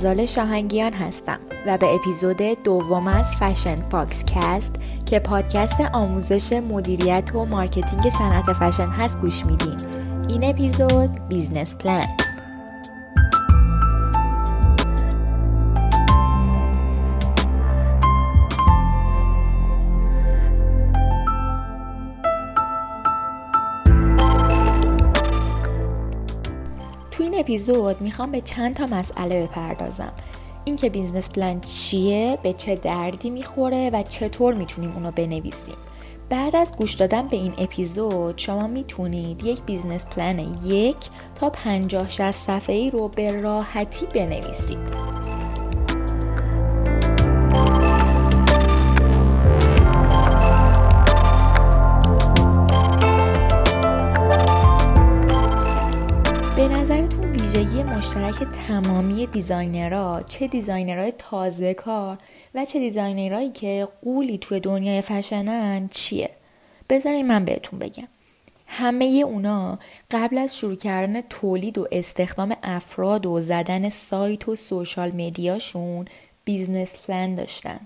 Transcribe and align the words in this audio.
غزال 0.00 0.26
شاهنگیان 0.26 0.92
هستم 0.92 1.38
و 1.66 1.78
به 1.78 1.94
اپیزود 1.94 2.42
دوم 2.64 3.06
از 3.06 3.36
فشن 3.36 3.74
فاکس 3.74 4.24
کست 4.24 4.80
که 5.06 5.18
پادکست 5.18 5.80
آموزش 5.80 6.52
مدیریت 6.52 7.34
و 7.34 7.44
marketing 7.44 8.08
صنعت 8.08 8.52
فشن 8.52 8.88
هست 8.88 9.20
گوش 9.20 9.46
میدین. 9.46 9.76
این 10.28 10.44
اپیزود 10.44 11.28
business 11.28 11.76
plan 11.76 12.19
اپیزود 27.50 28.00
می‌خوام 28.00 28.30
به 28.30 28.40
چند 28.40 28.76
تا 28.76 28.86
مسئله 28.86 29.46
بپردازم. 29.46 30.12
اینکه 30.64 30.90
business 30.90 31.30
plan 31.30 31.60
چیه 31.60 32.38
به 32.42 32.52
چه 32.52 32.76
دردی 32.76 33.30
می‌خوره 33.30 33.90
و 33.92 34.02
چطور 34.02 34.54
می‌تونیم 34.54 34.92
اونو 34.92 35.10
بنویسیم. 35.10 35.74
بعد 36.28 36.56
از 36.56 36.76
گوش 36.76 36.94
دادن 36.94 37.28
به 37.28 37.36
این 37.36 37.52
اپیزود 37.58 38.38
شما 38.38 38.66
می‌تونید 38.66 39.44
یک 39.44 39.62
business 39.62 40.06
plan 40.06 40.38
یک 40.64 40.96
تا 41.34 41.50
پنجاه 41.50 42.08
شست 42.08 42.46
صفحه 42.46 42.76
ای 42.76 42.90
رو 42.90 43.08
به 43.08 43.40
راحتی 43.40 44.06
بنویسید. 44.06 44.78
ویژگی 57.60 57.82
مشترک 57.82 58.34
تمامی 58.68 59.26
designer 59.26 60.11
ها 60.11 60.22
چه 60.22 60.46
designer 60.46 60.99
های 60.99 61.12
تازه 61.18 61.74
کار 61.74 62.18
و 62.54 62.64
چه 62.64 62.78
designer 62.78 63.30
هایی 63.30 63.50
که 63.50 63.88
غولی 64.02 64.38
توی 64.38 64.60
دنیای 64.60 65.02
فشنن 65.02 65.88
چیه؟ 65.88 66.30
بذارین 66.88 67.26
من 67.26 67.44
بهتون 67.44 67.78
بگم. 67.78 68.08
همه 68.66 69.04
اونا 69.04 69.78
قبل 70.10 70.38
از 70.38 70.56
شروع 70.56 70.74
کردن 70.74 71.20
تولید 71.20 71.78
و 71.78 71.88
استخدام 71.92 72.56
افراد 72.62 73.26
و 73.26 73.38
زدن 73.38 73.88
سایت 73.88 74.48
و 74.48 74.56
social 74.56 75.10
media 75.10 75.62
شون 75.62 76.04
business 76.44 77.00
plan 77.00 77.34
داشتن. 77.34 77.80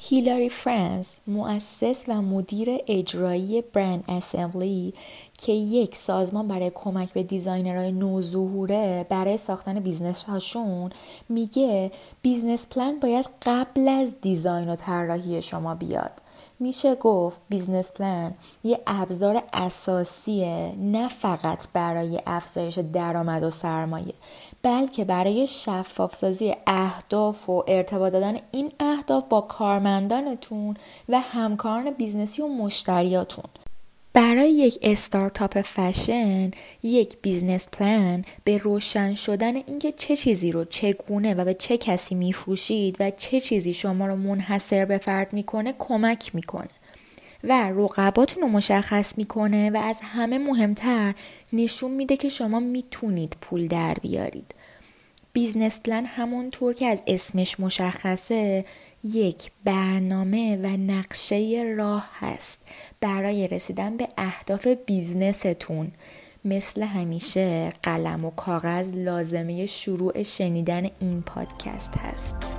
هیلاری 0.00 0.48
فرانس 0.48 1.18
مؤسس 1.26 2.04
و 2.08 2.22
مدیر 2.22 2.68
اجرایی 2.86 3.62
Brand 3.62 4.04
Assembly 4.08 4.94
که 5.38 5.52
یک 5.52 5.96
سازمان 5.96 6.48
برای 6.48 6.72
کمک 6.74 7.12
به 7.12 7.22
designer 7.22 7.78
های 7.78 7.92
نوظهوره 7.92 9.06
برای 9.08 9.36
ساختن 9.36 9.80
business 9.80 10.24
هاشون 10.24 10.90
میگه 11.28 11.90
business 12.22 12.68
plan 12.68 13.00
باید 13.00 13.26
قبل 13.42 13.88
از 13.88 14.20
design 14.20 14.68
و 14.68 14.76
طراحی 14.76 15.42
شما 15.42 15.74
بیاد. 15.74 16.12
میشه 16.60 16.94
گفت 16.94 17.40
business 17.48 17.92
plan 17.92 18.34
یه 18.64 18.80
ابزار 18.86 19.42
اساسیه 19.52 20.74
نه 20.78 21.08
فقط 21.08 21.66
برای 21.72 22.20
افزایش 22.26 22.78
درآمد 22.78 23.42
و 23.42 23.50
سرمایه. 23.50 24.14
بلکه 24.68 25.04
برای 25.04 25.46
شفاف 25.46 26.14
سازی 26.14 26.54
اهداف 26.66 27.48
و 27.48 27.64
ارتباط 27.68 28.12
دادن 28.12 28.36
این 28.50 28.72
اهداف 28.80 29.24
با 29.28 29.40
کارمندانتون 29.40 30.76
و 31.08 31.20
همکاران 31.20 31.90
business 31.90 32.36
ی 32.36 32.42
و 32.42 32.48
مشتریاتون. 32.48 33.44
برای 34.12 34.50
یک 34.50 34.78
استارتاپ 34.82 35.60
فشن 35.60 36.50
یک 36.82 37.16
business 37.22 37.68
plan 37.68 38.22
به 38.44 38.58
روشن 38.58 39.14
شدن 39.14 39.56
اینکه 39.56 39.92
چه 39.92 40.16
چیزی 40.16 40.52
رو 40.52 40.64
چگونه 40.64 41.34
و 41.34 41.44
به 41.44 41.54
چه 41.54 41.76
کسی 41.76 42.14
میفروشید 42.14 42.96
و 43.00 43.10
چه 43.10 43.40
چیزی 43.40 43.72
شما 43.72 44.06
رو 44.06 44.16
منحصر 44.16 44.84
به 44.84 44.98
فرد 44.98 45.32
می‌کنه 45.32 45.74
کمک 45.78 46.34
می‌کنه 46.34 46.70
و 47.44 47.70
رقباتون 47.76 48.42
رو 48.42 48.48
مشخص 48.48 49.18
می‌کنه 49.18 49.70
و 49.70 49.76
از 49.76 50.00
همه 50.02 50.38
مهمتر 50.38 51.14
نشون 51.52 51.90
میده 51.90 52.16
که 52.16 52.28
شما 52.28 52.60
می‌تونید 52.60 53.36
پول 53.40 53.66
در 53.66 53.94
بیارید. 53.94 54.54
business 55.32 55.80
plan 55.80 56.04
همونطور 56.04 56.74
که 56.74 56.86
از 56.86 56.98
اسمش 57.06 57.60
مشخصه 57.60 58.64
یک 59.04 59.50
برنامه 59.64 60.56
و 60.56 60.66
نقشه 60.66 61.64
راه 61.76 62.08
هست 62.12 62.60
برای 63.00 63.48
رسیدن 63.48 63.96
به 63.96 64.08
اهداف 64.16 64.66
بیزنستون. 64.66 65.92
مثل 66.44 66.82
همیشه 66.82 67.72
قلم 67.82 68.24
و 68.24 68.30
کاغذ 68.30 68.90
لازمه 68.94 69.66
شروع 69.66 70.22
شنیدن 70.22 70.90
این 71.00 71.22
پادکست 71.22 71.96
هست. 71.96 72.56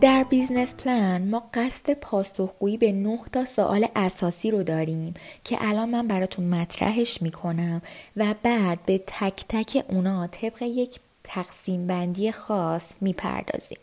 در 0.00 0.24
business 0.24 0.74
plan 0.74 1.28
ما 1.28 1.42
قصد 1.54 1.90
پاسخگویی 1.94 2.76
به 2.76 2.92
9 2.92 3.18
تا 3.32 3.44
سوال 3.44 3.86
اساسی 3.96 4.50
رو 4.50 4.62
داریم 4.62 5.14
که 5.44 5.58
الان 5.60 5.88
من 5.88 6.08
براتون 6.08 6.48
مطرحش 6.48 7.22
می‌کنم 7.22 7.82
و 8.16 8.34
بعد 8.42 8.78
به 8.86 9.00
تک 9.06 9.44
تک 9.48 9.84
اونا 9.88 10.26
طبق 10.26 10.62
یک 10.62 11.00
تقسیم 11.24 11.86
بندی 11.86 12.32
خاص 12.32 12.92
می‌پردازیم 13.00 13.78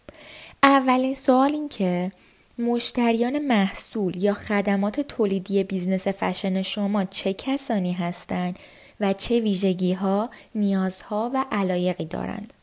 اولین 0.63 1.16
سوال 1.16 1.52
این 1.52 1.69
که 1.69 2.12
مشتریان 2.59 3.40
محصول 3.40 4.23
یا 4.23 4.34
خدمات 4.34 5.00
تولیدی 5.00 5.63
business 5.63 6.07
fashion 6.07 6.61
شما 6.62 7.06
چه 7.06 7.34
کسانی 7.34 7.94
هستند 7.94 8.59
و 9.00 9.13
چه 9.13 9.40
ویژگی 9.40 9.94
ها، 9.94 10.29
نیازها 10.56 11.31
و 11.34 11.46
علایقی 11.52 12.06
دارند؟ 12.06 12.53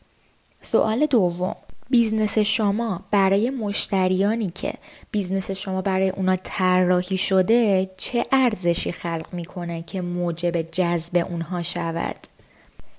سوال 0.61 1.05
دوم 1.05 1.55
business 1.91 2.37
شما 2.37 3.01
برای 3.11 3.49
مشتریانی 3.49 4.51
که 4.55 4.73
business 5.11 5.51
شما 5.51 5.81
برای 5.81 6.09
اونا 6.09 6.35
طراحی 6.43 7.17
شده 7.17 7.89
چه 7.97 8.25
ارزشی 8.31 8.91
خلق 8.91 9.25
می‌کنه 9.31 9.81
که 9.81 10.01
موجب 10.01 10.61
جذب 10.61 11.25
اونها 11.29 11.63
شود؟ 11.63 12.15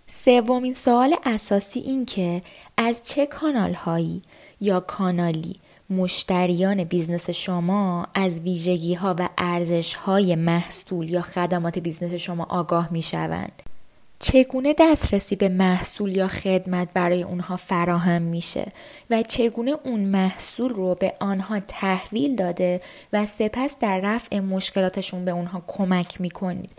سومین 0.07 0.75
سوال 0.75 1.15
اساسی 1.25 1.81
این 1.81 2.07
که 2.07 2.43
از 2.77 3.03
چه 3.07 3.27
کانال 3.27 3.75
هایی 3.75 4.23
یا 4.61 4.81
کانالی 4.81 5.57
مشتریان 5.91 6.85
business 6.85 7.31
شما 7.31 8.07
از 8.15 8.39
ویژگی 8.39 8.95
ها 8.95 9.15
و 9.19 9.29
ارزش 9.39 9.95
های 9.95 10.37
محصول 10.37 11.11
یا 11.11 11.21
خدمات 11.23 11.79
business 11.79 12.15
شما 12.15 12.47
آگاه 12.49 12.89
می 12.93 13.03
شوند 13.03 13.63
چگونه 14.25 14.75
دسترسی 14.79 15.37
به 15.37 15.49
محصول 15.49 16.17
یا 16.17 16.29
خدمت 16.29 16.89
برای 16.95 17.23
اونها 17.23 17.57
فراهم 17.57 18.23
میشه 18.23 18.73
و 19.11 19.23
چگونه 19.23 19.77
اون 19.85 20.01
محصول 20.01 20.69
رو 20.73 20.95
به 20.95 21.15
آنها 21.21 21.61
تحویل 21.61 22.37
داده 22.37 22.81
و 23.13 23.27
سپس 23.27 23.77
در 23.81 24.01
رفع 24.01 24.41
مشکلاتشون 24.41 25.25
به 25.25 25.31
اونها 25.31 25.63
کمک 25.67 26.21
می‌کنید؟ 26.21 26.71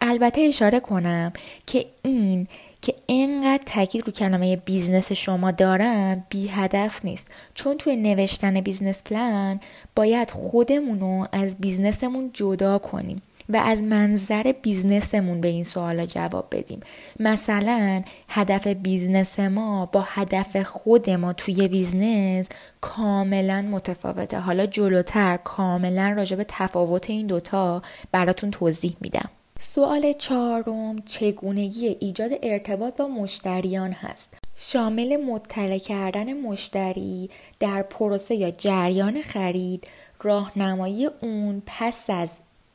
البته 0.00 0.40
اشاره 0.40 0.80
کنم 0.80 1.32
که 1.66 1.86
این 2.02 2.48
که 2.82 2.94
اینقدر 3.06 3.62
تاکید 3.66 4.06
رو 4.06 4.12
کلمه 4.12 4.56
business 4.56 5.12
شما 5.12 5.50
دارم 5.50 6.26
بی 6.28 6.48
هدف 6.48 7.04
نیست. 7.04 7.28
چون 7.54 7.76
توی 7.76 7.96
نوشتن 7.96 8.60
business 8.60 9.02
plan 9.02 9.60
باید 9.96 10.30
خودمون 10.30 11.28
از 11.32 11.56
business 11.56 12.10
مون 12.10 12.30
جدا 12.32 12.78
کنیم. 12.78 13.22
و 13.50 13.56
از 13.56 13.82
منظر 13.82 14.52
business 14.62 15.19
مون 15.19 15.40
به 15.40 15.48
این 15.48 15.64
سوالا 15.64 16.06
جواب 16.06 16.46
بدیم. 16.50 16.80
مثلا 17.20 18.02
هدف 18.28 18.66
business 18.66 19.40
ما 19.40 19.86
با 19.86 20.04
هدف 20.06 20.56
خود 20.56 21.10
ما 21.10 21.32
توی 21.32 21.68
business 21.68 22.48
کاملا 22.80 23.62
متفاوته. 23.62 24.38
حالا 24.38 24.66
جلوتر 24.66 25.36
کاملا 25.36 26.14
راجع 26.16 26.36
به 26.36 26.44
تفاوت 26.48 27.10
این 27.10 27.26
دوتا 27.26 27.82
براتون 28.12 28.50
توضیح 28.50 28.96
میدم. 29.00 29.30
سوال 29.60 30.12
چهارم 30.12 30.98
چگونگی 30.98 31.96
ایجاد 32.00 32.30
ارتباط 32.42 32.96
با 32.96 33.08
مشتریان 33.08 33.92
هست؟ 33.92 34.34
شامل 34.56 35.16
مطلع 35.16 35.78
کردن 35.78 36.32
مشتری 36.32 37.30
در 37.60 37.82
پروسه 37.82 38.34
یا 38.34 38.50
جریان 38.50 39.22
خرید 39.22 39.86
راهنمایی 40.22 41.06
اون 41.06 41.62
پس 41.66 42.10
از 42.10 42.32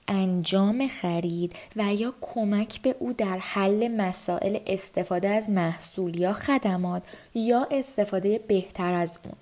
انجام 0.07 0.88
خرید 0.88 1.56
و 1.75 1.94
یا 1.94 2.13
کمک 2.22 2.81
به 2.81 2.96
او 3.00 3.13
در 3.13 3.38
حل 3.38 3.88
مسائل 3.88 4.57
استفاده 4.68 5.30
از 5.30 5.50
محصول 5.50 6.19
یا 6.19 6.34
خدمات 6.34 7.04
یا 7.36 7.68
استفاده 7.72 8.40
بهتر 8.48 8.94
از 8.94 9.18
اون. 9.24 9.34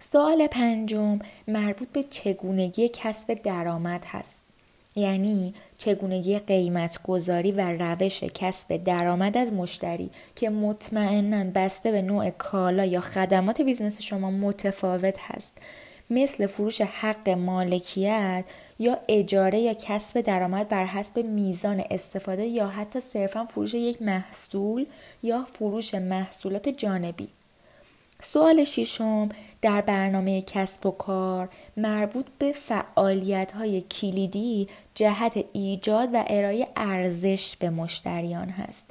سوال 0.00 0.46
پنجم 0.46 1.18
مربوط 1.48 1.88
به 1.88 2.02
چگونگی 2.02 2.88
کسب 2.88 3.42
درآمد 3.42 4.04
هست. 4.06 4.44
یعنی 4.96 5.54
چگونگی 5.78 6.38
قیمت 6.38 7.02
گذاری 7.02 7.52
و 7.52 7.60
روش 7.60 8.24
کسب 8.24 8.76
درآمد 8.76 9.36
از 9.36 9.52
مشتری 9.52 10.10
که 10.36 10.50
مطمئنا 10.50 11.44
بسته 11.54 11.90
به 11.90 12.02
نوع 12.02 12.30
کالا 12.30 12.84
یا 12.84 13.00
خدمات 13.00 13.60
business 13.60 14.02
شما 14.02 14.30
متفاوت 14.30 15.18
هست. 15.20 15.58
مثل 16.10 16.46
فروش 16.46 16.80
حق 16.80 17.28
مالکیت 17.28 18.44
یا 18.78 18.98
اجاره 19.08 19.58
یا 19.58 19.74
کسب 19.74 20.20
درآمد 20.20 20.68
بر 20.68 20.84
حسب 20.84 21.18
میزان 21.24 21.84
استفاده 21.90 22.46
یا 22.46 22.66
حتی 22.66 23.00
صرفا 23.00 23.44
فروش 23.44 23.74
یک 23.74 24.02
محصول 24.02 24.86
یا 25.22 25.46
فروش 25.52 25.94
محصولات 25.94 26.68
جانبی 26.68 27.28
سوال 28.22 28.64
ششم 28.64 29.28
در 29.62 29.80
برنامه 29.80 30.42
کسب 30.42 30.86
و 30.86 30.90
کار 30.90 31.48
مربوط 31.76 32.26
به 32.38 32.52
فعالیت 32.52 33.52
های 33.52 33.80
کلیدی 33.80 34.68
جهت 34.94 35.44
ایجاد 35.52 36.08
و 36.12 36.24
ارائه 36.26 36.68
ارزش 36.76 37.56
به 37.56 37.70
مشتریان 37.70 38.48
هست. 38.48 38.84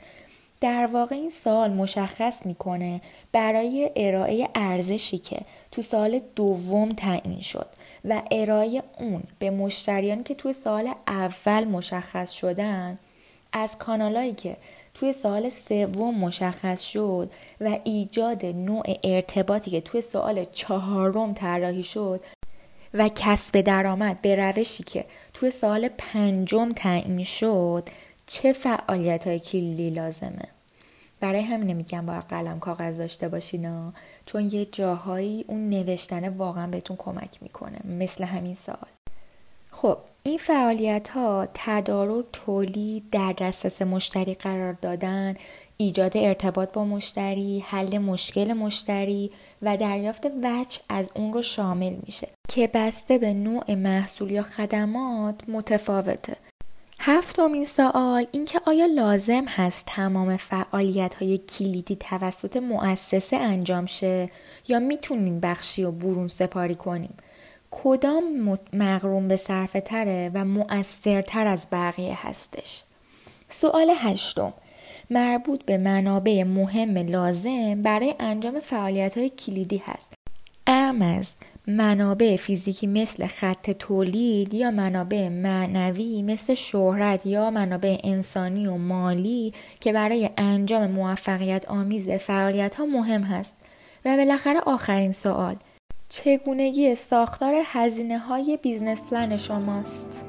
در 0.62 0.86
واقع 0.86 1.16
این 1.16 1.30
سال 1.30 1.74
مشخص 1.74 2.46
می‌کنه 2.46 3.02
برای 3.32 3.92
ارائه 3.96 4.50
ارزشی 4.56 5.18
که 5.18 5.42
تو 5.72 5.82
سال 5.82 6.22
دوم 6.36 6.90
تعیین 6.90 7.42
شد 7.42 7.68
و 8.08 8.22
ارائه 8.32 8.84
اون 9.00 9.24
به 9.40 9.50
مشتریان 9.50 10.24
که 10.24 10.36
توی 10.36 10.54
سال 10.54 10.94
اول 11.08 11.64
مشخص 11.64 12.32
شدن 12.32 13.00
از 13.52 13.78
کانالایی 13.78 14.34
که 14.34 14.58
توی 14.94 15.14
سال 15.14 15.50
سوم 15.50 16.16
مشخص 16.16 16.82
شد 16.84 17.32
و 17.62 17.80
ایجاد 17.84 18.46
نوع 18.46 18.84
ارتباطی 19.04 19.72
که 19.72 19.82
توی 19.82 20.02
سال 20.02 20.46
چهارم 20.52 21.34
طراحی 21.34 21.84
شد 21.84 22.22
و 22.94 23.10
کسب 23.16 23.62
درآمد 23.62 24.22
به 24.22 24.36
روشی 24.36 24.84
که 24.84 25.06
توی 25.34 25.52
سال 25.52 25.90
پنجم 25.98 26.72
تعیین 26.72 27.24
شد 27.24 27.84
چه 28.28 28.54
فعالیت 28.54 29.28
های 29.28 29.40
کلیدی 29.40 29.90
لازمه؟ 29.90 30.48
برای 31.20 31.42
همینه 31.42 31.74
میگم 31.74 32.06
باید 32.06 32.24
قلم 32.24 32.60
کاغذ 32.60 32.98
داشته 32.98 33.30
باشین 33.30 33.92
چون 34.28 34.50
یه 34.52 34.66
جاهایی 34.66 35.46
اون 35.48 35.70
نوشتن 35.70 36.30
واقعا 36.30 36.68
بهتون 36.68 36.98
کمک 36.98 37.38
می‌کنه 37.42 37.80
مثل 37.86 38.24
همین 38.24 38.56
سال 38.56 38.88
خب 39.72 39.98
این 40.24 40.38
فعالیت 40.38 41.10
ها 41.10 41.48
تدارک 41.54 42.26
تولید 42.34 43.10
در 43.12 43.34
دسترس 43.34 43.82
مشتری 43.82 44.34
قرار 44.34 44.74
دادن 44.74 45.36
ایجاد 45.78 46.18
ارتباط 46.18 46.72
با 46.72 46.86
مشتری 46.86 47.60
حل 47.68 47.98
مشکل 47.98 48.54
مشتری 48.54 49.32
و 49.62 49.78
دریافت 49.78 50.26
وجه 50.26 50.80
از 50.90 51.12
اون 51.16 51.34
رو 51.34 51.42
شامل 51.42 51.96
میشه 52.06 52.28
که 52.50 52.70
بسته 52.74 53.18
به 53.18 53.34
نوع 53.34 53.74
محصول 53.74 54.32
یا 54.32 54.44
خدمات 54.44 55.36
متفاوته. 55.48 56.38
هفتمین 57.10 57.66
سوال 57.66 58.28
اینکه 58.32 58.62
آیا 58.66 58.86
لازم 58.86 59.46
هست 59.48 59.86
تمام 59.88 60.38
فعالیت 60.38 61.16
های 61.16 61.38
کلیدی 61.38 61.96
توسط 61.96 62.58
مؤسسه 62.58 63.38
انجام 63.38 63.86
شه 63.86 64.30
یا 64.68 64.80
می‌تونیم 64.80 65.40
بخشی 65.40 65.84
و 65.84 65.92
برون 65.92 66.28
سپاری 66.28 66.76
کنیم؟ 66.76 67.14
کدام 67.72 68.58
مغروم 68.74 69.28
به 69.28 69.38
صرفه 69.38 69.82
تره 69.82 70.32
و 70.34 70.46
مؤثرتر 70.46 71.48
از 71.48 71.68
بقیه 71.72 72.28
هستش؟ 72.28 72.84
سوال 73.50 73.92
هشتم 73.96 74.54
مربوط 75.10 75.66
به 75.66 75.78
منابع 75.78 76.44
مهم 76.44 76.98
لازم 76.98 77.82
برای 77.82 78.16
انجام 78.20 78.60
فعالیت 78.60 79.18
های 79.18 79.30
کلیدی 79.30 79.84
هست. 79.86 80.14
ام 80.68 81.02
از 81.02 81.34
منابع 81.70 82.36
فیزیکی 82.36 82.88
مثل 82.88 83.28
خط 83.28 83.72
تولید 83.72 84.54
یا 84.54 84.72
منابع 84.72 85.30
معنوی 85.30 86.24
مثل 86.24 86.54
شهرت 86.54 87.26
یا 87.26 87.50
منابع 87.50 87.98
انسانی 88.04 88.68
و 88.68 88.78
مالی 88.78 89.54
که 89.80 89.94
برای 89.94 90.30
انجام 90.38 90.92
موفقیت 90.92 91.66
آمیز 91.70 92.10
فعالیت 92.10 92.76
ها 92.76 92.86
مهم 92.86 93.24
هست 93.24 93.56
و 94.06 94.18
بالاخره 94.18 94.60
آخرین 94.60 95.12
سوال 95.12 95.56
چگونگی 96.10 96.96
ساختار 96.96 97.54
هزینه 97.66 98.18
های 98.18 98.60
business 98.62 99.04
plan 99.04 99.38
شماست؟ 99.38 100.26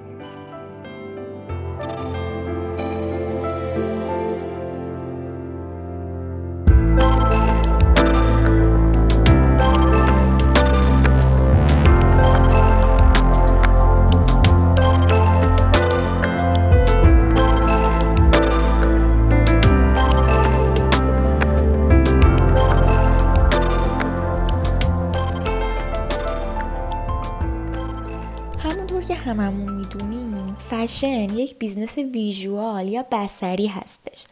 فشن 30.70 31.37
یک 31.37 31.58
business 31.59 31.99
visual 31.99 32.89
یا 32.88 33.05
بصری 33.12 33.67
هستش. 33.67 34.25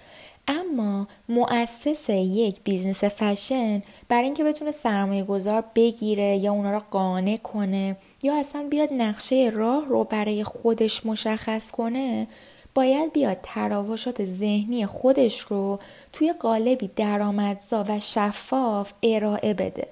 اما 0.48 1.06
مؤسس 1.28 2.08
یک 2.10 2.60
business 2.64 3.04
fashion 3.04 3.82
برای 4.08 4.24
اینکه 4.24 4.44
بتونه 4.44 4.70
سرمایه 4.70 5.24
گذار 5.24 5.64
بگیره 5.74 6.36
یا 6.36 6.52
اونا 6.52 6.70
رو 6.72 6.82
قانع 6.90 7.36
کنه 7.36 7.96
یا 8.22 8.38
اصلا 8.38 8.66
بیاد 8.70 8.92
نقشه 8.92 9.50
راه 9.54 9.84
رو 9.84 10.04
برای 10.04 10.44
خودش 10.44 11.06
مشخص 11.06 11.70
کنه 11.70 12.26
باید 12.74 13.12
بیاد 13.12 13.38
تراوشات 13.42 14.24
ذهنی 14.24 14.86
خودش 14.86 15.40
رو 15.40 15.78
توی 16.12 16.32
قالبی 16.32 16.90
درآمدزا 16.96 17.84
و 17.88 18.00
شفاف 18.00 18.92
ارائه 19.02 19.54
بده. 19.54 19.88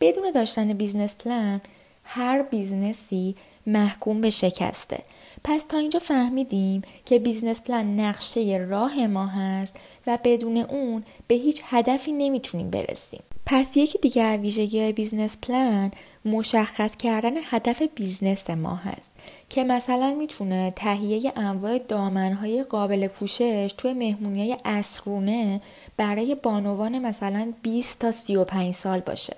بدون 0.00 0.30
داشتن 0.30 0.72
business 0.72 1.16
plan 1.16 1.60
هر 2.04 2.42
business 2.42 3.24
ی 3.24 3.34
محکوم 3.66 4.20
به 4.20 4.30
شکسته 4.30 5.02
پس 5.44 5.64
تا 5.64 5.78
اینجا 5.78 5.98
فهمیدیم 5.98 6.82
که 7.04 7.18
business 7.18 7.62
plan 7.62 8.00
نقشه 8.00 8.66
راه 8.70 9.06
ما 9.06 9.26
هست 9.26 9.76
و 10.06 10.18
بدون 10.24 10.56
اون 10.56 11.04
به 11.26 11.34
هیچ 11.34 11.62
هدفی 11.64 12.12
نمی‌تونیم 12.12 12.70
برسیم. 12.70 13.22
پس 13.46 13.76
یکی 13.76 13.98
دیگه 13.98 14.36
ویژگی 14.36 14.80
های 14.80 14.92
business 14.92 15.38
plan 15.38 15.90
مشخص 16.24 16.96
کردن 16.96 17.32
هدف 17.44 17.82
business 17.94 18.50
ما 18.50 18.74
هست 18.74 19.10
که 19.48 19.64
مثلا 19.64 20.14
می‌تونه 20.14 20.72
تهیه 20.76 21.32
انواع 21.36 21.78
دامنهای 21.78 22.62
قابل 22.62 23.06
پوشش 23.06 23.74
توی 23.78 23.92
مهمونی 23.92 24.40
های 24.40 24.56
عصرونه 24.64 25.60
برای 25.96 26.34
بانوان 26.34 26.98
مثلا 26.98 27.52
20 27.62 27.98
تا 27.98 28.12
35 28.12 28.74
سال 28.74 29.00
باشه. 29.00 29.36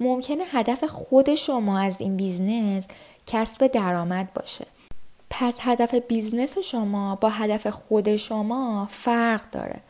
ممکنه 0.00 0.44
هدف 0.50 0.84
خود 0.84 1.34
شما 1.34 1.78
از 1.78 2.00
این 2.00 2.16
business 2.16 2.86
کسب 3.26 3.66
درآمد 3.66 4.34
باشه. 4.34 4.66
پس 5.30 5.58
هدف 5.60 5.94
business 5.94 6.58
شما 6.58 7.16
با 7.16 7.28
هدف 7.28 7.66
خود 7.66 8.16
شما 8.16 8.88
فرق 8.90 9.50
داره. 9.50 9.80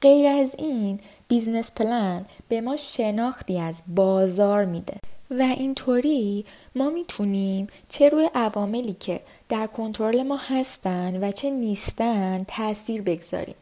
غیر 0.00 0.26
از 0.26 0.54
این 0.58 1.00
business 1.28 1.72
plan 1.72 2.26
به 2.48 2.60
ما 2.60 2.76
شناختی 2.76 3.60
از 3.60 3.82
بازار 3.86 4.64
میده. 4.64 4.96
و 5.30 5.42
اینطوری 5.42 6.44
ما 6.74 6.90
می‌تونیم 6.90 7.66
چه 7.88 8.08
روی 8.08 8.30
عواملی 8.34 8.96
که 9.00 9.20
در 9.48 9.66
کنترل 9.66 10.22
ما 10.22 10.36
هستن 10.36 11.24
و 11.24 11.32
چه 11.32 11.50
نیستن 11.50 12.44
تاثیر 12.48 13.02
بگذاریم. 13.02 13.54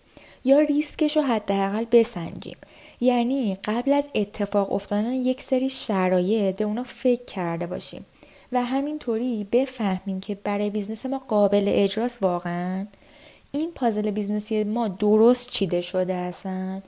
یا 0.45 0.59
ریسکش 0.59 1.17
رو 1.17 1.23
حداقل 1.23 1.85
بسنجیم. 1.93 2.57
یعنی 3.01 3.59
قبل 3.65 3.93
از 3.93 4.09
اتفاق 4.15 4.73
افتادن 4.73 5.13
یک 5.13 5.43
سری 5.43 5.69
شرایط 5.69 6.57
به 6.57 6.65
اونا 6.65 6.83
فکر 6.83 7.25
کرده 7.25 7.67
باشیم. 7.67 8.07
و 8.53 8.65
همینطوری 8.65 9.49
بفهمیم 9.53 10.21
که 10.21 10.35
برای 10.35 10.71
business 10.71 11.07
ما 11.07 11.19
قابل 11.19 11.65
اجراست 11.67 12.23
واقعا 12.23 12.87
این 13.53 13.73
پازل 13.75 14.11
business 14.11 14.59
ی 14.59 14.65
ما 14.65 14.89
درست 14.89 15.51
چیده 15.51 15.81
شده 15.81 16.17
هستن 16.17 16.83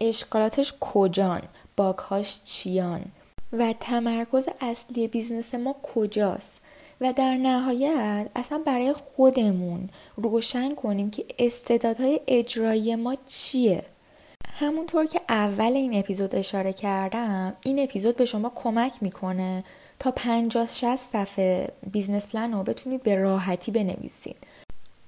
اشکالاتش 0.00 0.74
کجان؟ 0.80 1.42
bug 1.76 2.08
هاش 2.08 2.40
چیان؟ 2.44 3.04
و 3.52 3.74
تمرکز 3.80 4.48
اصلی 4.60 5.08
business 5.08 5.54
ما 5.54 5.76
کجاست؟ 5.82 6.60
و 7.00 7.12
در 7.12 7.36
نهایت 7.36 8.28
اصلا 8.36 8.62
برای 8.66 8.92
خودمون 8.92 9.88
روشن 10.16 10.70
کنیم 10.70 11.10
که 11.10 11.24
استعدادهای 11.38 12.20
اجرایی 12.26 12.96
ما 12.96 13.16
چیه؟ 13.26 13.84
همونطور 14.54 15.06
که 15.06 15.20
اول 15.28 15.72
این 15.72 15.94
اپیزود 15.94 16.34
اشاره 16.34 16.72
کردم 16.72 17.54
این 17.62 17.78
اپیزود 17.78 18.16
به 18.16 18.24
شما 18.24 18.52
کمک 18.54 19.02
می‌کنه 19.02 19.64
تا 20.00 20.10
50 20.10 20.66
60 20.66 20.96
صفحه 20.96 21.68
business 21.92 22.28
plan 22.28 22.52
رو 22.52 22.62
بتونید 22.62 23.02
به 23.02 23.14
راحتی 23.14 23.72
بنویسید 23.72 24.36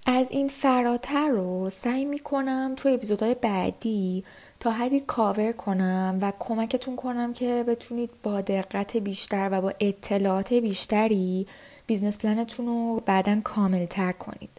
از 0.06 0.30
این 0.30 0.48
فراتر 0.48 1.28
رو 1.28 1.70
سعی 1.70 2.04
می‌کنم 2.04 2.74
تو 2.76 2.88
اپیزودهای 2.88 3.34
بعدی 3.34 4.24
تا 4.60 4.70
حدی 4.70 5.00
کاور 5.00 5.52
کنم 5.52 6.18
و 6.20 6.32
کمکتون 6.38 6.96
کنم 6.96 7.32
که 7.32 7.64
بتونید 7.68 8.10
با 8.22 8.40
دقت 8.40 8.96
بیشتر 8.96 9.48
و 9.52 9.60
با 9.60 9.72
اطلاعات 9.80 10.54
بیشتری 10.54 11.46
business 11.86 12.18
plan 12.18 12.46
تون 12.46 12.66
رو 12.66 13.02
بعدا 13.06 13.40
کامل 13.44 13.86
تر 13.86 14.12
کنید. 14.12 14.50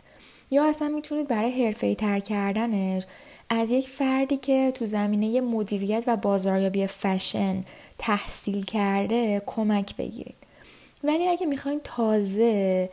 یا 0.51 0.69
اصلا 0.69 0.87
می‌تونید 0.87 1.27
برای 1.27 1.65
حرفه‌ای 1.65 1.95
تر 1.95 2.19
کردنش 2.19 3.03
از 3.49 3.71
یک 3.71 3.89
فردی 3.89 4.37
که 4.37 4.71
تو 4.75 4.85
زمینه 4.85 5.41
مدیریت 5.41 6.03
و 6.07 6.17
بازاریابی 6.17 6.87
فشن 6.87 7.61
تحصیل 7.97 8.65
کرده 8.65 9.41
کمک 9.45 9.95
بگیرید. 9.95 10.35
ولی 11.03 11.27
اگه 11.27 11.45
می‌خواین 11.45 11.81
تازه 11.83 12.89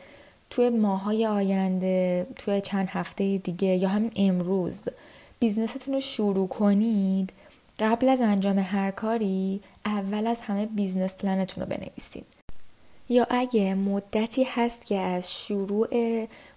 توی 0.51 0.69
ماهای 0.69 1.27
آینده 1.27 2.27
توی 2.37 2.61
چند 2.61 2.89
هفته 2.89 3.39
دیگه 3.39 3.69
یا 3.69 3.89
همین 3.89 4.11
امروز 4.17 4.83
business 5.41 5.80
تون 5.80 5.95
رو 5.95 6.01
شروع 6.01 6.49
کنید 6.49 7.33
قبل 7.79 8.09
از 8.09 8.21
انجام 8.21 8.59
هر 8.59 8.91
کاری 8.91 9.61
اول 9.85 10.27
از 10.27 10.41
همه 10.41 10.67
business 10.67 11.17
plan 11.17 11.44
تون 11.44 11.65
رو 11.65 11.71
بنویسید. 11.71 12.25
یا 13.09 13.27
اگه 13.31 13.75
مدتی 13.75 14.45
هست 14.45 14.87
که 14.87 14.99
از 14.99 15.33
شروع 15.33 15.89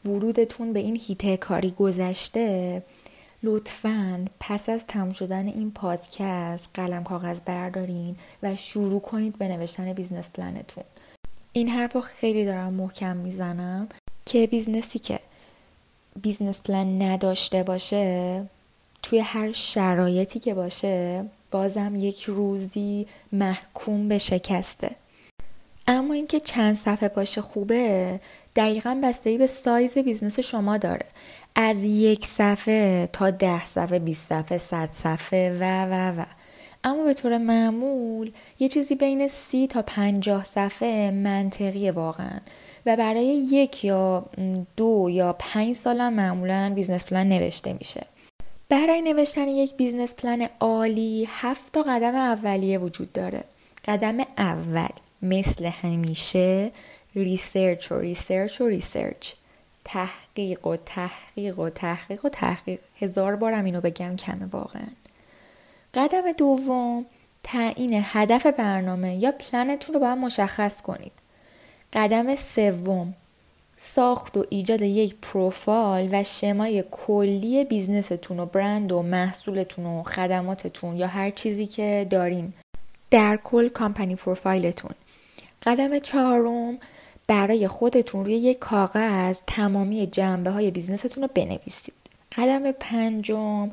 ورودتون 0.06 0.74
به 0.74 0.80
این 0.80 1.00
حیطه 1.08 1.38
کاری 1.38 1.72
گذشته 1.72 2.84
لطفا 3.44 4.26
پس 4.40 4.70
از 4.70 4.88
تموم 4.88 5.14
شدن 5.14 5.48
این 5.48 5.72
پادکست 5.72 6.70
قلم 6.74 7.04
کاغذ 7.04 7.40
بردارین 7.40 8.16
و 8.44 8.56
شروع 8.56 9.02
کنید 9.02 9.38
به 9.38 9.48
نوشتن 9.48 9.94
business 9.94 10.30
plan 10.30 10.57
تون. 10.57 10.84
این 11.54 11.70
حرف 11.70 11.94
رو 11.94 12.02
خیلی 12.02 12.46
دارم 12.46 12.74
محکم 12.74 13.18
می‌زنم 13.18 13.88
که 14.26 14.48
business 14.48 14.94
ی 14.94 15.00
که 15.00 15.20
business 16.22 16.62
plan 16.62 17.02
نداشته 17.02 17.64
باشه 17.64 18.46
توی 19.04 19.20
هر 19.20 19.52
شرایطی 19.52 20.40
که 20.40 20.54
باشه 20.54 21.26
بازم 21.52 21.96
یک 21.96 22.24
روزی 22.24 23.08
محکوم 23.32 24.08
به 24.08 24.18
شکسته. 24.18 24.96
اما 25.88 26.14
اینکه 26.14 26.40
چند 26.40 26.76
صفحه 26.76 27.10
باشه 27.10 27.42
خوبه 27.42 28.20
دقیقا 28.56 29.00
بستگی 29.04 29.38
به 29.38 29.48
سایز 29.48 29.98
business 29.98 30.40
شما 30.40 30.78
داره. 30.78 31.06
از 31.56 31.84
یک 31.84 32.26
صفحه 32.26 33.10
تا 33.14 33.30
ده 33.30 33.66
صفحه 33.66 34.00
20 34.00 34.30
صفحه 34.30 34.58
صد 34.58 34.90
صفحه 34.92 35.58
و 35.60 35.86
و 35.86 36.22
و. 36.22 36.26
اما 36.84 37.04
به 37.04 37.14
طور 37.14 37.38
معمول 37.38 38.32
یه 38.60 38.70
چیزی 38.70 38.96
بین 38.96 39.28
سی 39.28 39.68
تا 39.68 39.82
پنجاه 39.82 40.44
صفحه 40.44 41.12
منطقیه 41.12 41.92
واقعا. 41.92 42.40
و 42.86 42.96
برای 42.96 43.26
یک 43.26 43.86
یا 43.86 44.26
دو 44.78 45.08
یا 45.12 45.36
پنج 45.40 45.76
سال 45.76 46.10
معمولا 46.10 46.72
business 46.76 47.06
plan 47.06 47.30
نوشته 47.30 47.74
میشه. 47.74 48.06
برای 48.70 49.02
نوشتن 49.02 49.48
یک 49.48 49.76
business 49.76 50.16
plan 50.16 50.50
عالی 50.60 51.28
هفت 51.32 51.72
تا 51.72 51.82
قدم 51.82 52.16
اولیه 52.16 52.78
وجود 52.78 53.14
داره. 53.14 53.44
قدم 53.88 54.18
اول. 54.38 54.90
مثل 55.24 55.66
همیشه 55.66 56.72
research 57.16 57.92
و 57.92 58.00
research 58.00 58.62
و 58.62 58.68
research 58.68 59.34
تحقیق 59.84 60.68
و 60.68 60.76
تحقیق 60.76 61.60
و 61.60 61.70
تحقیق 61.70 62.26
و 62.26 62.30
تحقیق. 62.30 62.80
هزار 63.00 63.36
بارم 63.36 63.66
اینو 63.66 63.82
بگم 63.82 64.16
کمه 64.16 64.46
واقعا. 64.46 64.88
قدم 65.94 66.32
دوم 66.32 67.06
تعیین 67.44 68.02
هدف 68.04 68.46
برنامه 68.46 69.16
یا 69.16 69.32
پلنتون 69.32 69.94
رو 69.94 70.02
باید 70.02 70.18
مشخص 70.18 70.82
کنید. 70.82 71.12
قدم 71.94 72.36
سوم 72.36 73.14
ساخت 73.78 74.38
و 74.38 74.46
ایجاد 74.50 74.82
یک 74.82 75.16
پروفایل 75.22 76.10
و 76.12 76.24
شمای 76.24 76.84
کلی 76.92 77.64
business 77.64 78.19
تون 78.19 78.40
و 78.40 78.46
برند 78.46 78.92
و 78.92 79.02
محصولتون 79.02 79.86
و 79.86 80.04
خدماتتون 80.04 80.98
یا 80.98 81.08
هر 81.08 81.30
چیزی 81.30 81.66
که 81.66 82.08
دارین. 82.10 82.54
در 83.12 83.40
کل 83.44 83.70
company 83.70 84.16
profile 84.16 84.64
تون. 84.64 84.92
قدم 85.66 86.00
چهارم 86.00 86.78
برای 87.28 87.68
خودتون 87.68 88.26
روی 88.26 88.34
یک 88.34 88.60
کاغذ 88.60 89.40
تمامی 89.48 90.08
جنبه 90.08 90.50
های 90.50 90.72
business 90.72 91.10
تون 91.10 91.24
رو 91.24 91.30
بنویسید. 91.34 91.94
قدم 92.38 92.72
پنجم 92.72 93.72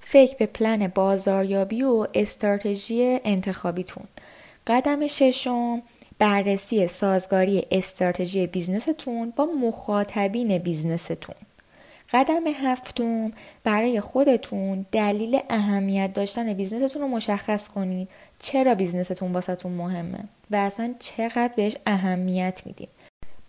فکر 0.00 0.36
به 0.36 0.46
پلن 0.46 0.88
بازاریابی 0.88 1.82
و 1.82 2.06
استراتژی 2.14 3.20
انتخابیتون. 3.24 4.04
قدم 4.66 5.06
ششم 5.06 5.82
بررسی 6.18 6.86
سازگاری 6.86 7.66
استراتژی 7.70 8.46
business 8.46 9.08
تون 9.08 9.32
با 9.36 9.46
مخاطبین 9.46 10.58
business 10.58 11.09
تون. 11.09 11.34
قدم 12.12 12.46
هفتم 12.46 13.32
برای 13.64 14.00
خودتون 14.00 14.86
دلیل 14.92 15.40
اهمیت 15.50 16.12
داشتن 16.14 16.52
business 16.52 16.88
تون 16.88 17.02
رو 17.02 17.08
مشخص 17.08 17.68
کنید. 17.68 18.08
چرا 18.42 18.74
business 18.74 19.16
تون 19.16 19.32
واسهتون 19.32 19.72
مهمه 19.72 20.24
و 20.50 20.56
اصلا 20.56 20.94
چقدر 20.98 21.50
بهش 21.56 21.76
اهمیت 21.86 22.62
میدین؟ 22.66 22.88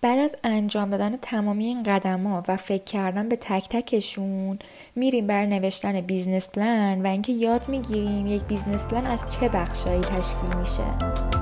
بعد 0.02 0.20
از 0.20 0.36
انجام 0.44 0.90
دادن 0.90 1.18
تمامی 1.18 1.66
این 1.66 1.84
قدم 1.84 2.28
ها 2.28 2.44
و 2.48 2.58
فکر 2.58 2.84
کردن 2.84 3.30
به 3.30 3.36
تک 3.36 3.70
تکشون 3.70 4.60
میریم 4.96 5.28
سر 5.28 5.46
نوشتن 5.46 6.02
business 6.02 6.50
plan 6.50 7.02
و 7.02 7.08
اینکه 7.08 7.32
یاد 7.32 7.70
می‌گیریم 7.70 8.28
یک 8.28 8.44
business 8.44 8.88
plan 8.88 9.06
از 9.06 9.22
چه 9.30 9.50
بخشایی 9.50 10.02
تشکیل 10.02 10.56
میشه. 10.58 11.41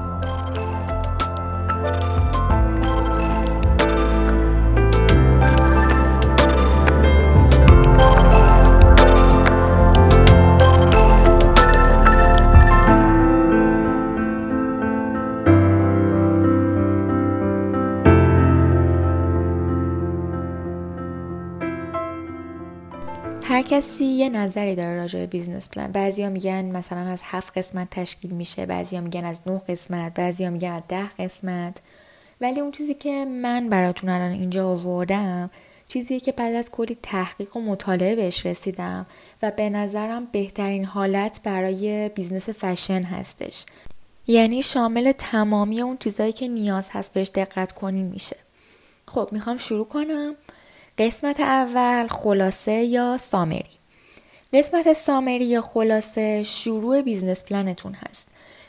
هر 23.80 23.88
کسی 23.88 24.06
یه 24.06 24.30
نظری 24.30 24.76
داره 24.76 24.96
راجع 24.96 25.20
به 25.20 25.28
business 25.28 25.70
plan. 25.70 25.92
بعضیا 25.92 26.30
میگن 26.30 26.66
مثلا 26.66 27.00
از 27.00 27.22
هفت 27.24 27.58
قسمت 27.58 27.88
تشکیل 27.92 28.32
میشه 28.32 28.66
بعضیا 28.66 29.02
میگن 29.02 29.26
از 29.26 29.42
نه 29.46 29.60
قسمت 29.60 30.14
بعضیا 30.14 30.50
میگن 30.50 30.72
از 30.72 30.82
ده 30.88 31.10
قسمت. 31.10 31.78
ولی 32.42 32.60
اون 32.60 32.72
چیزی 32.72 32.94
که 32.94 33.26
من 33.26 33.70
براتون 33.70 34.10
الان 34.10 34.32
اینجا 34.32 34.70
آوردم 34.70 35.50
چیزیه 35.88 36.20
که 36.20 36.32
بعد 36.32 36.56
از 36.56 36.72
کلی 36.72 36.98
تحقیق 37.04 37.58
و 37.58 37.62
مطالعه 37.62 38.16
بهش 38.16 38.46
رسیدم 38.46 39.06
و 39.42 39.52
به 39.52 39.70
نظرم 39.70 40.26
بهترین 40.26 40.86
حالت 40.86 41.40
برای 41.44 42.10
business 42.10 42.50
fashion 42.50 43.04
هستش. 43.04 43.66
یعنی 44.28 44.62
شامل 44.62 45.12
تمامی 45.12 45.82
اون 45.82 45.98
چیزهایی 45.98 46.34
که 46.34 46.48
نیاز 46.48 46.90
هست 46.92 47.14
بهش 47.14 47.32
دقت 47.36 47.72
کنین 47.72 48.06
میشه. 48.06 48.38
خب 49.08 49.30
می‌خوام 49.32 49.58
شروع 49.58 49.86
کنم. 49.86 50.36
قسمت 51.00 51.40
اول 51.40 52.08
خلاصه 52.08 52.72
یا 52.72 53.18
summary؟ 53.18 53.70
قسمت 54.54 54.94
summary 54.94 55.46
یا 55.46 55.62
خلاصه 55.62 56.44
شروع 56.44 57.02
business 57.02 57.44
plan 57.44 57.72
تون 57.72 57.94
هست 57.94 58.28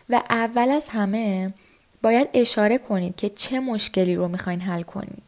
و 0.08 0.22
اول 0.30 0.70
از 0.70 0.88
همه 0.88 1.54
باید 2.02 2.28
اشاره 2.34 2.78
کنید 2.78 3.16
که 3.16 3.28
چه 3.28 3.60
مشکلی 3.60 4.16
رو 4.16 4.28
می‌خواین 4.28 4.60
حل 4.60 4.82
کنید. 4.82 5.22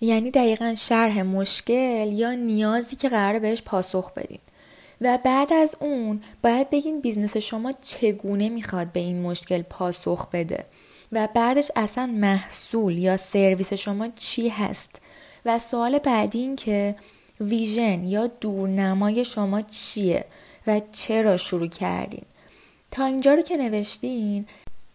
یعنی 0.00 0.30
دقیقا 0.30 0.74
شرح 0.78 1.22
مشکل 1.22 2.12
یا 2.12 2.32
نیازی 2.32 2.96
که 2.96 3.08
قرار 3.08 3.38
بهش 3.38 3.62
پاسخ 3.62 4.12
بدید. 4.12 4.40
و 5.00 5.18
بعد 5.24 5.52
از 5.52 5.76
اون 5.80 6.22
باید 6.42 6.70
بگین 6.70 7.00
business 7.00 7.36
شما 7.36 7.72
چگونه 7.72 8.48
می‌خواد 8.48 8.92
به 8.92 9.00
این 9.00 9.22
مشکل 9.22 9.62
پاسخ 9.62 10.28
بده 10.32 10.64
و 11.12 11.28
بعدش 11.34 11.70
اصلا 11.76 12.06
محصول 12.06 12.98
یا 12.98 13.16
سرویس 13.16 13.72
شما 13.72 14.08
چی 14.16 14.48
هست. 14.48 15.00
و 15.44 15.58
سوال 15.58 15.98
بعدی 15.98 16.38
این 16.38 16.56
که 16.56 16.94
vision 17.40 18.04
یا 18.04 18.26
دورنمای 18.26 19.24
شما 19.24 19.62
چیه 19.62 20.24
و 20.66 20.80
چرا 20.92 21.36
شروع 21.36 21.66
کردین؟ 21.66 22.24
تا 22.90 23.04
اینجا 23.04 23.34
رو 23.34 23.42
که 23.42 23.56
نوشتین 23.56 24.46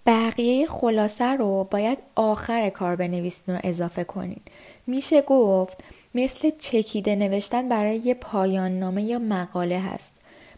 بقیه 0.06 0.68
خلاصه 0.68 1.26
رو 1.26 1.68
باید 1.72 1.98
آخر 2.16 2.70
کار 2.70 2.96
بنویسین 2.96 3.56
و 3.56 3.60
اضافه 3.64 4.04
کنین. 4.04 4.42
میشه 4.88 5.22
گفت 5.22 5.84
مثل 6.16 6.50
چکیده 6.60 7.16
نوشتن 7.16 7.70
برای 7.70 7.96
یه 7.98 8.14
پایان 8.14 8.80
نامه 8.80 9.04
یا 9.04 9.20
مقاله 9.20 9.80
هست. 9.80 10.14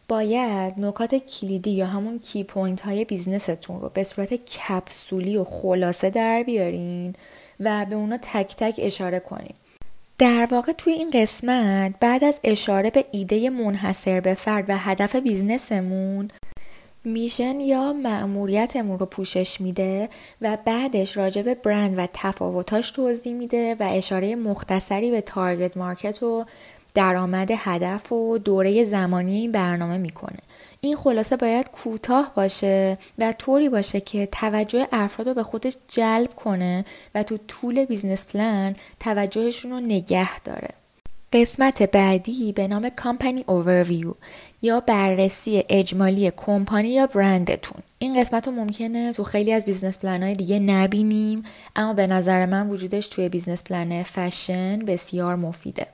باید 0.08 0.74
نکات 0.78 1.16
کلیدی 1.16 1.72
یا 1.72 1.86
همون 1.86 2.20
key 2.20 2.44
point 2.44 2.82
های 2.82 3.06
business 3.06 3.61
تون 3.61 3.82
رو 3.82 3.90
به 3.90 4.04
صورت 4.04 4.34
کپسولی 4.34 5.38
و 5.38 5.44
خلاصه 5.44 6.10
در 6.10 6.44
بیارین 6.44 7.16
و 7.60 7.86
به 7.86 7.96
اونا 7.96 8.18
تک 8.18 8.56
تک 8.56 8.76
اشاره 8.84 9.20
کنین. 9.20 9.54
در 10.22 10.48
واقع 10.52 10.72
توی 10.72 10.94
این 10.94 11.10
قسمت 11.10 11.94
بعد 12.00 12.24
از 12.24 12.40
اشاره 12.44 12.90
به 12.90 13.06
ایده 13.12 13.50
منحصر 13.50 14.20
به 14.20 14.34
فرد 14.34 14.66
و 14.70 14.78
هدف 14.78 15.16
بیزنسمون 15.16 16.32
میشن 17.04 17.60
یا 17.60 17.94
مأموریتمون 17.94 19.00
رو 19.00 19.06
پوشش 19.06 19.62
میده 19.62 20.10
و 20.42 20.58
بعدش 20.66 21.18
راجع 21.18 21.42
به 21.42 21.56
برند 21.56 21.98
و 21.98 22.08
تفاوتاش 22.14 22.92
توضیح 22.92 23.34
میده 23.34 23.76
و 23.80 23.84
اشاره 23.84 24.36
مختصری 24.36 25.12
به 25.12 25.22
تارگت 25.22 25.78
مارکت 25.78 26.24
و 26.24 26.46
درآمد 26.94 27.50
هدف 27.56 28.12
و 28.12 28.38
دوره 28.38 28.84
زمانی 28.84 29.36
این 29.36 29.52
برنامه 29.52 29.98
می‌کنه. 29.98 30.40
این 30.84 30.96
خلاصه 30.96 31.38
باید 31.38 31.72
کوتاه 31.72 32.32
باشه 32.36 32.98
و 33.18 33.34
طوری 33.34 33.70
باشه 33.70 34.02
که 34.02 34.26
توجه 34.26 34.88
افراد 34.92 35.28
رو 35.28 35.34
به 35.34 35.44
خودش 35.44 35.78
جلب 35.88 36.36
کنه 36.36 36.86
و 37.16 37.24
تو 37.24 37.38
طول 37.48 37.86
business 37.86 38.28
plan 38.28 38.76
توجهشون 39.00 39.72
رو 39.72 39.80
نگه 39.80 40.40
داره. 40.40 40.70
قسمت 41.34 41.92
بعدی 41.92 42.54
به 42.54 42.68
نام 42.68 42.90
company 42.90 43.44
overview 43.48 44.14
یا 44.62 44.80
بررسی 44.80 45.64
اجمالی 45.70 46.32
کمپانی 46.32 46.90
یا 46.90 47.08
برندتون. 47.08 47.84
این 48.00 48.20
قسمت 48.20 48.48
رو 48.48 48.54
ممکنه 48.54 49.14
تو 49.14 49.24
خیلی 49.24 49.54
از 49.54 49.66
business 49.66 50.00
plan 50.00 50.24
های 50.24 50.36
دیگه 50.36 50.60
نبینیم 50.60 51.44
اما 51.76 51.94
به 51.94 52.08
نظر 52.08 52.46
من 52.46 52.68
وجودش 52.68 53.08
توی 53.08 53.30
business 53.30 53.64
plan 53.64 54.04
fashion 54.04 54.80
بسیار 54.80 55.36
مفیده. 55.36 55.88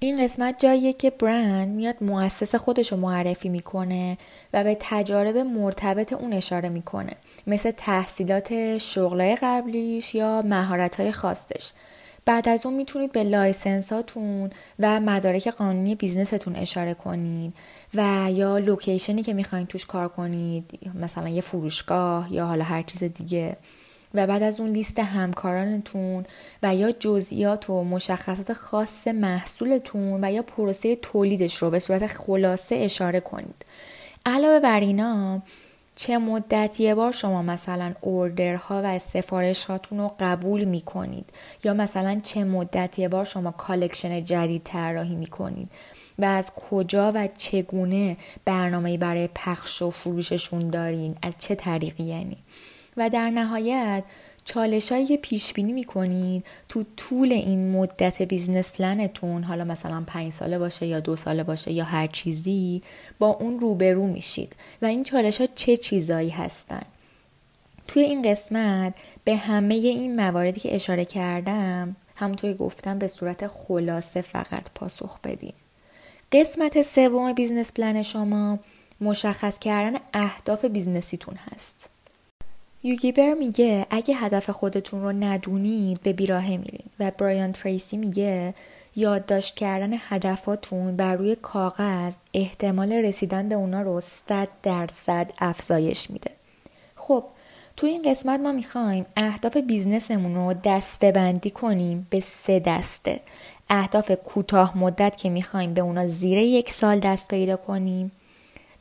این 0.00 0.24
قسمت 0.24 0.58
جاییه 0.58 0.92
که 0.92 1.10
برند 1.10 1.68
میاد 1.68 1.96
مؤسس 2.00 2.54
خودش 2.54 2.92
رو 2.92 2.98
معرفی 2.98 3.48
می‌کنه 3.48 4.18
و 4.52 4.64
به 4.64 4.76
تجارب 4.80 5.36
مرتبط 5.36 6.12
اون 6.12 6.32
اشاره 6.32 6.68
می‌کنه. 6.68 7.12
مثل 7.46 7.70
تحصیلات 7.70 8.78
شغلای 8.78 9.36
قبلیش 9.36 10.14
یا 10.14 10.42
مهارت 10.42 11.10
خاصش. 11.10 11.72
بعد 12.24 12.48
از 12.48 12.66
اون 12.66 12.74
می‌تونید 12.74 13.12
به 13.12 13.22
license 13.22 14.12
اتون 14.12 14.50
و 14.78 15.00
مدارک 15.00 15.48
قانونی 15.48 15.94
business 15.94 16.39
تون 16.39 16.56
اشاره 16.56 16.94
کنید 16.94 17.54
و 17.94 18.28
یا 18.32 18.58
location 18.58 19.15
ی 19.15 19.22
که 19.22 19.34
می‌خواین 19.34 19.66
توش 19.66 19.86
کار 19.86 20.08
کنید 20.08 20.78
مثلا 20.94 21.28
یه 21.28 21.40
فروشگاه 21.40 22.32
یا 22.32 22.46
حالا 22.46 22.64
هر 22.64 22.82
چیز 22.82 23.04
دیگه. 23.04 23.56
و 24.14 24.26
بعد 24.26 24.42
از 24.42 24.60
اون 24.60 24.70
لیست 24.70 24.98
همکارانتون 24.98 26.26
و 26.62 26.74
یا 26.74 26.92
جزئیات 26.92 27.70
و 27.70 27.84
مشخصات 27.84 28.52
خاص 28.52 29.08
محصولتون 29.08 30.24
و 30.24 30.32
یا 30.32 30.42
پروسه 30.42 30.96
تولیدش 30.96 31.54
رو 31.56 31.70
به 31.70 31.78
صورت 31.78 32.06
خلاصه 32.06 32.74
اشاره 32.74 33.20
کنید. 33.20 33.64
علاوه 34.26 34.60
بر 34.60 34.80
اینا 34.80 35.42
چه 35.96 36.18
مدت 36.18 36.80
یه 36.80 36.94
بار 36.94 37.12
شما 37.12 37.42
مثلا 37.42 37.94
order 38.00 38.68
ها 38.68 38.82
و 38.84 38.98
سفارش 38.98 39.64
هاتون 39.64 39.98
رو 39.98 40.14
قبول 40.20 40.64
می 40.64 40.80
کنید 40.80 41.30
یا 41.64 41.74
مثلا 41.74 42.20
چه 42.22 42.44
مدت 42.44 42.98
یه 42.98 43.08
بار 43.08 43.24
شما 43.24 43.50
collection 43.50 44.24
جدید 44.24 44.62
طراحی 44.64 45.14
می 45.14 45.26
کنید 45.26 45.70
و 46.18 46.24
از 46.24 46.52
کجا 46.54 47.12
و 47.14 47.28
چگونه 47.36 48.16
برنامه 48.44 48.98
برای 48.98 49.28
پخش 49.34 49.82
و 49.82 49.90
فروششون 49.90 50.70
دارین؟ 50.70 51.16
از 51.22 51.34
چه 51.38 51.54
طریقی 51.54 52.04
یعنی؟ 52.04 52.36
و 52.98 53.10
در 53.10 53.30
نهایت 53.30 54.04
چالش 54.44 54.92
هایی 54.92 55.06
که 55.06 55.16
پیش 55.16 55.52
بینی 55.52 55.72
می‌کنید 55.72 56.44
تو 56.68 56.84
طول 56.96 57.32
این 57.32 57.72
مدت 57.72 58.22
business 58.22 58.72
plan 58.72 59.12
تون 59.12 59.42
حالا 59.42 59.64
مثلا 59.64 60.04
پنج 60.06 60.32
ساله 60.32 60.58
باشه 60.58 60.86
یا 60.86 61.00
دو 61.00 61.16
ساله 61.16 61.44
باشه 61.44 61.72
یا 61.72 61.84
هر 61.84 62.06
چیزی 62.06 62.82
با 63.18 63.26
اون 63.26 63.60
روبرو 63.60 64.06
میشید. 64.06 64.56
و 64.82 64.86
این 64.86 65.02
چالش 65.02 65.40
ها 65.40 65.46
چه 65.54 65.76
چیزایی 65.76 66.30
هستن؟ 66.30 66.82
توی 67.88 68.02
این 68.02 68.22
قسمت 68.22 68.94
به 69.24 69.36
همه 69.36 69.74
این 69.74 70.16
مواردی 70.16 70.60
که 70.60 70.74
اشاره 70.74 71.04
کردم 71.04 71.96
همونطور 72.16 72.54
گفتم 72.54 72.98
به 72.98 73.08
صورت 73.08 73.46
خلاصه 73.46 74.20
فقط 74.20 74.70
پاسخ 74.74 75.20
بدین. 75.20 75.52
قسمت 76.32 76.82
سوم 76.82 77.32
business 77.32 77.72
plan 77.72 78.02
شما 78.02 78.58
مشخص 79.00 79.58
کردن 79.58 79.98
اهداف 80.12 80.64
business 80.64 81.11
یتون 81.11 81.34
هست. 81.34 81.88
یوگی 82.82 83.17
برا 83.17 83.34
میگه 83.34 83.86
اگه 83.90 84.14
هدف 84.14 84.50
خودتون 84.50 85.02
رو 85.02 85.12
ندونید 85.12 86.00
به 86.02 86.12
بیراهه 86.12 86.50
میرین. 86.50 86.84
و 87.00 87.10
برایان 87.18 87.52
تریسی 87.52 87.96
میگه 87.96 88.54
یادداشت 88.96 89.54
کردن 89.54 89.98
هدفاتون 90.08 90.96
بر 90.96 91.16
روی 91.16 91.36
کاغذ 91.36 92.14
احتمال 92.34 92.92
رسیدن 92.92 93.48
به 93.48 93.54
اونا 93.54 93.82
رو 93.82 94.00
صد 94.00 94.48
درصد 94.62 95.32
افزایش 95.38 96.10
میده. 96.10 96.30
خب 96.94 97.24
تو 97.76 97.86
این 97.86 98.02
قسمت 98.02 98.40
ما 98.40 98.52
می‌خوایم 98.52 99.06
اهداف 99.16 99.56
بیزنسمون 99.56 100.34
رو 100.34 100.54
دسته 100.64 101.12
بندی 101.12 101.50
کنیم 101.50 102.06
به 102.10 102.20
سه 102.20 102.60
دسته. 102.60 103.20
اهداف 103.70 104.10
کوتاه 104.10 104.78
مدت 104.78 105.16
که 105.16 105.30
می‌خوایم 105.30 105.74
به 105.74 105.80
اونا 105.80 106.06
زیر 106.06 106.38
یک 106.38 106.70
سال 106.70 106.98
دست 106.98 107.28
پیدا 107.28 107.56
کنیم. 107.56 108.12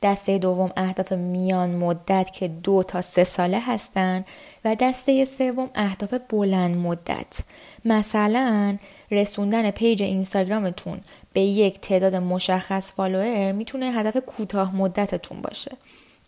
دسته 0.02 0.38
دوم 0.38 0.72
اهداف 0.78 1.12
میان 1.12 1.70
مدت 1.70 2.32
که 2.34 2.48
دو 2.48 2.84
تا 2.84 3.02
سه 3.02 3.24
ساله 3.24 3.60
هستن 3.60 4.26
و 4.66 4.76
دسته 4.76 5.26
سوم 5.26 5.70
اهداف 5.76 6.14
بلند 6.30 6.76
مدت. 6.76 7.40
مثلا 7.86 8.78
رسوندن 9.12 9.72
page 9.72 10.04
اینستاگرامتون 10.04 11.00
به 11.34 11.42
یک 11.42 11.80
تعداد 11.82 12.16
مشخص 12.16 12.92
follower 12.92 13.52
می‌تونه 13.52 13.92
هدف 13.92 14.18
کوتاه 14.18 14.76
مدتتون 14.76 15.42
باشه. 15.42 15.72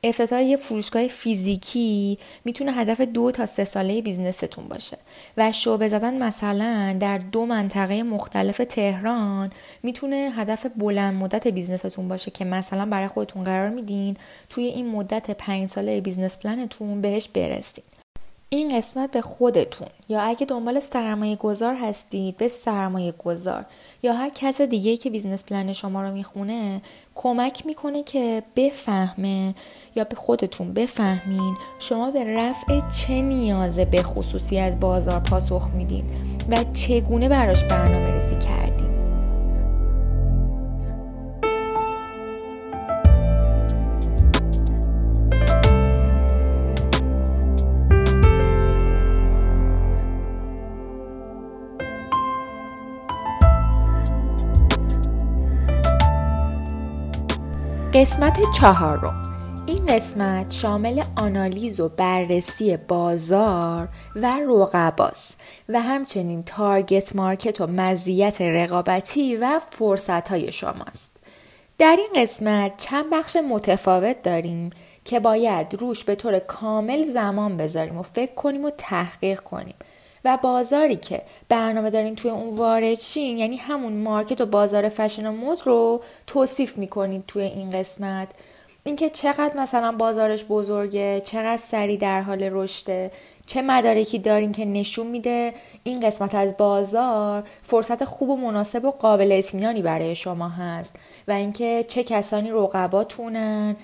افتتاح 0.03 0.43
یه 0.43 0.57
فروشگاه 0.57 1.07
فیزیکی 1.07 2.17
می‌تونه 2.45 2.71
هدف 2.71 3.01
دو 3.01 3.31
تا 3.31 3.45
سه 3.45 3.63
ساله 3.63 4.01
business 4.01 4.49
تون 4.49 4.67
باشه. 4.67 4.97
و 5.37 5.51
شعبه 5.51 5.87
زدن 5.87 6.23
مثلا 6.23 6.97
در 6.99 7.17
دو 7.17 7.45
منطقه 7.45 8.03
مختلف 8.03 8.61
تهران 8.69 9.51
می‌تونه 9.83 10.31
هدف 10.35 10.65
بلند 10.75 11.17
مدت 11.17 11.47
business 11.47 11.91
تون 11.91 12.07
باشه 12.07 12.31
که 12.31 12.45
مثلا 12.45 12.85
برای 12.85 13.07
خودتون 13.07 13.43
قرار 13.43 13.69
میدین 13.69 14.17
توی 14.49 14.63
این 14.63 14.87
مدت 14.87 15.31
پنج 15.31 15.69
ساله 15.69 16.01
business 16.01 16.37
plan 16.37 16.74
تون 16.74 17.01
بهش 17.01 17.27
برسید. 17.27 17.85
این 18.49 18.77
قسمت 18.77 19.11
به 19.11 19.21
خودتون. 19.21 19.87
یا 20.09 20.21
اگه 20.21 20.45
دنبال 20.45 20.79
سرمایه 20.79 21.35
گذار 21.35 21.75
هستید 21.75 22.37
به 22.37 22.47
سرمایه 22.47 23.11
گذار. 23.11 23.65
یا 24.03 24.13
هر 24.13 24.29
کس 24.35 24.61
دیگه 24.61 24.97
که 24.97 25.09
business 25.09 25.45
plan 25.45 25.73
شما 25.73 26.03
رو 26.03 26.11
می‌خونه 26.11 26.81
کمک 27.21 27.65
می‌کنه 27.65 28.03
که 28.03 28.43
بفهمه 28.55 29.53
یا 29.95 30.03
به 30.03 30.15
خودتون 30.15 30.73
بفهمین 30.73 31.57
شما 31.79 32.11
به 32.11 32.23
رفع 32.37 32.89
چه 32.89 33.21
نیازه 33.21 33.85
به 33.85 34.03
خصوصی 34.03 34.59
از 34.59 34.79
بازار 34.79 35.19
پاسخ 35.19 35.69
میدین 35.75 36.05
و 36.49 36.63
چگونه 36.73 37.29
براش 37.29 37.63
برنامه 37.63 38.11
ریزی 38.13 38.35
کردین. 38.35 38.88
قسمت 57.93 58.51
چهارم 58.51 59.21
این 59.65 59.85
قسمت 59.85 60.51
شامل 60.51 61.03
آنالیز 61.15 61.79
و 61.79 61.89
بررسی 61.89 62.77
بازار 62.77 63.87
و 64.15 64.39
رقباست 64.49 65.39
و 65.69 65.81
همچنین 65.81 66.43
target 66.43 67.15
market 67.15 67.61
و 67.61 67.67
مزیت 67.67 68.41
رقابتی 68.41 69.37
و 69.37 69.59
فرصت 69.69 70.27
های 70.27 70.51
شماست. 70.51 71.15
در 71.77 71.95
این 71.99 72.23
قسمت 72.23 72.77
چند 72.77 73.05
بخش 73.11 73.35
متفاوت 73.35 74.21
داریم 74.21 74.69
که 75.05 75.19
باید 75.19 75.81
روش 75.81 76.03
به 76.03 76.15
طور 76.15 76.39
کامل 76.39 77.03
زمان 77.03 77.57
بذاریم 77.57 77.97
و 77.97 78.01
فکر 78.01 78.33
کنیم 78.33 78.65
و 78.65 78.69
تحقیق 78.77 79.39
کنیم 79.39 79.75
و 80.25 80.37
بازاری 80.41 80.95
که 80.95 81.21
برنامه 81.49 81.89
دارین 81.89 82.15
توی 82.15 82.31
اون 82.31 82.57
وارد 82.57 82.99
شین 82.99 83.37
یعنی 83.37 83.55
همون 83.55 83.93
market 83.93 84.41
و 84.41 84.45
بازار 84.45 84.89
فشن 84.89 85.27
و 85.27 85.31
مد 85.31 85.61
رو 85.65 86.01
توصیف 86.27 86.77
می‌کنید 86.77 87.23
توی 87.27 87.41
این 87.41 87.69
قسمت. 87.69 88.27
اینکه 88.83 89.09
چقدر 89.09 89.57
مثلا 89.57 89.91
بازارش 89.91 90.45
بزرگه 90.45 91.21
چقدر 91.21 91.57
سریع 91.57 91.97
در 91.97 92.21
حال 92.21 92.43
رشده 92.43 93.11
چه 93.49 93.61
مدارکی 93.61 94.19
دارین 94.19 94.51
که 94.51 94.65
نشون 94.65 95.07
میده 95.07 95.53
این 95.83 95.99
قسمت 95.99 96.35
از 96.35 96.57
بازار 96.57 97.43
فرصت 97.63 98.05
خوب 98.05 98.29
و 98.29 98.37
مناسب 98.37 98.85
و 98.85 98.91
قابل 98.91 99.31
اطمینانی 99.31 99.81
برای 99.81 100.15
شما 100.15 100.49
هست 100.49 100.95
و 101.27 101.31
اینکه 101.31 101.85
چه 101.87 102.03
کسانی 102.03 102.51
رقباتونن 102.51 103.75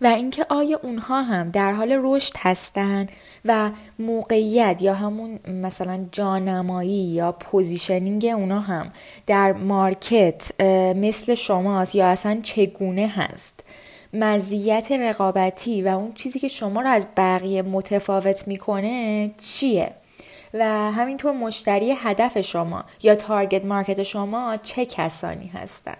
و 0.00 0.06
اینکه 0.06 0.46
آیا 0.48 0.80
اونها 0.82 1.22
هم 1.22 1.46
در 1.46 1.72
حال 1.72 1.98
رشد 2.02 2.32
هستن 2.38 3.06
و 3.44 3.70
موقعیت 3.98 4.82
یا 4.82 4.94
همون 4.94 5.38
مثلا 5.46 6.06
جانمایی 6.12 7.04
یا 7.04 7.32
positioning 7.32 8.24
اونا 8.24 8.60
هم 8.60 8.92
در 9.26 9.52
market 9.52 10.62
مثل 10.96 11.34
شماست 11.34 11.94
یا 11.94 12.06
اصلا 12.06 12.40
چگونه 12.42 13.06
هست؟ 13.06 13.64
مزیت 14.12 14.92
رقابتی 14.92 15.82
و 15.82 15.88
اون 15.88 16.12
چیزی 16.12 16.38
که 16.38 16.48
شما 16.48 16.80
رو 16.80 16.88
از 16.88 17.08
بقیه 17.16 17.62
متفاوت 17.62 18.48
می‌کنه 18.48 19.30
چیه؟ 19.40 19.90
و 20.54 20.92
همینطور 20.92 21.32
مشتری 21.32 21.92
هدف 21.92 22.40
شما 22.40 22.84
یا 23.02 23.14
target 23.14 23.64
market 23.64 24.02
شما 24.02 24.56
چه 24.56 24.86
کسانی 24.86 25.46
هستن؟ 25.46 25.96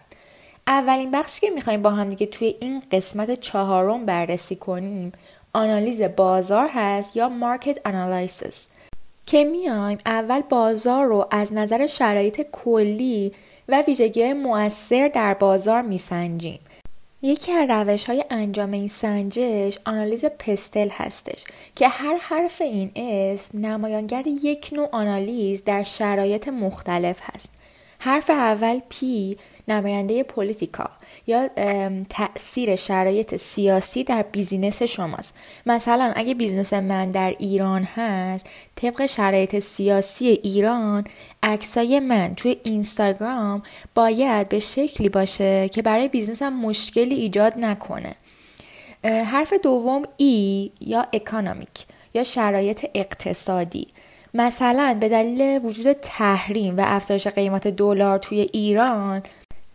اولین 0.67 1.11
بخشی 1.11 1.41
که 1.41 1.51
می‌خوایم 1.51 1.83
با 1.83 1.91
هم 1.91 2.09
دیگه 2.09 2.27
توی 2.27 2.55
این 2.61 2.83
قسمت 2.93 3.41
چهارم 3.41 4.07
بررسی 4.07 4.57
کنیم 4.57 5.13
آنالیز 5.53 6.03
بازار 6.03 6.69
هست 6.73 7.17
یا 7.17 7.29
market 7.29 7.79
analysis 7.85 8.69
که 9.27 9.45
میایم 9.45 9.99
اول 10.07 10.41
بازار 10.41 11.07
رو 11.07 11.27
از 11.31 11.53
نظر 11.53 11.87
شرایط 11.87 12.47
کلی 12.53 13.33
و 13.69 13.83
ویژگی 13.87 14.33
مؤثر 14.33 15.09
در 15.09 15.35
بازار 15.35 15.83
میسنجیم 15.83 16.61
یکی 17.23 17.53
از 17.53 17.71
روش 17.71 18.05
های 18.05 18.25
انجام 18.31 18.73
این 18.73 18.89
سنجش 18.89 19.79
آنالیز 19.85 20.25
PESTEL 20.25 20.89
هستش 20.93 21.45
که 21.77 21.89
هر 21.89 22.17
حرف 22.21 22.61
این 22.61 22.91
اسم 22.97 23.67
نمایانگر 23.67 24.27
یک 24.27 24.71
نوع 24.73 24.89
آنالیز 24.93 25.65
در 25.65 25.83
شرایط 25.83 26.49
مختلف 26.49 27.19
هست. 27.23 27.53
حرف 27.99 28.31
اول 28.31 28.81
P 28.89 29.37
نماینده 29.69 30.23
political 30.23 30.91
یا 31.27 31.49
تاثیر 32.09 32.77
شرایط 32.77 33.37
سیاسی 33.37 34.05
در 34.05 34.23
business 34.23 34.83
شماست. 34.83 35.35
مثلا 35.67 36.13
اگه 36.17 36.35
business 36.35 36.73
من 36.73 37.11
در 37.11 37.35
ایران 37.39 37.83
هست 37.83 38.47
طبق 38.77 39.07
شرایط 39.07 39.59
سیاسی 39.59 40.27
ایران 40.27 41.05
عکسای 41.43 42.01
من 42.01 42.35
توی 42.35 42.57
اینستاگرام 42.65 43.63
باید 43.95 44.49
به 44.49 44.59
شکلی 44.59 45.09
باشه 45.09 45.69
که 45.69 45.83
برای 45.83 46.09
business 46.09 46.48
م 46.48 46.53
مشکلی 46.53 47.15
ایجاد 47.15 47.53
نکنه. 47.57 48.15
حرف 49.05 49.53
دوم 49.53 50.03
E 50.17 50.71
یا 50.81 51.07
economic 51.13 51.87
یا 52.15 52.25
شرایط 52.25 52.87
اقتصادی. 52.95 53.87
مثلا 54.35 54.97
به 55.01 55.09
دلیل 55.09 55.65
وجود 55.65 55.93
تحریم 55.93 56.77
و 56.77 56.83
افزایش 56.87 57.27
قیمت 57.27 57.69
دلار 57.69 58.19
توی 58.19 58.41
ایران 58.53 59.23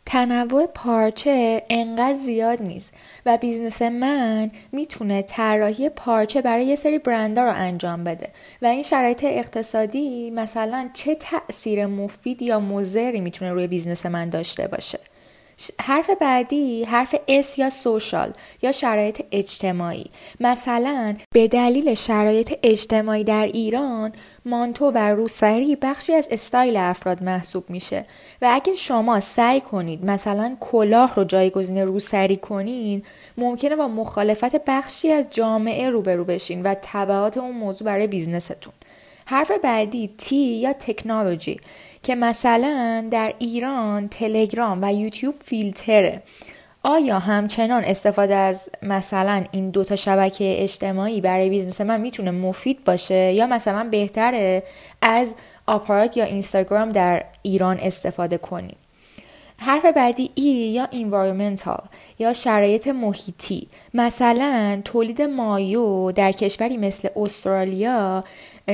تنوع 0.09 0.65
پارچه 0.65 1.63
انقدر 1.69 2.13
زیاد 2.13 2.61
نیست 2.61 2.93
و 3.25 3.37
business 3.37 3.81
من 3.81 4.51
می‌تونه 4.71 5.21
طراحی 5.21 5.89
پارچه 5.89 6.41
برای 6.41 6.65
یه 6.65 6.75
سری 6.75 6.99
برندها 6.99 7.45
رو 7.45 7.53
انجام 7.55 8.03
بده. 8.03 8.29
و 8.61 8.65
این 8.65 8.83
شرایط 8.83 9.23
اقتصادی 9.23 10.31
مثلا 10.31 10.89
چه 10.93 11.15
تاثیر 11.15 11.85
مفید 11.85 12.41
یا 12.41 12.59
مضری 12.59 13.21
می‌تونه 13.21 13.51
روی 13.53 13.67
business 13.67 14.05
من 14.05 14.29
داشته 14.29 14.67
باشه؟ 14.67 14.99
حرف 15.81 16.09
بعدی 16.09 16.83
حرف 16.83 17.15
S 17.27 17.59
یا 17.59 17.69
social 17.69 18.33
یا 18.61 18.71
شرایط 18.71 19.21
اجتماعی. 19.31 20.05
مثلا 20.39 21.15
به 21.33 21.47
دلیل 21.47 21.93
شرایط 21.93 22.53
اجتماعی 22.63 23.23
در 23.23 23.45
ایران 23.45 24.11
مانتو 24.49 24.91
و 24.91 25.13
روسری 25.13 25.75
بخشی 25.75 26.13
از 26.13 26.27
استایل 26.31 26.77
افراد 26.77 27.23
محسوب 27.23 27.69
میشه 27.69 28.05
و 28.41 28.49
اگه 28.51 28.75
شما 28.75 29.19
سعی 29.19 29.61
کنید 29.61 30.05
مثلا 30.05 30.57
کلاه 30.59 31.15
رو 31.15 31.23
جایگزین 31.23 31.77
روسری 31.77 32.37
کنین 32.37 33.03
ممکنه 33.37 33.75
با 33.75 33.87
مخالفت 33.87 34.65
بخشی 34.65 35.11
از 35.11 35.25
جامعه 35.29 35.89
روبرو 35.89 36.23
بشین 36.23 36.63
و 36.63 36.75
تبعات 36.81 37.37
اون 37.37 37.57
موضوع 37.57 37.85
برای 37.85 38.07
business 38.07 38.51
تون. 38.51 38.73
حرف 39.25 39.51
بعدی 39.63 40.09
T 40.17 40.35
یا 40.35 40.73
تکنولوژی 40.73 41.59
که 42.03 42.15
مثلا 42.15 43.07
در 43.11 43.33
ایران 43.39 44.07
تلگرام 44.07 44.79
و 44.81 44.93
یوتیوب 44.93 45.35
فیلتره. 45.43 46.21
آیا 46.83 47.19
همچنان 47.19 47.83
استفاده 47.83 48.35
از 48.35 48.69
مثلا 48.81 49.43
این 49.51 49.69
دوتا 49.69 49.95
شبکه 49.95 50.55
اجتماعی 50.63 51.21
برای 51.21 51.49
business 51.49 51.81
من 51.81 52.01
می‌تونه 52.01 52.31
مفید 52.31 52.83
باشه؟ 52.83 53.33
یا 53.33 53.47
مثلا 53.47 53.83
بهتره 53.91 54.63
از 55.01 55.35
آپارات 55.67 56.17
یا 56.17 56.23
اینستاگرام 56.25 56.89
در 56.89 57.23
ایران 57.41 57.77
استفاده 57.79 58.37
کنیم؟ 58.37 58.75
حرف 59.57 59.85
بعدی 59.85 60.31
ای 60.35 60.43
یا 60.43 60.85
environmental 60.85 61.83
یا 62.19 62.33
شرایط 62.33 62.87
محیطی. 62.87 63.67
مثلا 63.93 64.81
تولید 64.85 65.21
مایو 65.21 66.11
در 66.11 66.31
کشوری 66.31 66.77
مثل 66.77 67.09
استرالیا 67.15 68.23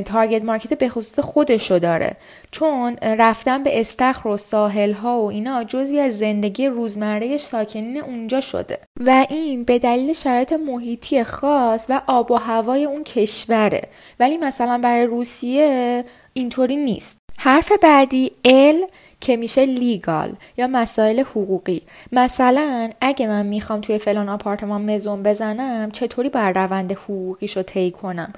تارگت 0.01 0.43
مارکت 0.43 0.73
به 0.73 0.89
خصوص 0.89 1.19
خودشو 1.19 1.79
داره. 1.79 2.17
چون 2.51 2.97
رفتن 3.01 3.63
به 3.63 3.79
استخر 3.79 4.27
و 4.27 4.37
ساحل 4.37 4.93
ها 4.93 5.21
و 5.21 5.29
اینا 5.29 5.63
جزی 5.63 5.99
از 5.99 6.17
زندگی 6.17 6.67
روزمره 6.67 7.37
ساکنین 7.37 8.01
اونجا 8.01 8.41
شده. 8.41 8.79
و 8.99 9.25
این 9.29 9.63
به 9.63 9.79
دلیل 9.79 10.13
شرایط 10.13 10.53
محیطی 10.53 11.23
خاص 11.23 11.85
و 11.89 12.01
آب 12.07 12.31
و 12.31 12.35
هوای 12.35 12.85
اون 12.85 13.03
کشوره. 13.03 13.81
ولی 14.19 14.37
مثلا 14.37 14.77
برای 14.77 15.05
روسیه 15.05 16.03
اینطوری 16.33 16.75
نیست. 16.75 17.17
حرف 17.37 17.71
بعدی 17.81 18.31
ال 18.45 18.83
که 19.21 19.37
میشه 19.37 19.65
لیگال 19.65 20.33
یا 20.57 20.67
مسائل 20.67 21.19
حقوقی. 21.19 21.81
مثلا 22.11 22.89
اگه 23.01 23.27
من 23.27 23.45
می‌خوام 23.45 23.81
توی 23.81 23.97
فلان 23.97 24.29
آپارتمان 24.29 24.95
مزون 24.95 25.23
بزنم 25.23 25.91
چطوری 25.91 26.29
بر 26.29 26.51
روند 26.51 26.91
حقوقیشو 26.91 27.63
طی 27.63 27.91
کنم؟ 27.91 28.33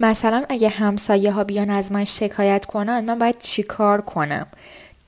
مثلا 0.00 0.44
اگه 0.48 0.68
همسایه 0.68 1.30
ها 1.32 1.44
بیان 1.44 1.70
از 1.70 1.92
من 1.92 2.04
شکایت 2.04 2.64
کنن 2.64 3.00
من 3.00 3.18
باید 3.18 3.38
چیکار 3.38 4.00
کنم؟ 4.00 4.46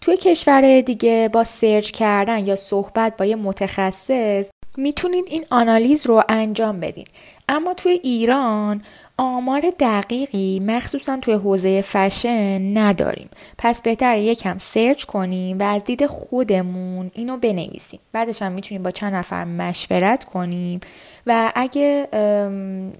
توی 0.00 0.16
کشور 0.16 0.80
دیگه 0.80 1.30
با 1.32 1.44
سرچ 1.44 1.90
کردن 1.90 2.46
یا 2.46 2.56
صحبت 2.56 3.16
با 3.16 3.24
یه 3.24 3.36
متخصص 3.36 4.50
می‌تونید 4.76 5.24
این 5.28 5.44
آنالیز 5.50 6.06
رو 6.06 6.22
انجام 6.28 6.80
بدین. 6.80 7.06
اما 7.48 7.74
توی 7.74 7.92
ایران 7.92 8.82
آمار 9.16 9.62
دقیقی 9.78 10.60
مخصوصا 10.60 11.16
توی 11.16 11.34
حوزه 11.34 11.82
فشن 11.82 12.78
نداریم. 12.78 13.30
پس 13.58 13.82
بهتر 13.82 14.18
یکم 14.18 14.58
search 14.58 15.04
کنیم 15.04 15.58
و 15.58 15.62
از 15.62 15.84
دید 15.84 16.06
خودمون 16.06 17.10
اینو 17.14 17.36
بنویسیم. 17.36 18.00
بعدش 18.12 18.42
هم 18.42 18.52
می‌تونیم 18.52 18.82
با 18.82 18.90
چند 18.90 19.14
نفر 19.14 19.44
مشورت 19.44 20.24
کنیم. 20.24 20.80
و 21.26 21.52
اگه 21.54 22.08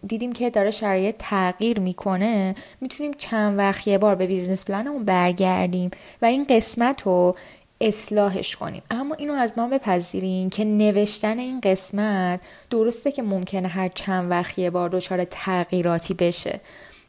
دیدیم 0.06 0.32
که 0.32 0.50
داره 0.50 0.70
شرایط 0.70 1.14
تغییر 1.18 1.80
می‌کنه 1.80 2.54
می‌تونیم 2.80 3.12
چند 3.18 3.58
وقت 3.58 3.88
یه 3.88 3.98
بار 3.98 4.14
به 4.14 4.26
business 4.26 4.64
plan 4.64 4.87
مون 4.87 5.04
برگردیم 5.04 5.90
و 6.22 6.24
این 6.24 6.46
قسمت 6.48 7.02
رو 7.02 7.36
اصلاحش 7.80 8.56
کنیم. 8.56 8.82
اما 8.90 9.14
اینو 9.14 9.32
از 9.32 9.54
ما 9.56 9.68
بپذیریم 9.68 10.50
که 10.50 10.64
نوشتن 10.64 11.38
این 11.38 11.60
قسمت 11.60 12.40
درسته 12.70 13.12
که 13.12 13.22
ممکنه 13.22 13.68
هر 13.68 13.88
چند 13.88 14.30
وقت 14.30 14.58
یه 14.58 14.70
بار 14.70 14.88
دچار 14.88 15.24
تغییراتی 15.24 16.14
بشه 16.14 16.60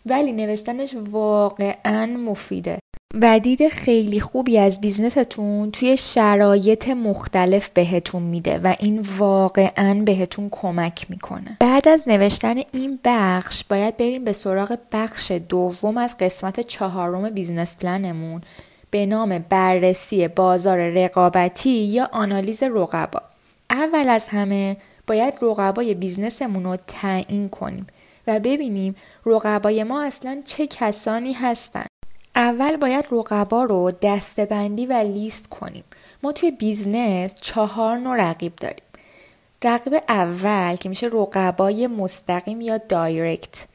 ولی 0.06 0.32
نوشتنش 0.32 0.96
واقعا 1.12 2.06
مفیده. 2.06 2.81
و 3.14 3.40
دید 3.40 3.70
خیلی 3.70 4.20
خوبی 4.20 4.58
از 4.58 4.82
business 4.82 5.47
تون 5.47 5.72
توی 5.72 5.98
شرایط 5.98 6.90
مختلف 6.90 7.70
بهتون 7.70 8.24
میده 8.24 8.60
و 8.60 8.76
این 8.80 9.06
واقعا 9.18 10.02
بهتون 10.06 10.50
کمک 10.52 11.06
می‌کنه. 11.10 11.58
بعد 11.60 11.88
از 11.88 12.04
نوشتن 12.08 12.56
این 12.74 13.00
بخش 13.04 13.64
باید 13.64 13.98
بریم 13.98 14.24
به 14.24 14.34
سراغ 14.34 14.78
بخش 14.92 15.32
دوم 15.32 15.98
از 15.98 16.18
قسمت 16.18 16.60
چهارم 16.60 17.30
business 17.30 17.78
plan 17.78 18.14
مون 18.14 18.42
به 18.92 19.06
نام 19.06 19.46
بررسی 19.50 20.28
بازار 20.28 20.90
رقابتی 20.90 21.70
یا 21.70 22.10
آنالیز 22.12 22.64
رقبا. 22.64 23.22
اول 23.70 24.10
از 24.10 24.28
همه 24.28 24.78
باید 25.08 25.34
رقبای 25.42 25.94
business 25.94 26.45
مون 26.45 26.64
رو 26.64 26.78
تعیین 26.88 27.50
کنیم 27.50 27.88
و 28.28 28.40
ببینیم 28.40 28.96
رقبای 29.26 29.84
ما 29.84 30.04
اصلا 30.04 30.42
چه 30.46 30.68
کسانی 30.68 31.34
هستند 31.34 31.88
اول 32.36 32.78
باید 32.78 33.06
رقبا 33.12 33.64
رو 33.64 33.92
دسته‌بندی 34.02 34.86
و 34.86 34.94
لیست 34.94 35.50
کنیم. 35.50 35.84
ما 36.24 36.32
توی 36.32 36.52
business 36.52 37.36
چهار 37.42 37.98
نوع 37.98 38.16
رقیب 38.18 38.56
داریم. 38.56 38.84
رقیب 39.64 39.94
اول 40.10 40.76
که 40.76 40.90
میشه 40.90 41.08
رقبای 41.08 41.88
مستقیم 41.88 42.62
یا 42.62 42.78
direct 42.78 43.66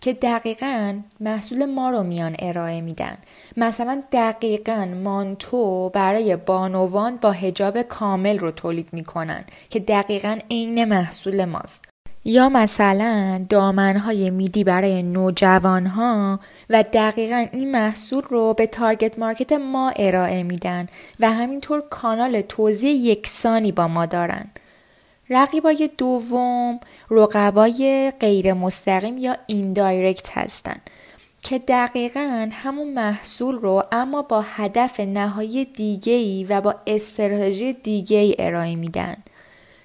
که 0.00 0.12
دقیقا 0.12 1.00
محصول 1.20 1.66
ما 1.66 1.90
رو 1.90 2.02
میان 2.02 2.36
ارائه 2.38 2.80
میدن. 2.80 3.18
مثلا 3.56 4.02
دقیقا 4.12 4.84
مانتو 5.04 5.88
برای 5.88 6.36
بانوان 6.36 7.16
با 7.16 7.30
حجاب 7.30 7.82
کامل 7.82 8.38
رو 8.38 8.50
تولید 8.50 8.88
می‌کنن 8.92 9.44
که 9.70 9.80
دقیقا 9.80 10.38
عین 10.50 10.84
محصول 10.84 11.44
ماست. 11.44 11.91
یا 12.24 12.48
مثلا 12.48 13.44
دامنهای 13.48 14.30
midi 14.30 14.64
برای 14.64 15.02
نوجوانها 15.02 16.40
و 16.70 16.84
دقیقا 16.92 17.46
این 17.52 17.70
محصول 17.70 18.22
رو 18.22 18.54
به 18.54 18.66
target 18.66 19.18
market 19.18 19.52
ما 19.52 19.92
ارائه 19.96 20.42
میدن 20.42 20.88
و 21.20 21.32
همینطور 21.32 21.80
کانال 21.90 22.40
توزیع 22.40 22.90
یکسانی 22.90 23.72
با 23.72 23.88
ما 23.88 24.06
دارن. 24.06 24.50
رقیبای 25.30 25.90
دوم 25.98 26.80
رقبای 27.10 28.12
غیر 28.20 28.52
مستقیم 28.52 29.18
یا 29.18 29.36
indirect 29.46 30.38
هستن 30.38 30.76
که 31.42 31.58
دقیقا 31.58 32.48
همون 32.52 32.92
محصول 32.92 33.54
رو 33.54 33.84
اما 33.92 34.22
با 34.22 34.44
هدف 34.46 35.00
نهایی 35.00 35.64
دیگهی 35.64 36.44
و 36.44 36.60
با 36.60 36.74
استراتژی 36.86 37.72
دیگه 37.72 38.36
ارائه 38.38 38.76
میدن. 38.76 39.16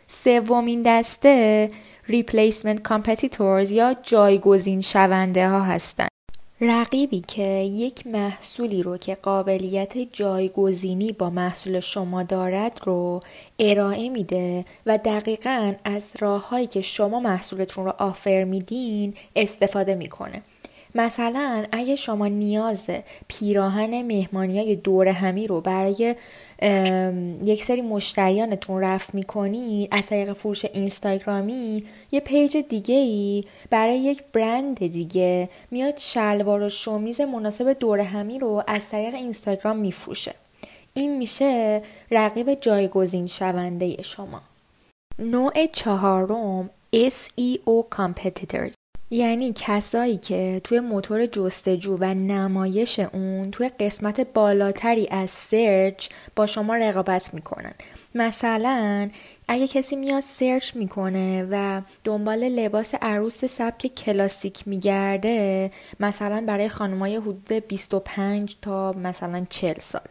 سومین 0.08 0.82
دسته 0.82 1.68
Replacement 2.08 2.80
Competitors 2.90 3.72
یا 3.72 3.96
جایگزین 4.04 4.82
شونده 4.82 5.50
ها 5.50 5.62
هستند. 5.62 6.10
رقیبی 6.62 7.24
که 7.28 7.48
یک 7.60 8.08
محصولی 8.08 8.84
رو 8.84 8.98
که 8.98 9.16
قابلیت 9.16 9.98
جایگزینی 9.98 11.12
با 11.12 11.30
محصول 11.30 11.80
شما 11.80 12.24
دارد 12.24 12.80
رو 12.84 13.20
ارائه 13.60 14.10
میده 14.10 14.66
و 14.86 14.98
دقیقا 14.98 15.74
از 15.84 16.12
راههایی 16.20 16.68
که 16.68 16.82
شما 16.82 17.20
محصولتون 17.20 17.86
رو 17.86 17.94
آفر 17.98 18.44
میدین 18.44 19.14
استفاده 19.36 19.96
می‌کنه 19.96 20.42
مثلا 20.96 21.64
اگه 21.72 21.96
شما 21.96 22.28
نیاز 22.28 22.90
پیراهن 23.28 24.02
مهمانی 24.02 24.60
های 24.60 24.76
دور 24.76 25.08
همی 25.08 25.48
رو 25.48 25.62
برای 25.62 26.16
یک 27.44 27.64
سری 27.64 27.82
مشتریانتون 27.82 28.82
رفت 28.82 29.16
می‌کنید 29.16 29.90
از 29.92 30.08
طریق 30.08 30.34
فروش 30.34 30.66
اینستاگرامی 30.66 31.84
یه 32.12 32.20
page 32.20 32.58
دیگه 32.58 32.96
ای 32.96 33.44
برای 33.70 34.00
یک 34.00 34.24
برند 34.34 34.78
دیگه 34.88 35.50
میاد 35.72 35.98
شلوار 35.98 36.62
و 36.62 36.70
شومیز 36.70 37.22
مناسب 37.22 37.74
دور 37.74 38.00
همی 38.00 38.40
رو 38.40 38.64
از 38.68 38.90
طریق 38.90 39.16
اینستاگرام 39.16 39.78
میفروشه. 39.78 40.34
این 40.94 41.18
میشه 41.18 41.82
رقیب 42.12 42.54
جایگزین 42.54 43.28
شونده 43.28 44.04
شما. 44.04 44.42
نوع 45.20 45.66
چهارم 45.66 46.70
SEO 46.96 47.96
Competitors. 47.98 48.77
یعنی 49.10 49.54
کسایی 49.56 50.18
که 50.18 50.62
توی 50.64 50.80
موتور 50.80 51.26
جستجو 51.26 51.98
و 52.00 52.14
نمایش 52.14 53.00
اون 53.00 53.52
توی 53.52 53.70
قسمت 53.70 54.22
بالاتری 54.34 55.08
از 55.12 55.32
سرچ 55.32 56.10
با 56.36 56.46
شما 56.46 56.76
رقابت 56.76 57.34
می‌کنن. 57.34 57.74
مثلا 58.16 59.10
اگه 59.48 59.68
کسی 59.68 59.96
میاد 59.96 60.20
search 60.24 60.76
می‌کنه 60.76 61.48
و 61.52 61.82
دنبال 62.04 62.40
لباس 62.40 62.96
عروس 63.02 63.46
سبک 63.46 63.88
کلاسیک 63.88 64.68
میگرده 64.68 65.72
مثلا 66.00 66.44
برای 66.48 66.70
خانمای 66.70 67.16
حدود 67.16 67.54
25 67.68 68.56
تا 68.62 68.92
مثلا 68.92 69.46
40 69.50 69.80
سال. 69.80 70.02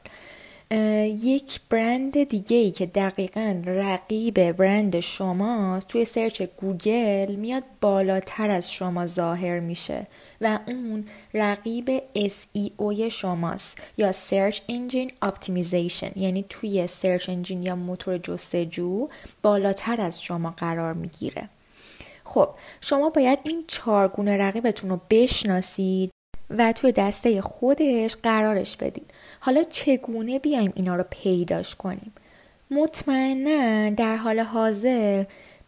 یک 0.71 1.61
برند 1.71 2.25
دیگه 2.25 2.57
ای 2.57 2.71
که 2.71 2.87
دقیقا 2.87 3.63
رقیب 3.67 4.53
برند 4.53 5.01
شماست 5.01 5.89
توی 5.89 6.05
search 6.05 6.43
گوگل 6.43 7.35
میاد 7.35 7.63
بالاتر 7.81 8.51
از 8.51 8.73
شما 8.73 9.07
ظاهر 9.07 9.61
میشه 9.61 10.07
و 10.41 10.59
اون 10.67 11.05
رقیب 11.35 12.03
SEO 12.15 13.09
شماست 13.09 13.79
یا 13.97 14.13
Search 14.13 14.57
Engine 14.57 15.29
Optimization. 15.29 16.17
یعنی 16.17 16.45
توی 16.49 16.87
سرچ 16.87 17.29
انجین 17.29 17.63
یا 17.63 17.77
موتور 17.77 18.19
جستجو 18.19 19.09
بالاتر 19.43 20.01
از 20.01 20.23
شما 20.23 20.51
قرار 20.51 20.93
می‌گیره. 20.93 21.49
خب 22.25 22.49
شما 22.81 23.11
باید 23.11 23.39
این 23.43 23.65
چارگونه 23.67 24.37
رقیبتون 24.37 24.91
رو 24.91 25.01
بشناسید 25.11 26.11
و 26.51 26.73
توی 26.73 26.93
دسته 26.93 27.41
خودش 27.41 28.17
قرارش 28.23 28.77
بدید 28.77 29.11
حالا 29.41 29.63
چگونه 29.63 30.39
بیایم 30.39 30.73
اینا 30.75 30.97
رو 30.97 31.05
پیداش 31.11 31.75
کنیم؟ 31.75 32.13
مطمئنا 32.71 33.91
در 33.91 34.17
حال 34.17 34.41
حاضر 34.41 35.25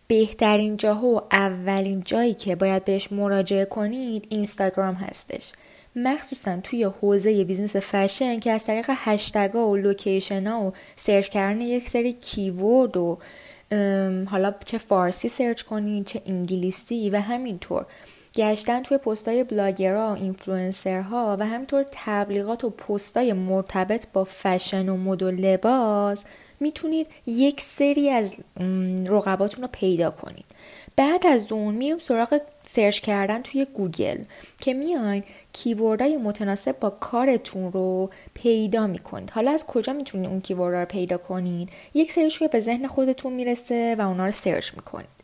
بهترین 0.06 0.76
جاها 0.76 1.06
و 1.06 1.20
اولین 1.32 2.00
جایی 2.00 2.34
که 2.34 2.56
باید 2.56 2.84
بهش 2.84 3.12
مراجعه 3.12 3.64
کنید 3.64 4.26
اینستاگرام 4.28 4.94
هستش. 4.94 5.52
مخصوصا 5.96 6.56
توی 6.56 6.84
حوزه 6.84 7.44
business 7.44 7.76
fashion 7.76 8.40
که 8.40 8.52
از 8.52 8.64
طریق 8.64 8.90
hashtag 8.90 9.58
ا 9.59 9.68
و 9.68 9.76
location 9.76 10.46
ها 10.46 10.60
و 10.60 10.72
search 10.96 11.28
کردن 11.28 11.60
یک 11.60 11.88
سری 11.88 12.12
keyword 12.12 12.96
و 12.96 13.18
حالا 14.30 14.54
چه 14.64 14.78
فارسی 14.78 15.28
search 15.28 15.62
کنید 15.62 16.06
چه 16.06 16.22
انگلیسی 16.26 17.10
و 17.10 17.20
همینطور. 17.20 17.86
گشتن 18.34 18.82
توی 18.82 18.98
پستای 18.98 19.44
blogger 19.44 20.14
ها، 20.14 20.33
influencer 20.33 21.27
ها 21.27 21.36
و 21.40 21.46
همینطور 21.46 21.84
تبلیغات 21.92 22.64
و 22.64 22.70
پستای 22.70 23.32
مرتبط 23.32 24.06
با 24.12 24.24
فشن 24.24 24.88
و 24.88 24.96
مد 24.96 25.22
و 25.22 25.30
لباس 25.30 26.24
می‌تونید 26.60 27.06
یک 27.26 27.60
سری 27.60 28.10
از 28.10 28.34
رقباتون 29.06 29.62
رو 29.62 29.68
پیدا 29.72 30.10
کنید. 30.10 30.44
بعد 30.96 31.26
از 31.26 31.52
اون 31.52 31.74
میریم 31.74 31.98
سراغ 31.98 32.40
search 32.62 33.00
کردن 33.00 33.42
توی 33.42 33.66
گوگل 33.74 34.18
که 34.60 34.74
میاین 34.74 35.24
keyword 35.52 36.02
های 36.02 36.16
متناسب 36.16 36.78
با 36.80 36.90
کارتون 36.90 37.72
رو 37.72 38.10
پیدا 38.34 38.86
می‌کنید. 38.86 39.30
حالا 39.30 39.50
از 39.50 39.66
کجا 39.66 39.92
می‌تونید 39.92 40.30
اون 40.30 40.40
keyword 40.40 40.75
ها 40.75 40.80
رو 40.80 40.86
پیدا 40.86 41.18
کنید؟ 41.18 41.68
یک 41.94 42.12
سریش 42.12 42.38
که 42.38 42.48
به 42.48 42.60
ذهن 42.60 42.86
خودتون 42.86 43.32
می‌رسه 43.32 43.96
و 43.98 44.00
اونا 44.00 44.26
رو 44.26 44.32
search 44.32 44.74
می‌کنید. 44.74 45.17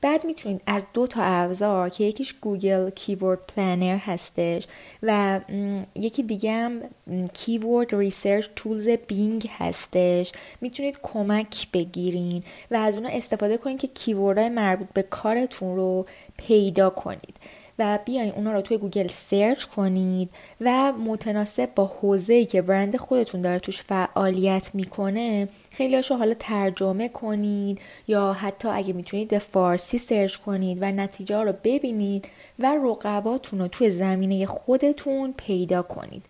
بعد 0.00 0.24
می‌تونید 0.24 0.62
از 0.66 0.86
دو 0.92 1.06
تا 1.06 1.22
ابزار 1.22 1.88
که 1.88 2.04
یکیش 2.04 2.34
Google 2.40 2.90
Keyword 2.90 3.38
Planner 3.56 3.96
هستش 3.96 4.66
و 5.02 5.40
یکی 5.94 6.22
دیگه 6.22 6.52
هم 6.52 6.80
keyword 7.32 7.94
research 7.94 8.48
tools 8.56 8.88
بینگ 8.88 9.48
هستش. 9.58 10.32
می‌تونید 10.60 10.98
کمک 11.02 11.66
بگیرین 11.72 12.42
و 12.70 12.74
از 12.74 12.96
اونا 12.96 13.08
استفاده 13.08 13.56
کنید 13.56 13.80
که 13.80 13.86
keyword 13.86 14.34
های 14.34 14.48
مربوط 14.48 14.88
به 14.94 15.02
کارتون 15.02 15.76
رو 15.76 16.06
پیدا 16.36 16.90
کنید 16.90 17.36
و 17.78 17.98
بیاین 18.04 18.32
اونا 18.32 18.52
رو 18.52 18.60
توی 18.60 18.78
گوگل 18.78 19.08
search 19.08 19.64
کنید 19.64 20.30
و 20.60 20.92
متناسب 20.92 21.74
با 21.74 21.86
حوزه‌ای 21.86 22.46
که 22.46 22.62
برند 22.62 22.96
خودتون 22.96 23.40
داره 23.40 23.58
توش 23.58 23.82
فعالیت 23.82 24.70
می‌کنه 24.74 25.48
خیلی 25.70 25.94
هاشو 25.96 26.14
حالا 26.14 26.34
ترجمه 26.34 27.08
کنید 27.08 27.80
یا 28.08 28.32
حتی 28.32 28.68
اگه 28.68 28.92
می‌تونید 28.92 29.28
به 29.28 29.38
فارسی 29.38 29.98
search 29.98 30.36
کنید 30.36 30.78
و 30.80 30.92
نتیجه 30.92 31.42
رو 31.42 31.52
ببینید 31.64 32.28
و 32.58 32.76
رقباتون 32.84 33.58
رو 33.58 33.68
توی 33.68 33.90
زمینه 33.90 34.46
خودتون 34.46 35.34
پیدا 35.36 35.82
کنید. 35.82 36.24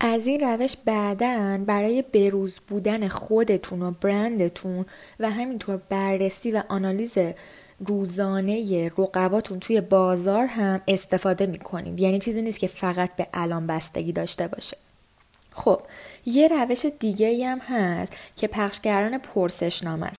از 0.00 0.26
این 0.26 0.40
روش 0.40 0.76
بعدا 0.84 1.60
برای 1.66 2.02
بروز 2.02 2.60
بودن 2.68 3.08
خودتون 3.08 3.82
و 3.82 3.90
برندتون 3.90 4.86
و 5.20 5.30
همینطور 5.30 5.76
بررسی 5.76 6.50
و 6.50 6.62
آنالیز 6.68 7.18
روزانه 7.86 8.88
رقباتون 8.98 9.60
توی 9.60 9.80
بازار 9.80 10.46
هم 10.46 10.80
استفاده 10.88 11.46
می‌کنید. 11.46 12.00
یعنی 12.00 12.18
چیزی 12.18 12.42
نیست 12.42 12.58
که 12.58 12.66
فقط 12.66 13.16
به 13.16 13.26
الان 13.34 13.66
بستگی 13.66 14.12
داشته 14.12 14.48
باشه. 14.48 14.76
خب 15.58 15.80
یه 16.26 16.48
روش 16.48 16.86
دیگه 16.86 17.46
هم 17.46 17.58
هست 17.58 18.12
که 18.36 18.46
پخشگران 18.46 19.18
پرسشنامه 19.18 20.06
است. 20.06 20.18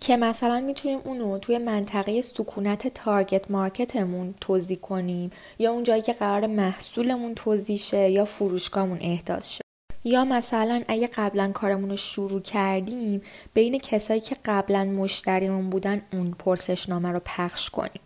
که 0.00 0.16
مثلا 0.16 0.60
می‌تونیم 0.60 1.00
اونو 1.04 1.38
توی 1.38 1.58
منطقه 1.58 2.22
سکونت 2.22 2.88
تارگت 2.88 3.50
مارکتمون 3.50 4.34
توضیح 4.40 4.78
کنیم 4.78 5.30
یا 5.58 5.72
اون 5.72 5.82
جایی 5.82 6.02
که 6.02 6.12
قرار 6.12 6.46
محصولمون 6.46 7.34
توضیح 7.34 7.76
شه 7.76 8.10
یا 8.10 8.24
فروشگاهمون 8.24 8.98
احداث 9.00 9.50
شه. 9.50 9.60
یا 10.04 10.24
مثلا 10.24 10.82
اگه 10.88 11.06
قبلا 11.06 11.50
کارمون 11.54 11.90
رو 11.90 11.96
شروع 11.96 12.40
کردیم 12.40 13.22
بین 13.54 13.78
کسایی 13.78 14.20
که 14.20 14.36
قبلا 14.44 14.84
مشتریمون 14.84 15.70
بودن 15.70 16.02
اون 16.12 16.30
پرسشنامه 16.30 17.08
رو 17.08 17.20
پخش 17.24 17.70
کنیم. 17.70 18.00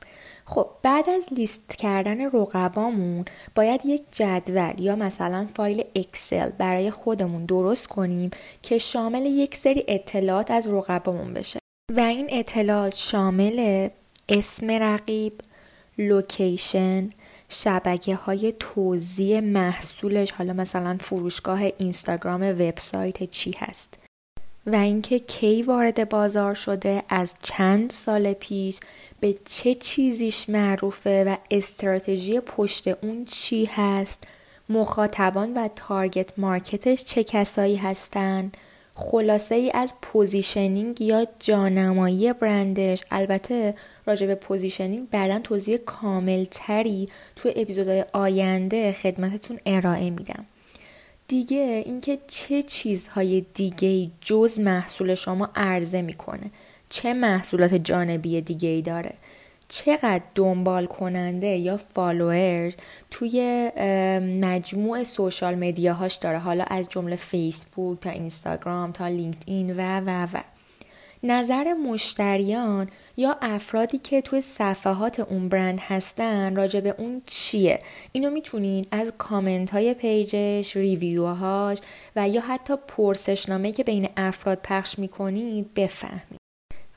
خب 0.45 0.71
بعد 0.83 1.11
از 1.11 1.29
لیست 1.33 1.77
کردن 1.79 2.31
رقبامون 2.31 3.25
باید 3.55 3.81
یک 3.85 4.03
جدول 4.13 4.75
یا 4.79 4.97
مثلا 4.97 5.47
فایل 5.55 5.85
اکسل 5.95 6.51
برای 6.51 6.91
خودمون 6.91 7.45
درست 7.45 7.87
کنیم 7.87 8.31
که 8.63 8.79
شامل 8.79 9.27
یک 9.27 9.57
سری 9.57 9.85
اطلاعات 9.89 10.51
از 10.51 10.67
رقبامون 10.67 11.35
بشه. 11.35 11.59
و 11.97 12.01
این 12.01 12.27
اطلاعات 12.31 12.95
شامل 12.95 13.89
اسم 14.29 14.71
رقیب، 14.71 15.33
location، 15.99 17.11
شبکه 17.49 18.15
های 18.15 18.55
توزیع 18.59 19.41
محصولش 19.41 20.33
حالا 20.33 20.53
مثلا 20.53 20.97
فروشگاه 21.01 21.61
اینستاگرام 21.79 22.43
وبسایت 22.43 23.31
چی 23.31 23.55
هست. 23.59 24.04
و 24.67 24.75
اینکه 24.75 25.19
کی 25.19 25.63
وارد 25.63 26.09
بازار 26.09 26.55
شده 26.55 27.03
از 27.09 27.35
چند 27.43 27.91
سال 27.91 28.33
پیش 28.33 28.81
به 29.21 29.35
چه 29.45 29.75
چیزیش 29.75 30.49
معروفه 30.49 31.25
و 31.25 31.37
استراتژی 31.51 32.41
پشت 32.41 32.89
اون 32.89 33.25
چی 33.25 33.65
هست 33.65 34.25
مخاطبان 34.69 35.55
و 35.55 35.69
target 35.77 36.39
market 36.39 36.88
ش 36.88 37.05
چه 37.05 37.25
کسایی 37.25 37.77
هستن 37.77 38.53
خلاصه 38.95 39.55
ای 39.55 39.71
از 39.75 39.95
positioning 40.03 41.01
یا 41.01 41.27
جانمایی 41.41 42.33
برندش. 42.33 43.05
البته 43.11 43.75
راجع 44.07 44.27
به 44.27 44.35
positioning 44.35 45.11
بعدا 45.11 45.39
توضیح 45.39 45.77
کامل 45.77 46.45
تری 46.51 47.07
توی 47.37 47.53
اپیزودهای 47.57 48.05
آینده 48.13 48.93
خدمتتون 48.93 49.59
ارائه 49.67 50.11
میدم. 50.11 50.47
دیگه 51.35 51.83
اینکه 51.87 52.19
چه 52.27 52.63
چیزهای 52.63 53.45
دیگه 53.55 54.11
جز 54.21 54.61
محصول 54.61 55.15
شما 55.15 55.51
عرضه 55.55 56.03
می‌کنه. 56.03 56.51
چه 56.89 57.15
محصولات 57.15 57.75
جانبی 57.75 58.41
دیگه 58.41 58.69
ای 58.69 58.83
داره. 58.83 59.15
چقدر 59.69 60.23
دنبال 60.35 60.87
کننده 60.87 61.47
یا 61.47 61.77
followers 61.77 62.75
توی 63.11 63.71
مجموع 64.43 65.03
social 65.03 65.55
media 65.55 65.92
هاش 65.92 66.15
داره. 66.15 66.39
حالا 66.39 66.65
از 66.65 66.89
جمله 66.89 67.17
فیسبوک 67.17 68.01
تا 68.01 68.11
اینستاگرام 68.11 68.93
تا 68.93 69.09
لینکدین 69.09 69.77
و 69.77 70.01
و 70.01 70.29
و. 70.35 70.41
نظر 71.23 71.73
مشتریان 71.73 72.89
یا 73.17 73.37
افرادی 73.43 73.99
که 73.99 74.23
توی 74.23 74.41
صفحات 74.41 75.21
اون 75.21 75.49
برند 75.49 75.81
هستن 75.81 76.57
راجع 76.57 76.81
به 76.81 76.95
اون 76.99 77.23
چیه؟ 77.27 77.81
اینو 78.13 78.31
می‌تونید 78.31 78.89
از 78.91 79.13
کامنت 79.19 79.71
های 79.71 79.95
page 79.95 80.49
ش 80.49 80.77
review 80.77 81.45
هاش 81.45 81.79
و 82.17 82.29
یا 82.29 82.41
حتی 82.41 82.75
پرسشنامه 82.89 83.73
که 83.73 83.85
بین 83.85 84.09
افراد 84.17 84.59
پخش 84.63 84.99
می‌کنید 84.99 85.75
بفهمید. 85.75 86.45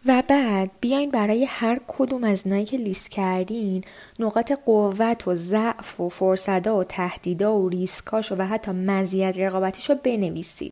و 0.05 0.23
بعد 0.27 0.71
بیاین 0.81 1.11
برای 1.11 1.45
هر 1.45 1.79
کدوم 1.87 2.23
از 2.23 2.45
اینایی 2.45 2.65
که 2.65 2.77
لیست 2.77 3.11
کردین 3.11 3.83
نقاط 4.19 4.51
قوت 4.65 5.27
و 5.27 5.35
ضعف 5.35 5.99
و 5.99 6.09
فرصتا 6.09 6.77
و 6.77 6.83
تهدیدا 6.83 7.57
و 7.57 7.69
ریسکاش 7.69 8.31
و 8.31 8.41
حتی 8.41 8.71
مزیت 8.71 9.37
رقابتیش 9.37 9.89
رو 9.89 9.95
بنویسید. 10.03 10.71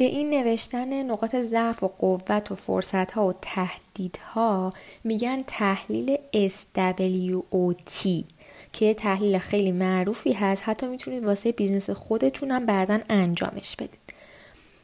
به 0.00 0.06
این 0.06 0.30
نوشتن 0.30 1.02
نقاط 1.02 1.36
ضعف 1.36 1.82
و 1.82 1.88
قوت 1.88 2.52
و 2.52 2.54
فرصت 2.54 3.12
ها 3.12 3.26
و 3.28 3.32
تهدیدها 3.42 4.72
میگن 5.04 5.42
تحلیل 5.46 6.18
SWOT 6.34 8.24
که 8.72 8.94
تحلیل 8.94 9.38
خیلی 9.38 9.72
معروفی 9.72 10.32
هست. 10.32 10.62
حتی 10.66 10.86
می‌تونید 10.86 11.24
واسه 11.24 11.52
business 11.52 11.90
خودتون 11.90 12.50
هم 12.50 12.66
بعدا 12.66 12.98
انجامش 13.08 13.76
بدید. 13.76 14.14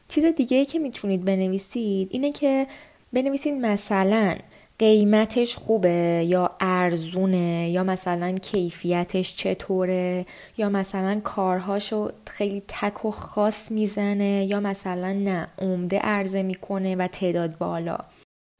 چیز 0.07 0.25
دیگه 0.25 0.57
ای 0.57 0.65
که 0.65 0.79
می‌تونید 0.79 1.25
بنویسید 1.25 2.07
اینه 2.11 2.31
که 2.31 2.67
بنویسید 3.13 3.53
مثلا 3.53 4.35
قیمتش 4.79 5.55
خوبه 5.55 6.25
یا 6.27 6.49
ارزونه 6.59 7.69
یا 7.69 7.83
مثلا 7.83 8.31
کیفیتش 8.31 9.35
چطوره 9.35 10.25
یا 10.57 10.69
مثلا 10.69 11.21
کارهاشو 11.23 12.11
خیلی 12.27 12.63
تک 12.67 13.05
و 13.05 13.11
خاص 13.11 13.71
می‌زنه 13.71 14.45
یا 14.49 14.59
مثلا 14.59 15.13
نه 15.13 15.47
عمده 15.57 15.99
عرضه 15.99 16.43
می‌کنه 16.43 16.95
و 16.95 17.07
تعداد 17.07 17.57
بالا. 17.57 17.97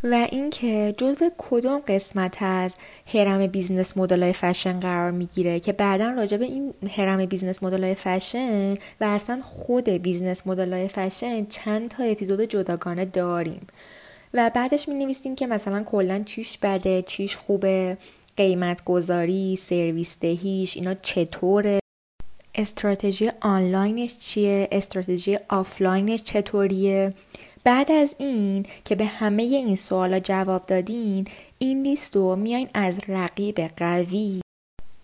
و 0.03 0.27
اینکه 0.31 0.93
جزو 0.97 1.29
کدوم 1.37 1.79
قسمت 1.87 2.37
از 2.41 2.75
هرم 3.13 3.47
business 3.47 3.97
model 3.97 4.31
fashion 4.31 4.79
قرار 4.79 5.11
می‌گیره 5.11 5.59
که 5.59 5.73
بعدا 5.73 6.11
راجع 6.11 6.37
به 6.37 6.45
این 6.45 6.73
هرم 6.95 7.25
business 7.25 7.63
model 7.63 7.93
fashion 7.93 8.73
و 8.73 9.03
اصلا 9.03 9.41
خود 9.43 9.89
business 9.89 10.47
model 10.47 10.87
fashion 10.87 11.45
چند 11.45 11.89
تا 11.89 12.03
اپیزود 12.03 12.41
جداگانه 12.41 13.05
داریم. 13.05 13.67
و 14.33 14.51
بعدش 14.55 14.89
می 14.89 14.95
نویسیم 14.95 15.35
که 15.35 15.47
مثلا 15.47 15.83
کلا 15.83 16.23
چیش 16.25 16.57
بده 16.57 17.01
چیش 17.01 17.35
خوبه 17.35 17.97
قیمت 18.37 18.83
گذاری 18.83 19.55
سرویس 19.55 20.19
دهیش 20.19 20.77
اینا 20.77 20.93
چطوره؟ 20.93 21.79
استراتژی 22.55 23.31
آنلاینش 23.41 24.17
چیه؟ 24.17 24.67
استراتژی 24.71 25.37
آفلاینش 25.49 26.23
چطوریه؟ 26.23 27.13
بعد 27.63 27.91
از 27.91 28.15
این 28.17 28.65
که 28.85 28.95
به 28.95 29.05
همه 29.05 29.43
این 29.43 29.75
سوالا 29.75 30.19
جواب 30.19 30.65
دادین 30.65 31.27
این 31.57 31.83
لیست 31.83 32.15
رو 32.15 32.35
میاین 32.35 32.69
از 32.73 32.99
رقیب 33.07 33.59
قوی. 33.59 34.41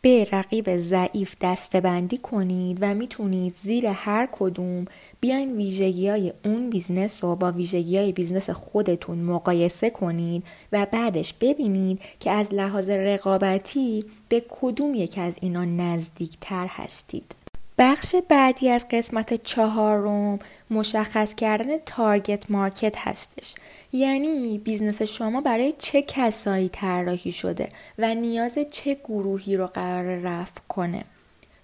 به 0.06 0.28
رقیب 0.32 0.78
ضعیف 0.78 1.36
دسته‌بندی 1.42 2.18
کنید 2.18 2.78
و 2.82 2.94
می‌تونید 2.94 3.56
زیر 3.56 3.86
هر 3.86 4.30
کدوم 4.32 4.86
بیاین 5.20 5.56
ویژگی 5.56 6.10
های 6.10 6.34
اون 6.46 6.70
business 6.70 7.24
رو 7.24 7.36
با 7.36 7.52
ویژگی 7.52 7.98
های 7.98 8.12
business 8.12 8.50
خودتون 8.50 9.18
مقایسه 9.18 9.90
کنید 9.90 10.44
و 10.72 10.88
بعدش 10.92 11.34
ببینید 11.42 12.00
که 12.20 12.32
از 12.32 12.54
لحاظ 12.54 12.90
رقابتی 12.90 14.06
به 14.30 14.44
کدوم 14.50 14.94
یک 14.94 15.18
از 15.18 15.34
اینا 15.42 15.66
نزدیک 15.66 16.38
تر 16.42 16.68
هستید. 16.70 17.43
بخش 17.78 18.16
بعدی 18.30 18.70
از 18.70 18.86
قسمت 18.92 19.34
چهارم 19.34 20.40
مشخص 20.70 21.36
کردن 21.36 21.78
target 21.86 22.52
market 22.52 22.96
هستش. 22.98 23.56
یعنی 23.92 24.58
business 24.58 25.02
شما 25.02 25.42
برای 25.42 25.74
چه 25.78 26.02
کسایی 26.02 26.70
طراحی 26.70 27.32
شده 27.32 27.70
و 28.00 28.16
نیاز 28.16 28.58
چه 28.72 28.98
گروهی 29.04 29.58
رو 29.58 29.68
قراره 29.68 30.16
رفع 30.16 30.62
کنه. 30.68 31.04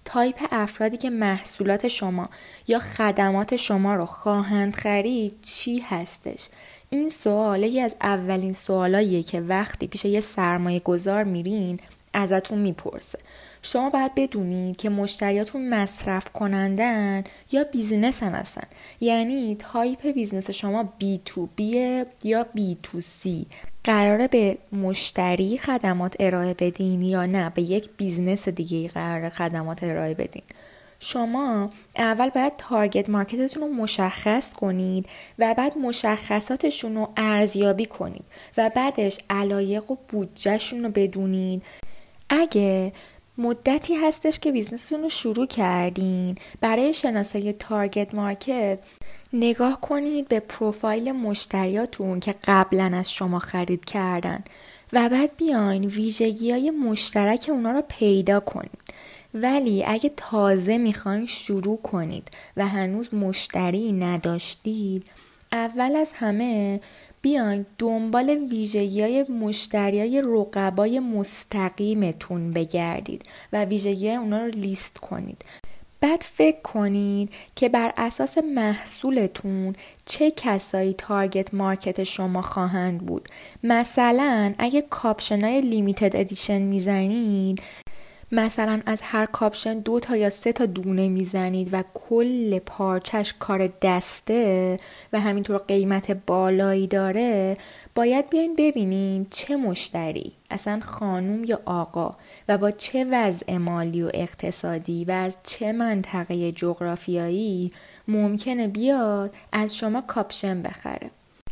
تایپ 0.04 0.48
افرادی 0.50 0.96
که 0.96 1.10
محصولات 1.10 1.88
شما 1.88 2.28
یا 2.68 2.78
خدمات 2.78 3.56
شما 3.56 3.94
رو 3.94 4.06
خواهند 4.06 4.74
خرید 4.74 5.36
چی 5.42 5.78
هستش؟ 5.78 6.48
این 6.90 7.08
سوال 7.08 7.62
یکی 7.62 7.80
از 7.80 7.94
اولین 8.00 8.52
سوالاییه 8.52 9.22
که 9.22 9.40
وقتی 9.40 9.86
پیش 9.86 10.04
یه 10.04 10.20
سرمایه 10.20 10.80
گذار 10.80 11.24
میرین 11.24 11.80
ازتون 12.14 12.58
می‌پرسه. 12.58 13.18
شما 13.62 13.90
باید 13.90 14.14
بدونید 14.14 14.76
که 14.76 14.88
مشتریاتون 14.88 15.68
مصرف 15.68 16.32
کنندن 16.32 17.24
یا 17.52 17.64
business 17.64 18.26
ن 18.26 18.34
هستن. 18.34 18.66
یعنی 19.00 19.56
type 19.58 20.06
business 20.06 20.50
شما 20.50 20.92
B 20.98 21.20
to 21.24 21.48
B 21.56 22.04
یا 22.24 22.46
B 22.54 22.78
to 22.82 23.00
C 23.00 23.46
قراره 23.84 24.28
به 24.28 24.58
مشتری 24.72 25.58
خدمات 25.58 26.16
ارائه 26.20 26.54
بدین 26.54 27.02
یا 27.02 27.26
نه؟ 27.26 27.50
به 27.50 27.62
یک 27.62 27.90
business 27.96 28.48
دیگه 28.48 28.88
قراره 28.88 29.28
خدمات 29.28 29.84
ارائه 29.84 30.14
بدین. 30.14 30.42
شما 31.02 31.70
اول 31.96 32.28
باید 32.28 32.52
target 32.58 33.10
market 33.10 33.45
تون 33.45 33.62
رو 33.62 33.68
مشخص 33.68 34.52
کنید 34.52 35.06
و 35.38 35.54
بعد 35.54 35.78
مشخصاتشون 35.78 36.94
رو 36.94 37.08
ارزیابی 37.16 37.86
کنید 37.86 38.24
و 38.56 38.70
بعدش 38.76 39.18
علایق 39.30 39.90
و 39.90 39.96
بودجهشون 40.08 40.84
رو 40.84 40.90
بدونید. 40.90 41.62
اگه 42.28 42.92
مدتی 43.40 43.94
هستش 43.94 44.38
که 44.38 44.52
business 44.52 44.88
تون 44.88 45.02
رو 45.02 45.10
شروع 45.10 45.46
کردین. 45.46 46.38
برای 46.60 46.94
شناسایی 46.94 47.52
target 47.52 48.14
market 48.14 48.78
نگاه 49.32 49.80
کنید 49.80 50.28
به 50.28 50.40
پروفایل 50.40 51.12
مشتریاتون 51.12 52.20
که 52.20 52.34
قبلا 52.44 52.90
از 52.94 53.12
شما 53.12 53.38
خرید 53.38 53.84
کردن 53.84 54.44
و 54.92 55.08
بعد 55.08 55.36
بیاین 55.36 55.84
ویژگی 55.84 56.50
های 56.50 56.70
مشترک 56.70 57.46
اونا 57.48 57.70
رو 57.70 57.82
پیدا 57.88 58.40
کنید. 58.40 58.78
ولی 59.34 59.84
اگه 59.84 60.12
تازه 60.16 60.78
می‌خواین 60.78 61.26
شروع 61.26 61.78
کنید 61.82 62.28
و 62.56 62.68
هنوز 62.68 63.14
مشتری 63.14 63.92
نداشتید 63.92 65.10
اول 65.52 65.96
از 65.96 66.12
همه 66.12 66.80
بیاین 67.22 67.66
دنبال 67.78 68.30
ویژگی 68.30 69.02
های 69.02 69.22
مشتری 69.22 70.00
های 70.00 70.22
رقبای 70.22 71.00
مستقیمتون 71.00 72.52
بگردید 72.52 73.22
و 73.52 73.64
ویژگی 73.64 74.10
اونا 74.10 74.38
رو 74.44 74.50
لیست 74.50 74.98
کنید. 74.98 75.44
بعد 76.00 76.20
فکر 76.20 76.60
کنید 76.60 77.32
که 77.54 77.68
بر 77.68 77.92
اساس 77.96 78.38
محصولتون 78.38 79.74
چه 80.06 80.30
کسایی 80.30 80.94
target 80.94 81.54
market 81.54 82.04
شما 82.04 82.42
خواهند 82.42 83.06
بود. 83.06 83.28
مثلا 83.62 84.54
اگه 84.58 84.82
کاپشن 84.82 85.40
های 85.44 85.60
limited 85.60 86.16
edition 86.16 86.62
می‌زنید 86.62 87.62
مثلا 88.32 88.80
از 88.86 89.00
هر 89.02 89.26
کاپشن 89.26 89.78
دو 89.78 90.00
تا 90.00 90.16
یا 90.16 90.30
سه 90.30 90.52
تا 90.52 90.66
دونه 90.66 91.08
می‌زنید 91.08 91.68
و 91.72 91.84
کل 91.94 92.58
پارچش 92.58 93.34
کار 93.38 93.66
دسته 93.82 94.76
و 95.12 95.20
همینطور 95.20 95.58
قیمت 95.58 96.10
بالایی 96.10 96.86
داره 96.86 97.56
باید 97.94 98.30
بیاین 98.30 98.56
ببینین 98.58 99.26
چه 99.30 99.56
مشتری 99.56 100.32
اصلا 100.50 100.80
خانوم 100.80 101.44
یا 101.44 101.60
آقا 101.64 102.16
و 102.48 102.58
با 102.58 102.70
چه 102.70 103.06
وضع 103.10 103.56
مالی 103.56 104.02
و 104.02 104.10
اقتصادی 104.14 105.04
و 105.04 105.10
از 105.10 105.36
چه 105.42 105.72
منطقه 105.72 106.52
جغرافیایی 106.52 107.72
ممکنه 108.08 108.68
بیاد 108.68 109.34
از 109.52 109.76
شما 109.76 110.00
کاپشن 110.00 110.62
بخره. 110.62 111.10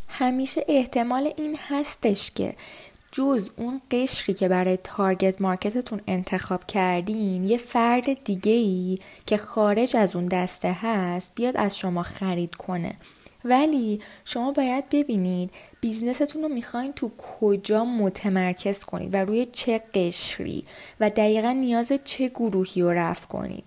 همیشه 0.08 0.64
احتمال 0.68 1.32
این 1.36 1.58
هستش 1.68 2.30
که 2.30 2.54
جز 3.12 3.48
اون 3.56 3.80
قشری 3.90 4.34
که 4.34 4.48
برای 4.48 4.78
target 4.84 5.40
market 5.40 5.80
تون 5.80 6.00
انتخاب 6.06 6.66
کردین 6.66 7.44
یه 7.44 7.56
فرد 7.56 8.24
دیگه 8.24 8.52
ای 8.52 8.98
که 9.26 9.36
خارج 9.36 9.96
از 9.96 10.16
اون 10.16 10.26
دسته 10.26 10.76
هست 10.80 11.32
بیاد 11.34 11.56
از 11.56 11.78
شما 11.78 12.02
خرید 12.02 12.54
کنه. 12.54 12.96
ولی 13.44 14.00
شما 14.24 14.52
باید 14.52 14.84
ببینید 14.90 15.50
business 15.80 16.25
تون 16.25 16.42
رو 16.42 16.48
می‌خواین 16.48 16.92
تو 16.92 17.10
کجا 17.40 17.84
متمرکز 17.84 18.84
کنید 18.84 19.14
و 19.14 19.16
روی 19.16 19.46
چه 19.52 19.82
قشری 19.94 20.64
و 21.00 21.10
دقیقا 21.10 21.52
نیاز 21.52 21.92
چه 22.04 22.28
گروهی 22.28 22.82
رو 22.82 22.90
رفع 22.90 23.28
کنید. 23.28 23.64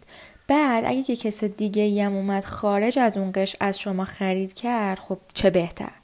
بعد 0.47 0.83
اگه 0.87 1.09
یه 1.09 1.15
کس 1.15 1.43
دیگه 1.43 1.81
ای 1.81 2.01
هم 2.01 2.15
اومد 2.15 2.45
خارج 2.45 2.99
از 2.99 3.17
اون 3.17 3.31
قشر 3.35 3.57
از 3.59 3.79
شما 3.79 4.05
خرید 4.05 4.53
کرد 4.53 4.99
خب 4.99 5.17
چه 5.33 5.49
بهتر؟ 5.49 6.00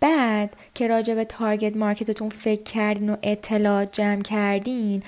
بعد 0.00 0.56
که 0.74 0.88
راجع 0.88 1.14
به 1.14 1.24
تارگت 1.24 1.76
مارکتتون 1.76 2.28
فکر 2.28 2.62
کردین 2.62 3.10
و 3.10 3.16
اطلاعات 3.22 3.92
جمع 3.92 4.22
کردین 4.22 5.02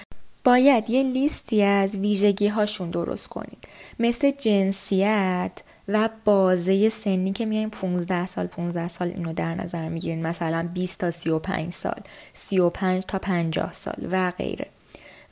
باید 0.44 0.90
یه 0.90 1.02
لیستی 1.02 1.62
از 1.62 1.96
ویژگی 1.96 2.48
هاشون 2.48 2.90
درست 2.90 3.28
کنید. 3.28 3.68
مثل 3.98 4.30
جنسیت 4.30 5.52
و 5.88 6.08
بازه 6.24 6.88
سنی 6.88 7.32
که 7.32 7.46
میایم 7.46 7.70
15 7.70 8.26
سال 8.26 8.46
15 8.46 8.88
سال 8.88 9.08
اینو 9.08 9.32
در 9.32 9.54
نظر 9.54 9.88
می‌گیرین. 9.88 10.26
مثلا 10.26 10.68
20 10.74 11.00
تا 11.00 11.10
35 11.10 11.72
سال 11.72 12.00
35 12.34 13.04
تا 13.08 13.18
50 13.18 13.74
سال 13.74 14.08
و 14.10 14.30
غیره. 14.30 14.66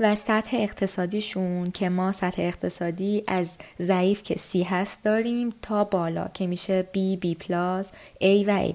و 0.00 0.14
سطح 0.14 0.56
اقتصادیشون 0.56 1.70
که 1.70 1.88
ما 1.88 2.12
سطح 2.12 2.42
اقتصادی 2.42 3.24
از 3.26 3.58
ضعیف 3.80 4.22
که 4.22 4.34
C 4.34 4.66
هست 4.66 5.04
داریم 5.04 5.54
تا 5.62 5.84
بالا 5.84 6.28
که 6.34 6.46
میشه 6.46 6.86
B, 6.94 7.24
B+, 7.24 7.44
A 8.22 8.46
و 8.46 8.72
A+. 8.72 8.74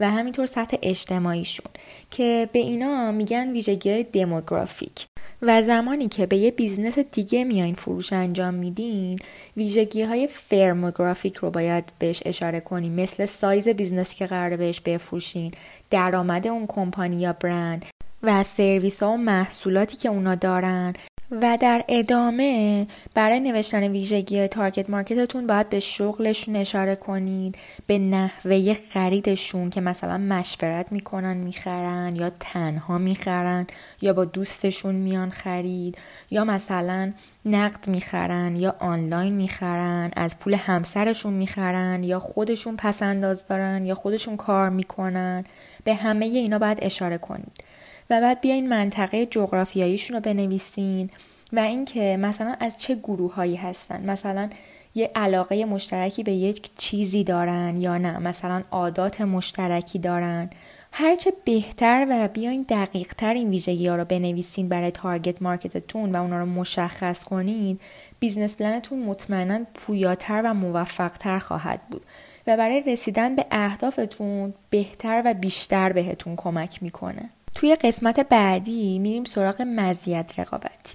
و 0.00 0.10
همینطور 0.10 0.46
سطح 0.46 0.76
اجتماعیشون 0.82 1.70
که 2.10 2.48
به 2.52 2.58
اینا 2.58 3.12
میگن 3.12 3.50
ویژگی 3.50 4.02
demographic 4.02 5.06
و 5.42 5.62
زمانی 5.62 6.08
که 6.08 6.26
به 6.26 6.36
یه 6.36 6.50
business 6.50 6.98
دیگه 6.98 7.44
میایین 7.44 7.74
فروش 7.74 8.12
انجام 8.12 8.54
میدین 8.54 9.18
ویژگی 9.56 10.02
های 10.02 10.26
firmographic 10.26 11.36
رو 11.36 11.50
باید 11.50 11.92
بهش 11.98 12.22
اشاره 12.24 12.60
کنیم 12.60 12.92
مثل 12.92 13.26
سایز 13.26 13.68
business 13.68 14.11
ی 14.11 14.16
که 14.16 14.26
قراره 14.26 14.56
بهش 14.56 14.80
بفروشین 14.80 15.52
درآمد 15.90 16.46
اون 16.46 16.66
کمپانی 16.66 17.20
یا 17.20 17.32
برند 17.32 17.84
و 18.24 18.42
سرویس 18.42 19.02
ها 19.02 19.12
و 19.12 19.16
محصولاتی 19.16 19.96
که 19.96 20.08
اونا 20.08 20.34
دارن. 20.34 20.92
و 21.30 21.58
در 21.60 21.84
ادامه 21.88 22.86
برای 23.14 23.40
نوشتن 23.40 23.82
ویژگی 23.82 24.48
target 24.48 24.90
market 24.90 25.27
تون 25.27 25.46
باید 25.46 25.68
به 25.68 25.80
شغلشون 25.80 26.56
اشاره 26.56 26.96
کنید 26.96 27.58
به 27.86 27.98
نحوه 27.98 28.74
خریدشون 28.74 29.70
که 29.70 29.80
مثلا 29.80 30.18
مشورت 30.18 30.92
می‌کنن 30.92 31.36
می‌خرن 31.36 32.16
یا 32.16 32.30
تنها 32.40 32.98
می‌خرن 32.98 33.66
یا 34.00 34.12
با 34.12 34.24
دوستشون 34.24 34.94
میان 34.94 35.30
خرید 35.30 35.98
یا 36.30 36.44
مثلا 36.44 37.12
نقد 37.44 37.88
می‌خرن 37.88 38.56
یا 38.56 38.74
آنلاین 38.78 39.32
می‌خرن 39.32 40.10
از 40.16 40.38
پول 40.38 40.54
همسرشون 40.54 41.32
می‌خرن 41.32 42.04
یا 42.04 42.18
خودشون 42.18 42.76
پسنداز 42.76 43.46
دارن 43.46 43.86
یا 43.86 43.94
خودشون 43.94 44.36
کار 44.36 44.68
می‌کنن. 44.68 45.44
به 45.84 45.94
همه 45.94 46.24
اینا 46.24 46.58
باید 46.58 46.78
اشاره 46.82 47.18
کنید. 47.18 47.64
و 48.10 48.20
بعد 48.20 48.40
بیاین 48.40 48.68
منطقه 48.68 49.26
جغرافیاییشون 49.26 50.16
رو 50.16 50.22
بنویسین 50.22 51.10
و 51.52 51.58
اینکه 51.58 52.16
مثلا 52.20 52.56
از 52.60 52.78
چه 52.78 52.94
گروه 52.94 53.34
هایی 53.34 53.56
هستن. 53.56 54.10
مثلا 54.10 54.50
یه 54.94 55.10
علاقه 55.14 55.64
مشترکی 55.64 56.22
به 56.22 56.32
یک 56.32 56.70
چیزی 56.78 57.24
دارن 57.24 57.76
یا 57.76 57.98
نه. 57.98 58.18
مثلا 58.18 58.62
عادات 58.70 59.20
مشترکی 59.20 59.98
دارن. 59.98 60.50
هرچه 60.92 61.32
بهتر 61.44 62.06
و 62.10 62.28
بیاین 62.28 62.66
دقیق 62.68 63.12
تر 63.14 63.34
این 63.34 63.50
ویژگی 63.50 63.86
ها 63.86 63.96
رو 63.96 64.04
بنویسین 64.04 64.68
برای 64.68 64.90
target 64.90 65.42
market 65.42 65.89
تون 65.89 66.12
و 66.12 66.16
اونا 66.16 66.38
رو 66.38 66.46
مشخص 66.46 67.24
کنین 67.24 67.78
business 68.20 68.56
plan 68.56 68.80
تون 68.80 68.98
مطمئنا 68.98 69.60
پویاتر 69.74 70.42
و 70.44 70.54
موفقتر 70.54 71.38
خواهد 71.38 71.80
بود 71.90 72.04
و 72.46 72.56
برای 72.56 72.80
رسیدن 72.80 73.36
به 73.36 73.46
اهدافتون 73.50 74.54
بهتر 74.70 75.22
و 75.24 75.34
بیشتر 75.34 75.92
بهتون 75.92 76.36
کمک 76.36 76.82
می‌کنه. 76.82 77.30
توی 77.54 77.74
قسمت 77.74 78.20
بعدی 78.20 78.98
میریم 78.98 79.24
سراغ 79.24 79.62
مزیت 79.62 80.32
رقابتی 80.38 80.94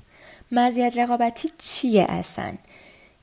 مزیت 0.51 0.97
رقابتی 0.97 1.49
چیه 1.57 2.05
اصلا؟ 2.09 2.53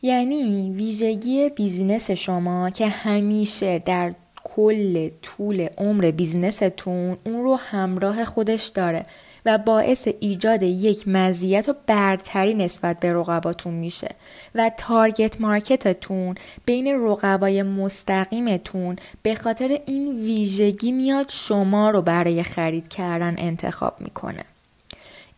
یعنی 0.02 0.72
ویژگی 0.76 1.48
business 1.48 2.10
شما 2.10 2.70
که 2.70 2.88
همیشه 2.88 3.78
در 3.78 4.14
کل 4.44 5.08
طول 5.22 5.68
عمر 5.78 6.10
business 6.10 6.89
تون 6.89 7.18
اون 7.24 7.42
رو 7.42 7.56
همراه 7.56 8.24
خودش 8.24 8.66
داره 8.66 9.06
و 9.46 9.58
باعث 9.58 10.08
ایجاد 10.20 10.62
یک 10.62 11.08
مزیت 11.08 11.68
و 11.68 11.74
برتری 11.86 12.54
نسبت 12.54 13.00
به 13.00 13.12
رقباتون 13.12 13.74
میشه 13.74 14.08
و 14.54 14.70
target 14.76 15.40
market 15.40 16.03
تون 16.03 16.34
بین 16.64 16.86
رقبای 16.86 17.62
مستقیمتون 17.62 18.96
به 19.22 19.34
خاطر 19.34 19.80
این 19.86 20.16
ویژگی 20.16 20.92
میاد 20.92 21.28
شما 21.28 21.90
رو 21.90 22.02
برای 22.02 22.42
خرید 22.42 22.88
کردن 22.88 23.34
انتخاب 23.38 23.94
می‌کنه. 24.00 24.44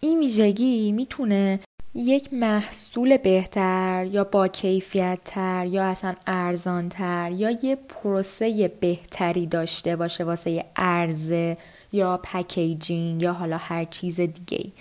این 0.00 0.18
ویژگی 0.18 0.92
می‌تونه 0.92 1.60
یک 1.94 2.32
محصول 2.32 3.16
بهتر 3.16 4.06
یا 4.10 4.24
با 4.24 4.48
کیفیت 4.48 5.18
تر 5.24 5.66
یا 5.66 5.84
اصلا 5.84 6.14
ارزان 6.26 6.88
تر 6.88 7.32
یا 7.32 7.50
یه 7.50 7.76
پروسه 7.76 8.72
بهتری 8.80 9.46
داشته 9.46 9.96
باشه 9.96 10.24
واسه 10.24 10.64
عرضه 10.76 11.56
یا 11.92 12.20
packaging 12.22 13.22
یا 13.22 13.32
حالا 13.32 13.56
هر 13.56 13.84
چیز 13.84 14.20
دیگه 14.20 14.72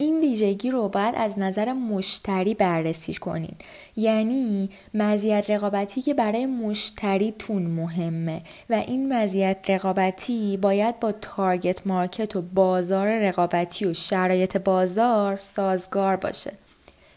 این 0.00 0.20
ویژگی 0.20 0.70
رو 0.70 0.88
باید 0.88 1.14
از 1.14 1.38
نظر 1.38 1.72
مشتری 1.72 2.54
بررسی 2.54 3.14
کنین. 3.14 3.54
یعنی 3.96 4.68
مزیت 4.94 5.50
رقابتی 5.50 6.00
که 6.00 6.14
برای 6.14 6.46
مشتریتون 6.46 7.62
مهمه 7.62 8.42
و 8.70 8.74
این 8.74 9.12
مزیت 9.12 9.58
رقابتی 9.68 10.56
باید 10.56 11.00
با 11.00 11.12
target 11.12 11.86
market 11.86 12.36
و 12.36 12.42
بازار 12.42 13.18
رقابتی 13.18 13.84
و 13.84 13.94
شرایط 13.94 14.56
بازار 14.56 15.36
سازگار 15.36 16.16
باشه. 16.16 16.52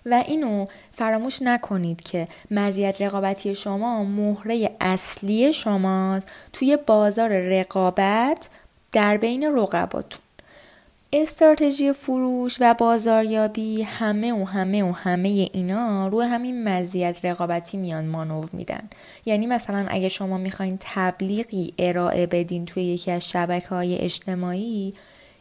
و 0.05 0.23
اینو 0.27 0.65
فراموش 0.91 1.41
نکنید 1.41 2.01
که 2.01 2.27
مزیت 2.51 3.01
رقابتی 3.01 3.55
شما 3.55 4.03
مهره 4.03 4.69
اصلی 4.81 5.53
شماست. 5.53 6.31
توی 6.53 6.77
بازار 6.77 7.29
رقابت 7.29 8.49
در 8.93 9.17
بین 9.17 9.43
رقباتون. 9.43 10.21
استراتژی 11.13 11.93
فروش 11.93 12.57
و 12.59 12.73
بازاریابی 12.73 13.81
همه 13.81 14.33
و 14.33 14.45
همه 14.45 14.83
و 14.83 14.91
همه 14.91 15.49
اینا 15.53 16.07
روی 16.07 16.25
همین 16.25 16.63
مزیت 16.69 17.25
رقابتی 17.25 17.77
میان 17.77 18.05
مانور 18.05 18.49
میدن. 18.53 18.89
یعنی 19.25 19.47
مثلا 19.47 19.85
اگه 19.89 20.09
شما 20.09 20.37
می‌خواین 20.37 20.77
تبلیغی 20.79 21.73
ارائه 21.79 22.27
بدین 22.27 22.65
توی 22.65 22.83
یکی 22.83 23.11
از 23.11 23.29
شبکه 23.29 23.67
های 23.67 23.97
اجتماعی 23.97 24.93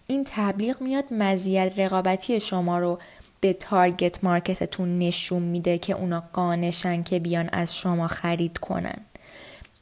این 0.06 0.24
تبلیغ 0.26 0.82
میاد 0.82 1.04
مزیت 1.10 1.78
رقابتی 1.78 2.40
شما 2.40 2.78
رو 2.78 2.98
به 3.40 3.52
target 3.52 4.24
market 4.24 4.74
تون 4.74 4.98
نشون 4.98 5.42
میده 5.42 5.78
که 5.78 5.92
اونا 5.92 6.22
قانع 6.32 6.67
شن 6.67 7.02
که 7.02 7.18
بیان 7.18 7.48
از 7.52 7.76
شما 7.76 8.08
خرید 8.08 8.58
کنن. 8.58 9.00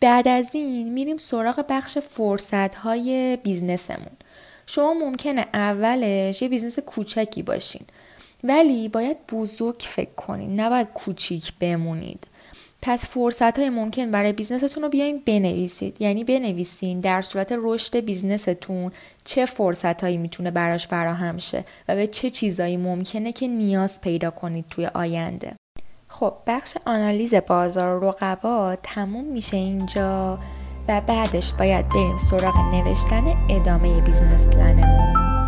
بعد 0.01 0.29
از 0.29 0.55
این 0.55 0.93
میریم 0.93 1.17
سراغ 1.17 1.65
بخش 1.69 1.99
فرصت 1.99 2.75
های 2.75 3.39
business 3.43 3.92
مون. 3.92 4.17
شما 4.67 4.95
ممکنه 4.95 5.47
اولش 5.55 6.43
یه 6.43 6.49
business 6.49 6.79
کوچکی 6.79 7.43
باشین 7.43 7.83
ولی 8.45 8.89
باید 8.89 9.17
بزرگ 9.33 9.77
فکر 9.81 10.15
کنین 10.17 10.61
نباید 10.61 10.89
کوچیک 10.95 11.53
بمونید. 11.61 12.27
پس 12.83 13.09
فرصت 13.09 13.59
های 13.59 13.71
ممکن 13.71 14.11
برای 14.11 14.33
business 14.33 14.69
تون 14.69 14.83
رو 14.83 14.89
بیاین 14.89 15.23
بنویسید. 15.27 15.97
یعنی 16.01 16.25
بنویسین 16.25 17.01
در 17.01 17.23
صورت 17.23 17.55
رشد 17.59 17.97
business 17.97 18.66
تون 18.66 18.93
چه 19.25 19.47
فرصت 19.47 20.01
هایی 20.03 20.17
می‌تونه 20.17 20.51
براش 20.51 20.89
فراهم 20.89 21.39
شه 21.39 21.65
و 21.89 21.97
به 21.97 22.07
چه 22.07 22.31
چیزایی 22.31 22.77
ممکنه 22.77 23.33
که 23.33 23.49
نیاز 23.49 24.01
پیدا 24.01 24.31
کنید 24.31 24.65
توی 24.71 24.87
آینده. 24.87 25.57
خب 26.21 26.35
بخش 26.47 26.77
آنالیز 26.87 27.35
بازار 27.35 28.05
و 28.05 28.09
رقبا 28.09 28.77
تموم 28.83 29.25
میشه 29.25 29.57
اینجا 29.57 30.39
و 30.89 31.01
بعدش 31.01 31.53
باید 31.53 31.89
بریم 31.89 32.17
سراغ 32.17 32.59
نوشتن 32.75 33.47
ادامه 33.51 34.01
business 34.01 34.49
plan 34.49 35.01
مون 35.01 35.40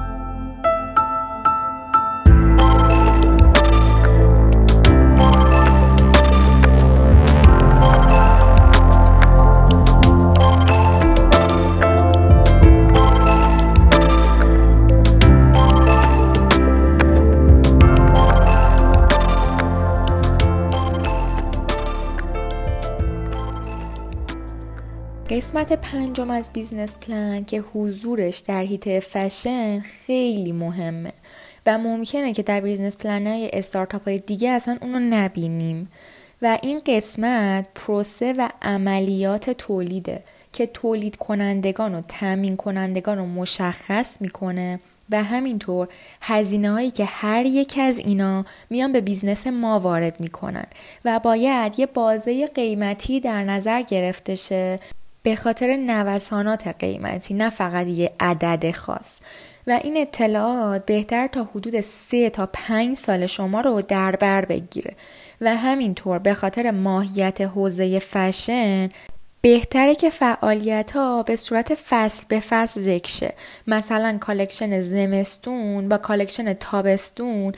قسمت 25.33 25.73
پنجم 25.73 26.31
از 26.31 26.51
business 26.53 26.97
plan 26.97 27.45
که 27.45 27.61
حضورش 27.61 28.39
در 28.39 28.63
هیته 28.63 29.01
فشن 29.01 29.81
خیلی 29.81 30.53
مهمه 30.53 31.13
و 31.67 31.79
ممکنه 31.79 32.33
که 32.33 32.43
در 32.43 32.61
business 32.61 32.97
plan 32.97 33.27
های 33.27 33.51
استارتاپ 33.53 34.05
های 34.05 34.19
دیگه 34.19 34.51
اصلا 34.51 34.79
اونو 34.83 34.99
نبینیم. 34.99 35.91
و 36.43 36.59
این 36.63 36.81
قسمت 36.87 37.69
پروسه 37.75 38.33
و 38.33 38.49
عملیات 38.63 39.51
تولیده 39.51 40.23
که 40.53 40.67
تولید 40.67 41.17
کنندگان 41.17 41.95
و 41.95 42.03
تامین 42.09 42.57
کنندگان 42.57 43.19
رو 43.19 43.27
مشخص 43.27 44.21
می‌کنه 44.21 44.81
و 45.11 45.23
همینطور 45.23 45.89
هزینه 46.21 46.71
هایی 46.71 46.91
که 46.91 47.05
هر 47.05 47.47
یک 47.47 47.79
از 47.83 47.99
اینا 47.99 48.45
میان 48.71 48.93
به 48.93 49.01
business 49.01 49.47
ما 49.47 49.81
وارد 49.81 50.21
می‌کنن 50.21 50.67
و 51.05 51.21
باید 51.21 51.79
یه 51.79 51.87
بازه 51.87 52.47
قیمتی 52.47 53.21
در 53.21 53.45
نظر 53.45 53.83
گرفته 53.83 54.35
شه. 54.35 54.79
به 55.23 55.37
خاطر 55.37 55.77
نوسانات 55.77 56.69
قیمتی 56.69 57.35
نه 57.35 57.51
فقط 57.51 57.87
یه 57.87 58.13
عدد 58.21 58.71
خاص. 58.71 59.19
و 59.67 59.81
این 59.85 59.97
اطلاعات 59.97 60.87
بهتر 60.87 61.27
تا 61.27 61.45
حدود 61.45 61.81
3 61.81 62.31
تا 62.31 62.49
5 62.53 62.97
سال 62.97 63.27
شما 63.27 63.61
رو 63.61 63.83
در 63.83 64.17
بر 64.17 64.45
بگیره. 64.45 64.95
و 65.41 65.57
همینطور 65.57 66.19
به 66.19 66.35
خاطر 66.35 66.71
ماهیت 66.71 67.41
حوزه 67.41 67.99
فشن 67.99 68.89
بهتره 69.41 69.95
که 69.95 70.11
فعالیت 70.11 70.91
ها 70.91 71.23
به 71.23 71.37
صورت 71.37 71.75
فصل 71.75 72.25
به 72.29 72.41
فصل 72.41 72.81
ذکر 72.81 73.11
شه. 73.11 73.35
مثلا 73.67 74.19
collection 74.21 74.81
زمستون 74.81 75.89
با 75.89 75.99
collection 75.99 76.53
تابستون. 76.53 77.53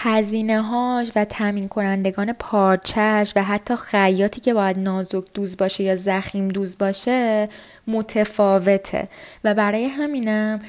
هزینه 0.00 0.62
هاش 0.62 1.10
و 1.16 1.24
تامین 1.24 1.68
کنندگان 1.68 2.32
پارچش 2.32 3.32
و 3.36 3.42
حتی 3.42 3.76
خیاطی 3.76 4.40
که 4.40 4.54
باید 4.54 4.78
نازک 4.78 5.24
دوز 5.34 5.56
باشه 5.56 5.84
یا 5.84 5.96
زخیم 5.96 6.48
دوز 6.48 6.78
باشه 6.78 7.48
متفاوته. 7.86 9.08
و 9.44 9.54
برای 9.54 9.84
همینم 9.84 10.60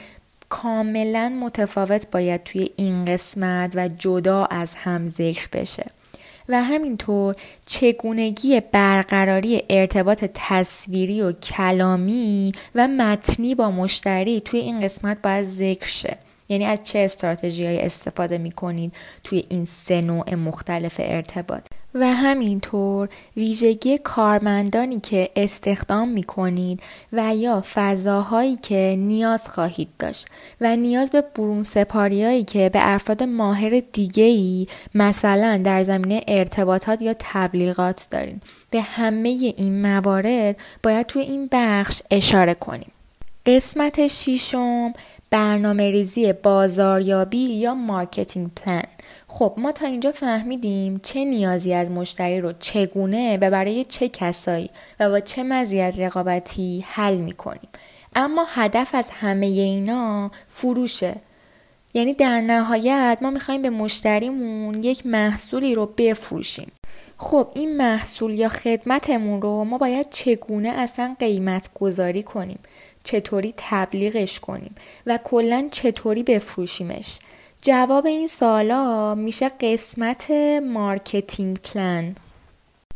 کاملا 0.49 1.29
متفاوت 1.29 2.11
باید 2.11 2.43
توی 2.43 2.69
این 2.75 3.05
قسمت 3.05 3.71
و 3.75 3.87
جدا 3.87 4.45
از 4.45 4.75
هم 4.75 5.09
ذکر 5.09 5.47
بشه. 5.53 5.85
و 6.49 6.63
همینطور 6.63 7.35
چگونگی 7.65 8.59
برقراری 8.59 9.63
ارتباط 9.69 10.25
تصویری 10.33 11.21
و 11.21 11.31
کلامی 11.31 12.51
و 12.75 12.87
متنی 12.87 13.55
با 13.55 13.71
مشتری 13.71 14.41
توی 14.41 14.59
این 14.59 14.79
قسمت 14.79 15.17
باید 15.21 15.43
ذکر 15.43 15.87
شه. 15.87 16.17
یعنی 16.49 16.65
از 16.65 16.79
چه 16.83 16.99
استراتژی 16.99 17.65
های 17.65 17.81
استفاده 17.81 18.37
می 18.37 18.51
کنید 18.51 18.93
توی 19.23 19.45
این 19.49 19.65
سه 19.65 20.01
نوع 20.01 20.35
مختلف 20.35 20.95
ارتباط؟ 21.03 21.67
و 21.95 22.13
همینطور 22.13 23.09
ویژگی 23.37 23.97
کارمندانی 23.97 24.99
که 24.99 25.29
استخدام 25.35 26.09
می 26.09 26.23
کنید 26.23 26.81
و 27.13 27.35
یا 27.35 27.63
فضاهایی 27.73 28.55
که 28.55 28.95
نیاز 28.99 29.47
خواهید 29.47 29.89
داشت 29.99 30.27
و 30.61 30.75
نیاز 30.75 31.09
به 31.09 31.21
برون 31.35 31.63
سپاری 31.63 32.23
هایی 32.23 32.43
که 32.43 32.69
به 32.73 32.79
افراد 32.81 33.23
ماهر 33.23 33.81
دیگه 33.93 34.23
ای 34.23 34.67
مثلا 34.95 35.61
در 35.63 35.81
زمینه 35.81 36.23
ارتباطات 36.27 37.01
یا 37.01 37.15
تبلیغات 37.19 38.07
دارین. 38.11 38.41
به 38.71 38.81
همه 38.81 39.29
این 39.29 39.81
موارد 39.81 40.55
باید 40.83 41.05
توی 41.05 41.21
این 41.21 41.49
بخش 41.51 42.01
اشاره 42.11 42.53
کنیم. 42.53 42.91
قسمت 43.45 44.07
شیشم 44.07 44.93
برنامه 45.31 45.91
ریزی 45.91 46.33
بازاریابی 46.33 47.37
یا 47.37 47.73
marketing 47.73 48.49
plan. 48.55 48.83
خب 49.27 49.53
ما 49.57 49.71
تا 49.71 49.85
اینجا 49.87 50.11
فهمیدیم 50.11 50.97
چه 51.03 51.25
نیازی 51.25 51.73
از 51.73 51.91
مشتری 51.91 52.41
رو 52.41 52.53
چگونه 52.59 53.37
و 53.37 53.49
برای 53.49 53.85
چه 53.85 54.09
کسایی 54.09 54.69
و 54.99 55.09
با 55.09 55.19
چه 55.19 55.43
مزیت 55.43 55.93
رقابتی 55.97 56.85
حل 56.87 57.17
می‌کنیم. 57.17 57.69
اما 58.15 58.45
هدف 58.47 58.95
از 58.95 59.09
همه 59.09 59.45
اینا 59.45 60.31
فروشه. 60.47 61.15
یعنی 61.93 62.13
در 62.13 62.41
نهایت 62.41 63.17
ما 63.21 63.31
می‌خوایم 63.31 63.61
به 63.61 63.69
مشتریمون 63.69 64.83
یک 64.83 65.05
محصولی 65.05 65.75
رو 65.75 65.85
بفروشیم. 65.97 66.71
خب 67.17 67.47
این 67.55 67.77
محصول 67.77 68.33
یا 68.33 68.49
خدمتمون 68.49 69.41
رو 69.41 69.63
ما 69.63 69.77
باید 69.77 70.09
چگونه 70.09 70.69
اصلا 70.69 71.15
قیمت 71.19 71.69
گذاری 71.73 72.23
کنیم؟ 72.23 72.59
چطوری 73.09 73.53
تبلیغش 73.57 74.39
کنیم 74.39 74.75
و 75.05 75.19
کلا 75.23 75.67
چطوری 75.71 76.23
بفروشیمش. 76.23 77.19
جواب 77.61 78.05
این 78.05 78.27
سوالا 78.27 79.15
میشه 79.15 79.49
قسمت 79.49 80.31
marketing 80.63 81.57
plan. 81.57 82.15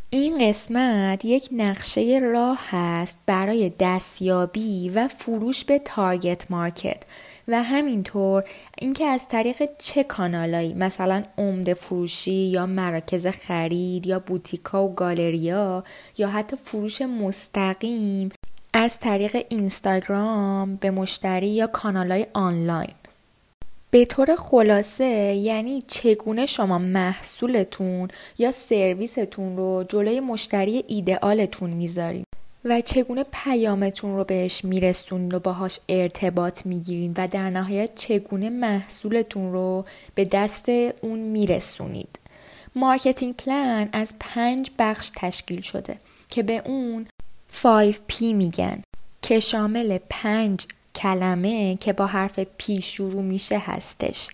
این 0.09 0.49
قسمت 0.49 1.25
یک 1.25 1.49
نقشه 1.51 2.19
راه 2.23 2.59
هست 2.69 3.17
برای 3.25 3.71
دستیابی 3.79 4.89
و 4.89 5.07
فروش 5.07 5.65
به 5.65 5.79
target 5.79 6.51
market 6.51 7.03
و 7.47 7.63
همینطور 7.63 8.43
اینکه 8.77 9.05
از 9.05 9.27
طریق 9.27 9.69
چه 9.77 10.03
کانالایی 10.03 10.73
مثلا 10.73 11.23
عمده 11.37 11.73
فروشی 11.73 12.31
یا 12.31 12.65
مراکز 12.65 13.27
خرید 13.27 14.07
یا 14.07 14.19
بوتیکا 14.19 14.87
و 14.87 14.95
گالریا 14.95 15.83
یا 16.17 16.27
حتی 16.29 16.55
فروش 16.55 17.01
مستقیم 17.01 18.29
از 18.75 18.99
طریق 18.99 19.45
اینستاگرام 19.49 20.75
به 20.75 20.91
مشتری 20.91 21.47
یا 21.47 21.67
کانالهای 21.67 22.27
آنلاین. 22.33 22.93
به 23.91 24.05
طور 24.05 24.35
خلاصه 24.35 25.05
یعنی 25.35 25.83
چگونه 25.87 26.45
شما 26.45 26.77
محصولتون 26.77 28.07
یا 28.37 28.51
سرویستون 28.51 29.57
رو 29.57 29.85
جلوی 29.89 30.19
مشتری 30.19 30.83
ایدئالتون 30.87 31.69
می‌ذارید 31.69 32.25
و 32.65 32.81
چگونه 32.81 33.25
پیامتون 33.31 34.15
رو 34.15 34.23
بهش 34.23 34.65
میرسونید 34.65 35.33
و 35.33 35.39
باهاش 35.39 35.79
ارتباط 35.89 36.65
می‌گیرید 36.65 37.11
و 37.15 37.27
در 37.27 37.49
نهایت 37.49 37.95
چگونه 37.95 38.49
محصولتون 38.49 39.51
رو 39.51 39.85
به 40.15 40.25
دست 40.25 40.69
اون 41.01 41.19
میرسونید. 41.19 42.19
marketing 42.75 43.35
plan 43.35 43.89
از 43.91 44.15
پنج 44.19 44.71
بخش 44.79 45.11
تشکیل 45.15 45.61
شده 45.61 45.97
که 46.29 46.43
به 46.43 46.61
اون 46.65 47.05
5P 47.61 48.21
میگن 48.21 48.81
که 49.21 49.39
شامل 49.39 49.97
پنج 50.09 50.65
کلمه 50.95 51.75
که 51.75 51.93
با 51.93 52.05
حرف 52.05 52.39
P 52.39 52.81
شروع 52.81 53.21
میشه 53.21 53.57
هستش. 53.57 54.27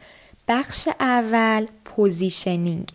بخش 0.48 0.88
اول 1.00 1.66
positioning. 1.86 2.90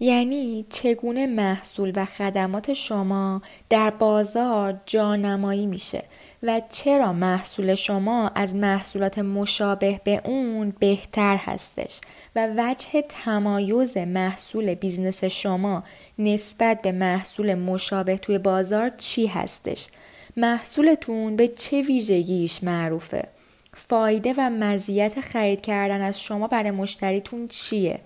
یعنی 0.00 0.64
چگونه 0.70 1.26
محصول 1.26 1.92
و 1.96 2.04
خدمات 2.04 2.72
شما 2.72 3.42
در 3.68 3.90
بازار 3.90 4.80
جانمایی 4.86 5.66
میشه. 5.66 6.04
و 6.42 6.60
چرا 6.68 7.12
محصول 7.12 7.74
شما 7.74 8.28
از 8.34 8.54
محصولات 8.54 9.18
مشابه 9.18 10.00
به 10.04 10.20
اون 10.24 10.72
بهتر 10.78 11.36
هستش 11.36 12.00
و 12.36 12.48
وجه 12.56 13.02
تمایز 13.08 13.96
محصول 13.96 14.74
business 14.74 15.24
شما 15.24 15.84
نسبت 16.18 16.82
به 16.82 16.92
محصول 16.92 17.54
مشابه 17.54 18.18
توی 18.18 18.38
بازار 18.38 18.88
چی 18.88 19.26
هستش؟ 19.26 19.86
محصولتون 20.36 21.36
به 21.36 21.48
چه 21.48 21.82
ویژگیش 21.82 22.64
معروفه؟ 22.64 23.28
فایده 23.74 24.34
و 24.38 24.50
مزیت 24.50 25.20
خرید 25.20 25.60
کردن 25.60 26.00
از 26.00 26.20
شما 26.20 26.46
برای 26.48 26.70
مشتریتون 26.70 27.48
چیه؟ 27.48 28.00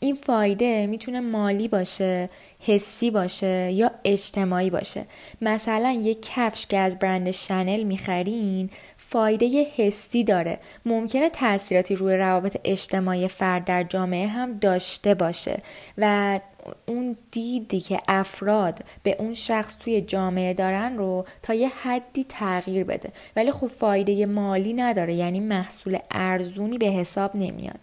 این 0.00 0.14
فایده 0.14 0.86
می‌تونه 0.86 1.20
مالی 1.20 1.68
باشه 1.68 2.30
حسی 2.60 3.10
باشه 3.10 3.72
یا 3.72 3.90
اجتماعی 4.04 4.70
باشه. 4.70 5.04
مثلا 5.40 5.90
یک 6.02 6.18
کفش 6.34 6.66
که 6.66 6.78
از 6.78 6.98
برند 6.98 7.30
شنل 7.30 7.82
می‌خرین 7.82 8.70
فایده 8.96 9.66
حسی 9.76 10.24
داره. 10.24 10.58
ممکنه 10.86 11.30
تاثیراتی 11.30 11.94
روی 11.94 12.16
روابط 12.16 12.56
اجتماعی 12.64 13.28
فرد 13.28 13.64
در 13.64 13.82
جامعه 13.82 14.26
هم 14.26 14.58
داشته 14.58 15.14
باشه 15.14 15.62
و 15.98 16.40
اون 16.86 17.16
دیدی 17.30 17.80
که 17.80 18.00
افراد 18.08 18.78
به 19.02 19.16
اون 19.18 19.34
شخص 19.34 19.78
توی 19.78 20.00
جامعه 20.00 20.54
دارن 20.54 20.96
رو 20.96 21.24
تا 21.42 21.54
یه 21.54 21.68
حدی 21.68 22.26
تغییر 22.28 22.84
بده. 22.84 23.12
ولی 23.36 23.50
خب 23.50 23.66
فایده 23.66 24.26
مالی 24.26 24.72
نداره 24.72 25.14
یعنی 25.14 25.40
محصول 25.40 25.98
ارزونی 26.10 26.78
به 26.78 26.86
حساب 26.86 27.36
نمیاد. 27.36 27.80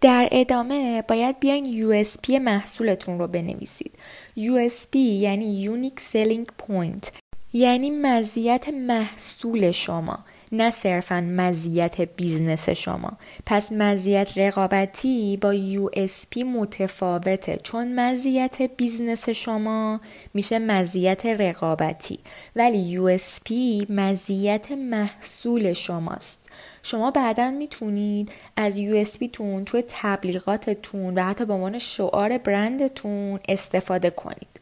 در 0.00 0.28
ادامه 0.32 1.02
باید 1.08 1.40
بیاین 1.40 1.64
USP 2.02 2.30
محصولتون 2.30 3.18
رو 3.18 3.26
بنویسید. 3.26 3.92
USP 4.36 4.96
یعنی 4.96 5.68
Unique 5.68 6.00
Selling 6.00 6.46
Point. 6.68 7.06
یعنی 7.52 7.90
مزیت 7.90 8.68
محصول 8.68 9.70
شما 9.70 10.18
نه 10.52 10.70
صرفا 10.70 11.20
مزیت 11.20 12.00
business 12.00 12.68
شما. 12.68 13.12
پس 13.46 13.72
مزیت 13.72 14.32
رقابتی 14.38 15.38
با 15.40 15.54
USP 15.54 16.36
متفاوته. 16.36 17.58
چون 17.62 18.00
مزیت 18.00 18.62
business 18.76 19.28
شما 19.28 20.00
میشه 20.34 20.58
مزیت 20.58 21.26
رقابتی. 21.26 22.18
ولی 22.56 22.98
USP 22.98 23.50
مزیت 23.90 24.72
محصول 24.72 25.72
شماست. 25.72 26.50
شما 26.82 27.10
بعدا 27.10 27.50
می‌تونید 27.50 28.32
از 28.56 28.80
USP 28.80 29.30
تون 29.32 29.64
توی 29.64 29.84
تبلیغاتتون 29.88 31.14
و 31.14 31.22
حتی 31.24 31.44
به 31.44 31.52
عنوان 31.52 31.78
شعار 31.78 32.38
برندتون 32.38 33.40
استفاده 33.48 34.10
کنید. 34.10 34.60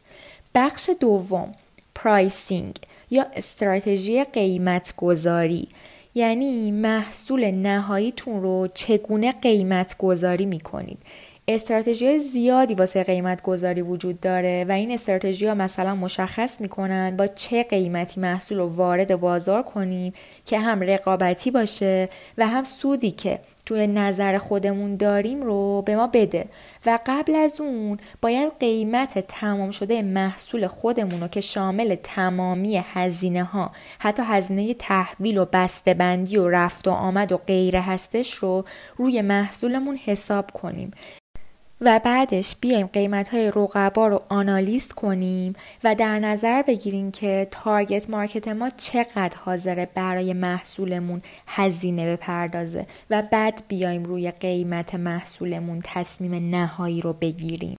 بخش 0.55 0.89
دوم 0.99 1.55
پرایسینگ 1.95 2.75
یا 3.11 3.25
استراتژی 3.35 4.23
قیمت 4.23 4.93
گذاری 4.97 5.67
یعنی 6.15 6.71
محصول 6.71 7.51
نهاییتون 7.51 8.41
رو 8.41 8.67
چگونه 8.73 9.31
قیمت 9.31 9.97
گذاری 9.97 10.45
می 10.45 10.59
کنید 10.59 10.97
استراتژی 11.51 12.19
زیادی 12.19 12.73
واسه 12.73 13.03
قیمت 13.03 13.41
گذاری 13.41 13.81
وجود 13.81 14.19
داره 14.19 14.65
و 14.69 14.71
این 14.71 14.91
استراتژی 14.91 15.47
ها 15.47 15.53
مثلا 15.53 15.95
مشخص 15.95 16.61
می‌کنن 16.61 17.17
با 17.17 17.27
چه 17.27 17.63
قیمتی 17.63 18.19
محصول 18.19 18.57
رو 18.57 18.67
وارد 18.67 19.15
بازار 19.15 19.63
کنیم 19.63 20.13
که 20.45 20.59
هم 20.59 20.81
رقابتی 20.81 21.51
باشه 21.51 22.09
و 22.37 22.47
هم 22.47 22.63
سودی 22.63 23.11
که 23.11 23.39
توی 23.65 23.87
نظر 23.87 24.37
خودمون 24.37 24.95
داریم 24.95 25.41
رو 25.41 25.81
به 25.85 25.95
ما 25.95 26.07
بده. 26.07 26.45
و 26.85 26.99
قبل 27.05 27.35
از 27.35 27.61
اون 27.61 27.97
باید 28.21 28.53
قیمت 28.59 29.19
تمام 29.27 29.71
شده 29.71 30.01
محصول 30.01 30.67
خودمون 30.67 31.21
رو 31.21 31.27
که 31.27 31.41
شامل 31.41 31.95
تمامی 32.03 32.81
هزینه 32.93 33.43
ها 33.43 33.71
حتی 33.99 34.23
هزینه 34.25 34.73
تحویل 34.73 35.37
و 35.37 35.45
بندی 35.85 36.37
و 36.37 36.49
رفت 36.49 36.87
و 36.87 36.91
آمد 36.91 37.31
و 37.31 37.37
غیره 37.37 37.81
هستش 37.81 38.33
رو 38.33 38.63
روی 38.97 39.21
محصولمون 39.21 39.95
حساب 39.95 40.51
کنیم. 40.51 40.91
و 41.81 41.99
بعدش 42.03 42.55
بیایم 42.61 42.87
قیمت 42.87 43.29
های 43.29 43.51
رقبا 43.55 44.07
رو 44.07 44.21
آنالیز 44.29 44.87
کنیم 44.87 45.53
و 45.83 45.95
در 45.95 46.19
نظر 46.19 46.61
بگیریم 46.61 47.11
که 47.11 47.47
تارگت 47.51 48.09
مارکت 48.09 48.47
ما 48.47 48.69
چقدر 48.69 49.37
حاضره 49.37 49.89
برای 49.95 50.33
محصولمون 50.33 51.21
هزینه 51.47 52.15
بپردازه 52.15 52.85
و 53.09 53.21
بعد 53.31 53.63
بیایم 53.67 54.03
روی 54.03 54.31
قیمت 54.31 54.95
محصولمون 54.95 55.81
تصمیم 55.83 56.55
نهایی 56.55 57.01
رو 57.01 57.13
بگیریم. 57.13 57.77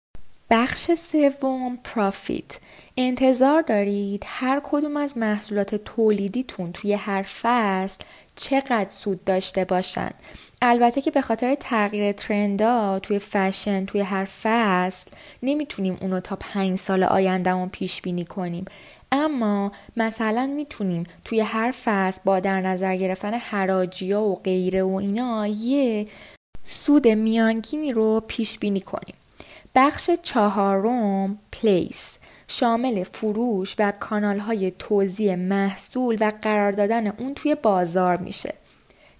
بخش 0.51 0.91
سوم 0.95 1.79
پرافیت 1.85 2.59
انتظار 2.97 3.63
دارید 3.63 4.23
هر 4.27 4.61
کدوم 4.65 4.97
از 4.97 5.19
محصولات 5.19 5.75
تولیدیتون 5.75 6.73
توی 6.73 6.93
هر 6.93 7.23
فصل 7.23 8.05
چقدر 8.37 8.91
سود 8.91 9.25
داشته 9.25 9.65
باشن 9.65 10.11
البته 10.63 11.01
که 11.01 11.11
به 11.11 11.21
خاطر 11.21 11.55
تغییر 11.55 12.13
ترندا 12.13 12.99
توی 12.99 13.19
فشن 13.19 13.87
توی 13.87 14.01
هر 14.01 14.25
فصل 14.25 15.11
نمی‌تونیم 15.43 15.99
اونو 16.01 16.21
تا 16.21 16.37
پنج 16.37 16.79
سال 16.79 17.03
آیندهمون 17.03 17.69
پیش 17.69 18.03
بینی 18.03 18.25
کنیم. 18.25 18.65
اما 19.13 19.73
مثلا 19.97 20.47
می‌تونیم 20.57 21.05
توی 21.25 21.41
هر 21.41 21.75
فصل 21.85 22.21
با 22.25 22.41
در 22.41 22.61
نظر 22.61 22.97
گرفتن 22.97 23.35
حراجی 23.35 24.13
و 24.13 24.35
غیره 24.35 24.83
و 24.83 24.95
اینا 24.95 25.47
یه 25.47 26.07
سود 26.65 27.09
میانگینی 27.09 27.93
رو 27.93 28.23
پیش 28.27 28.59
بینی 28.59 28.81
کنیم. 28.81 29.15
بخش 29.75 30.11
چهارم 30.23 31.39
پلیس. 31.53 32.19
شامل 32.49 33.05
فروش 33.05 33.75
و 33.79 33.93
کانال 34.01 34.39
های 34.39 34.73
توزیع 34.79 35.35
محصول 35.35 36.17
و 36.21 36.33
قرار 36.43 36.73
دادن 36.73 37.07
اون 37.07 37.35
توی 37.35 37.55
بازار 37.55 38.17
میشه. 38.17 38.55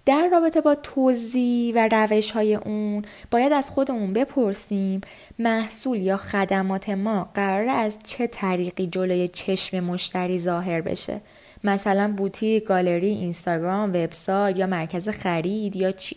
در 0.05 0.29
رابطه 0.31 0.61
با 0.61 0.75
توضیح 0.75 1.75
و 1.75 1.89
روش 1.91 2.31
های 2.31 2.55
اون 2.55 3.05
باید 3.31 3.53
از 3.53 3.69
خودمون 3.69 4.13
بپرسیم 4.13 5.01
محصول 5.39 5.97
یا 5.97 6.17
خدمات 6.17 6.89
ما 6.89 7.29
قرار 7.33 7.69
از 7.69 7.99
چه 8.03 8.27
طریقی 8.27 8.87
جلوی 8.87 9.27
چشم 9.27 9.79
مشتری 9.79 10.39
ظاهر 10.39 10.81
بشه؟ 10.81 11.21
مثلا 11.63 12.13
بوتیک، 12.17 12.63
گالری، 12.63 13.07
اینستاگرام، 13.07 13.89
وبسایت 13.89 14.57
یا 14.57 14.67
مرکز 14.67 15.09
خرید 15.09 15.75
یا 15.75 15.91
چی؟ 15.91 16.15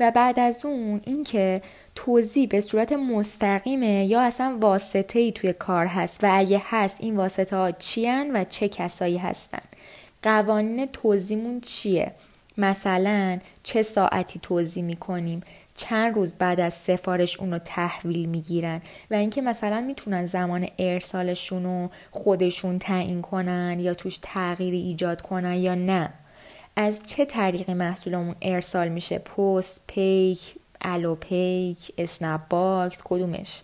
و 0.00 0.10
بعد 0.10 0.40
از 0.40 0.64
اون 0.64 1.00
اینکه 1.04 1.62
توضیح 1.94 2.48
به 2.48 2.60
صورت 2.60 2.92
مستقیمه 2.92 4.06
یا 4.06 4.20
اصلا 4.20 4.58
واسطه 4.60 5.18
ای 5.18 5.32
توی 5.32 5.52
کار 5.52 5.86
هست 5.86 6.24
و 6.24 6.30
اگه 6.32 6.62
هست 6.64 6.96
این 7.00 7.16
واسطه 7.16 7.56
ها 7.56 7.70
چی 7.70 8.06
و 8.06 8.44
چه 8.50 8.68
کسایی 8.68 9.18
هستن؟ 9.18 9.62
قوانین 10.22 10.86
توضیحمون 10.86 11.60
چیه؟ 11.60 12.12
مثلا 12.58 13.38
چه 13.62 13.82
ساعتی 13.82 14.38
توضیح 14.42 14.84
می‌کنیم؟ 14.84 15.42
چند 15.74 16.14
روز 16.14 16.34
بعد 16.34 16.60
از 16.60 16.74
سفارش 16.74 17.40
اون 17.40 17.52
رو 17.52 17.58
تحویل 17.58 18.28
می‌گیرن 18.28 18.82
و 19.10 19.14
اینکه 19.14 19.42
مثلا 19.42 19.80
می‌تونن 19.80 20.24
زمان 20.24 20.68
ارسالشون 20.78 21.64
رو 21.64 21.90
خودشون 22.10 22.78
تعیین 22.78 23.22
کنن 23.22 23.80
یا 23.80 23.94
توش 23.94 24.18
تغییری 24.22 24.78
ایجاد 24.78 25.22
کنن 25.22 25.54
یا 25.54 25.74
نه؟ 25.74 26.12
از 26.76 27.02
چه 27.06 27.24
طریقی 27.24 27.74
محصولمون 27.74 28.34
ارسال 28.42 28.88
میشه؟ 28.88 29.18
پست 29.18 29.80
پیک 29.86 30.54
الوپیک 30.80 31.92
اسنپ 31.98 32.40
باکس 32.48 33.02
کدومش؟ 33.04 33.62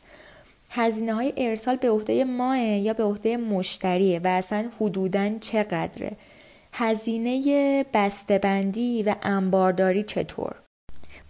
هزینه 0.71 1.15
های 1.15 1.33
ارسال 1.37 1.77
به 1.77 1.91
عهده 1.91 2.25
ماست 2.25 2.59
یا 2.59 2.93
به 2.93 3.05
عهده 3.05 3.37
مشتریه 3.37 4.21
و 4.25 4.27
اصلا 4.27 4.71
حدودا 4.81 5.31
چقدره؟ 5.41 6.17
هزینه 6.77 7.85
بسته‌بندی 7.95 9.03
و 9.03 9.15
انبارداری 9.23 10.03
چطور؟ 10.03 10.55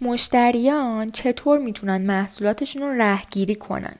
مشتریان 0.01 1.09
چطور 1.09 1.59
می‌تونن 1.59 2.01
محصولاتشون 2.01 2.81
رو 2.81 3.01
رهگیری 3.01 3.55
کنن؟ 3.55 3.95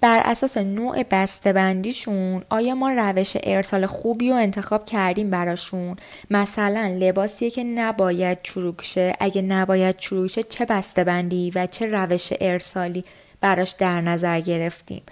بر 0.00 0.22
اساس 0.24 0.56
نوع 0.56 1.02
بسته‌بندیشون 1.02 2.42
آیا 2.50 2.74
ما 2.74 2.90
روش 2.90 3.36
ارسال 3.42 3.86
خوبی 3.86 4.30
رو 4.30 4.36
انتخاب 4.36 4.84
کردیم 4.84 5.30
براشون؟ 5.30 5.96
مثلا 6.30 6.96
لباسیه 7.00 7.50
که 7.50 7.64
نباید 7.64 8.38
چروک 8.42 8.82
شه. 8.82 9.16
اگه 9.20 9.42
نباید 9.42 9.96
چروک 9.96 10.30
شه 10.30 10.42
چه 10.42 10.64
بسته‌بندی 10.64 11.52
و 11.54 11.66
چه 11.66 11.86
روش 11.86 12.32
ارسالی 12.40 13.04
براش 13.40 13.70
در 13.70 14.00
نظر 14.00 14.40
گرفتیم؟ 14.40 15.02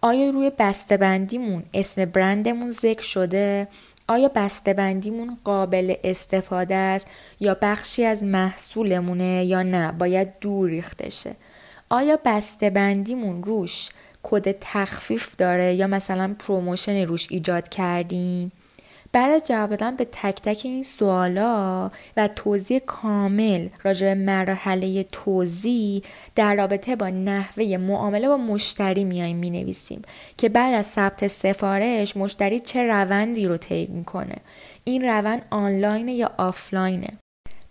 آیا 0.00 0.30
روی 0.30 0.52
بسته‌بندیمون 0.58 1.62
اسم 1.74 2.04
برندمون 2.04 2.70
ذکر 2.70 3.02
شده؟ 3.02 3.68
آیا 4.08 4.30
بسته‌بندیمون 4.34 5.38
قابل 5.44 5.94
استفاده 6.04 6.74
است 6.74 7.06
یا 7.40 7.56
بخشی 7.62 8.04
از 8.04 8.24
محصولمونه 8.24 9.44
یا 9.44 9.62
نه؟ 9.62 9.92
باید 9.92 10.38
دور 10.40 10.70
ریخته 10.70 11.10
شه. 11.10 11.36
آیا 11.90 12.18
بسته‌بندیمون 12.24 13.44
روش 13.44 13.88
کد 14.22 14.58
تخفیف 14.60 15.36
داره 15.36 15.74
یا 15.74 15.86
مثلا 15.86 16.34
promotion 16.38 17.06
روش 17.06 17.26
ایجاد 17.30 17.68
کردیم؟ 17.68 18.52
بعد 19.14 19.30
از 19.30 19.42
جواب 19.48 19.70
دادن 19.70 19.96
به 19.96 20.04
تک 20.04 20.42
تک 20.42 20.60
این 20.64 20.82
سوالا 20.82 21.90
و 22.16 22.28
توضیح 22.28 22.78
کامل 22.78 23.68
راجع 23.82 24.06
به 24.06 24.14
مرحله 24.14 25.02
توضیح 25.02 26.02
در 26.34 26.56
رابطه 26.56 26.96
با 26.96 27.08
نحوه 27.08 27.76
معامله 27.76 28.28
با 28.28 28.36
مشتری 28.36 29.04
میایم 29.04 29.36
می 29.36 29.50
نویسیم 29.50 30.02
که 30.38 30.48
بعد 30.48 30.74
از 30.74 30.86
ثبت 30.86 31.26
سفارش 31.26 32.16
مشتری 32.16 32.60
چه 32.60 32.82
روندی 32.82 33.46
رو 33.46 33.56
طی 33.56 33.86
می‌کنه؟ 33.86 34.36
این 34.84 35.02
روند 35.02 35.42
آنلاین 35.50 36.08
یا 36.08 36.30
آفلاینه؟ 36.38 37.18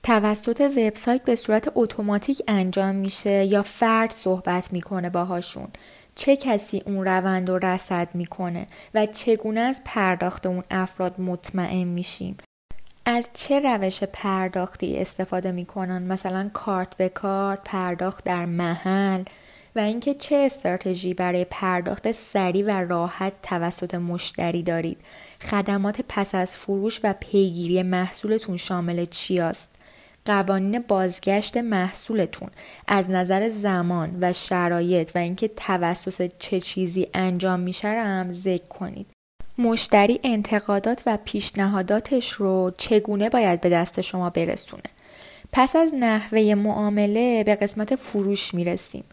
توسط 0.04 0.62
وبسایت 0.62 1.24
به 1.24 1.36
صورت 1.36 1.72
اتوماتیک 1.76 2.41
انجام 2.48 2.96
میشه 2.96 3.46
یا 3.46 3.64
فرد 3.64 4.12
صحبت 4.12 4.74
می‌کنه 4.74 5.10
باهاشون؟ 5.10 5.68
چه 6.16 6.36
کسی 6.36 6.84
اون 6.86 7.05
روند 7.05 7.49
رو 7.49 7.57
رسد 7.57 8.07
می‌کنه 8.14 8.68
و 8.93 9.05
چگونه 9.05 9.59
از 9.59 9.82
پرداخت 9.86 10.45
اون 10.45 10.64
افراد 10.72 11.22
مطمئن 11.22 11.84
میشیم؟ 11.84 12.38
از 13.05 13.30
چه 13.34 13.59
روش 13.59 14.03
پرداختی 14.03 14.97
استفاده 14.97 15.51
می‌کنن؟ 15.51 16.03
مثلا 16.03 16.49
کارت 16.53 16.97
به 16.97 17.09
کارت 17.09 17.59
پرداخت 17.66 18.24
در 18.24 18.45
محل 18.45 19.24
و 19.76 19.80
اینکه 19.80 20.14
چه 20.14 20.36
استراتژی 20.36 21.14
برای 21.14 21.45
پرداخت 21.45 22.11
سریع 22.11 22.66
و 22.66 22.70
راحت 22.70 23.34
توسط 23.41 23.95
مشتری 23.95 24.64
دارید؟ 24.64 25.01
خدمات 25.41 26.01
پس 26.09 26.36
از 26.36 26.57
فروش 26.57 26.99
و 27.03 27.14
پیگیری 27.20 27.84
محصولتون 27.84 28.57
شامل 28.57 29.05
چی 29.05 29.39
است 29.39 29.73
قوانین 30.26 30.80
بازگشت 30.88 31.58
محصولتون 31.58 32.50
از 32.88 33.10
نظر 33.10 33.50
زمان 33.50 34.18
و 34.22 34.34
شرایط 34.34 35.12
و 35.16 35.18
اینکه 35.20 35.48
توسط 35.48 36.32
چه 36.40 36.60
چیزی 36.60 37.08
انجام 37.14 37.60
میشه 37.60 37.88
هم 37.88 38.34
ذکر 38.34 38.68
کنید. 38.68 39.08
مشتری 39.58 40.20
انتقادات 40.24 41.02
و 41.06 41.18
پیشنهاداتش 41.26 42.32
رو 42.32 42.72
چگونه 42.78 43.30
باید 43.30 43.62
به 43.62 43.70
دست 43.70 44.02
شما 44.02 44.30
برسونه. 44.30 44.84
پس 45.52 45.76
از 45.76 45.94
نحوه 46.00 46.56
معامله 46.56 47.44
به 47.44 47.56
قسمت 47.56 47.96
فروش 47.96 48.54
می‌رسیم. 48.54 49.04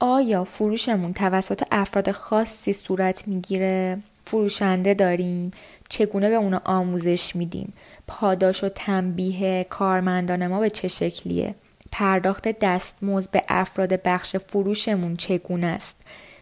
آیا 0.00 0.44
فروشمون 0.44 1.12
توسط 1.12 1.62
افراد 1.70 2.10
خاصی 2.10 2.72
صورت 2.72 3.28
می‌گیره؟ 3.28 3.98
فروشنده 4.24 4.94
داریم؟ 4.94 5.50
چگونه 5.88 6.28
به 6.28 6.34
اونا 6.34 6.60
آموزش 6.64 7.36
میدیم؟ 7.36 7.72
پاداش 8.06 8.64
و 8.64 8.68
تنبیه 8.68 9.66
کارمندان 9.70 10.46
ما 10.46 10.60
به 10.60 10.70
چه 10.70 10.88
شکلیه؟ 10.88 11.54
پرداخت 11.92 12.48
دستمزد 12.60 13.30
به 13.30 13.42
افراد 13.48 14.02
بخش 14.02 14.36
فروشمون 14.36 15.16
چگونه 15.16 15.66
است؟ 15.66 15.96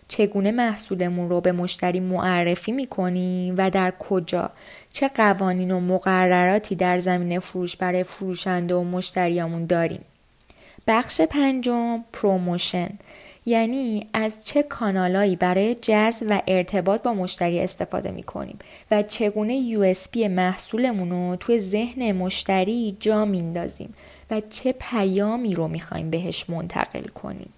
چگونه 0.09 0.51
محصولمون 0.51 1.29
رو 1.29 1.41
به 1.41 1.53
مشتری 1.53 2.01
معرفی 2.01 2.73
می‌کنیم 2.73 3.55
و 3.59 3.71
در 3.71 3.93
کجا؟ 3.99 4.51
چه 4.93 5.09
قوانین 5.09 5.71
و 5.71 5.81
مقرراتی 5.81 6.75
در 6.75 6.99
زمینه 6.99 7.39
فروش 7.39 7.77
برای 7.77 8.05
فروشنده 8.05 8.75
و 8.75 8.85
مشتریامون 8.85 9.67
داریم؟ 9.67 10.05
بخش 10.87 11.21
پنجم 11.21 12.05
promotion. 12.12 12.89
یعنی 13.47 14.07
از 14.12 14.45
چه 14.45 14.62
کانالایی 14.62 15.36
برای 15.36 15.74
جذب 15.74 16.26
و 16.30 16.43
ارتباط 16.47 17.03
با 17.03 17.14
مشتری 17.14 17.61
استفاده 17.61 18.11
می 18.11 18.22
کنیم 18.22 18.59
و 18.91 19.03
چگونه 19.03 19.95
USP 19.95 20.16
محصولمون 20.16 21.11
رو 21.11 21.36
توی 21.36 21.59
ذهن 21.59 22.12
مشتری 22.12 22.97
جا 23.01 23.24
میندازیم 23.24 23.95
و 24.30 24.41
چه 24.41 24.74
پیامی 24.80 25.55
رو 25.55 25.68
می‌خوایم 25.68 26.11
بهش 26.11 26.51
منتقل 26.51 27.03
کنیم. 27.03 27.53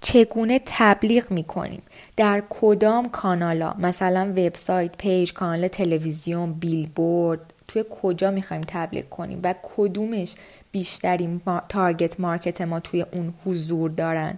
چگونه 0.00 0.60
تبلیغ 0.66 1.30
می 1.30 1.44
کنیم 1.44 1.82
در 2.16 2.42
کدام 2.50 3.08
کانالا؟ 3.08 3.74
مثلا 3.78 4.32
وبسایت 4.36 4.96
page 4.96 5.32
کانال 5.32 5.68
تلویزیون 5.68 6.52
بیلبورد 6.52 7.40
توی 7.68 7.84
کجا 8.02 8.30
می‌خوایم 8.30 8.62
تبلیغ 8.66 9.08
کنیم 9.08 9.40
و 9.42 9.54
کدومش 9.62 10.34
بیشترین 10.72 11.40
target 11.68 12.20
market 12.20 12.60
ما 12.60 12.80
توی 12.80 13.02
اون 13.12 13.34
حضور 13.46 13.90
دارن؟ 13.90 14.36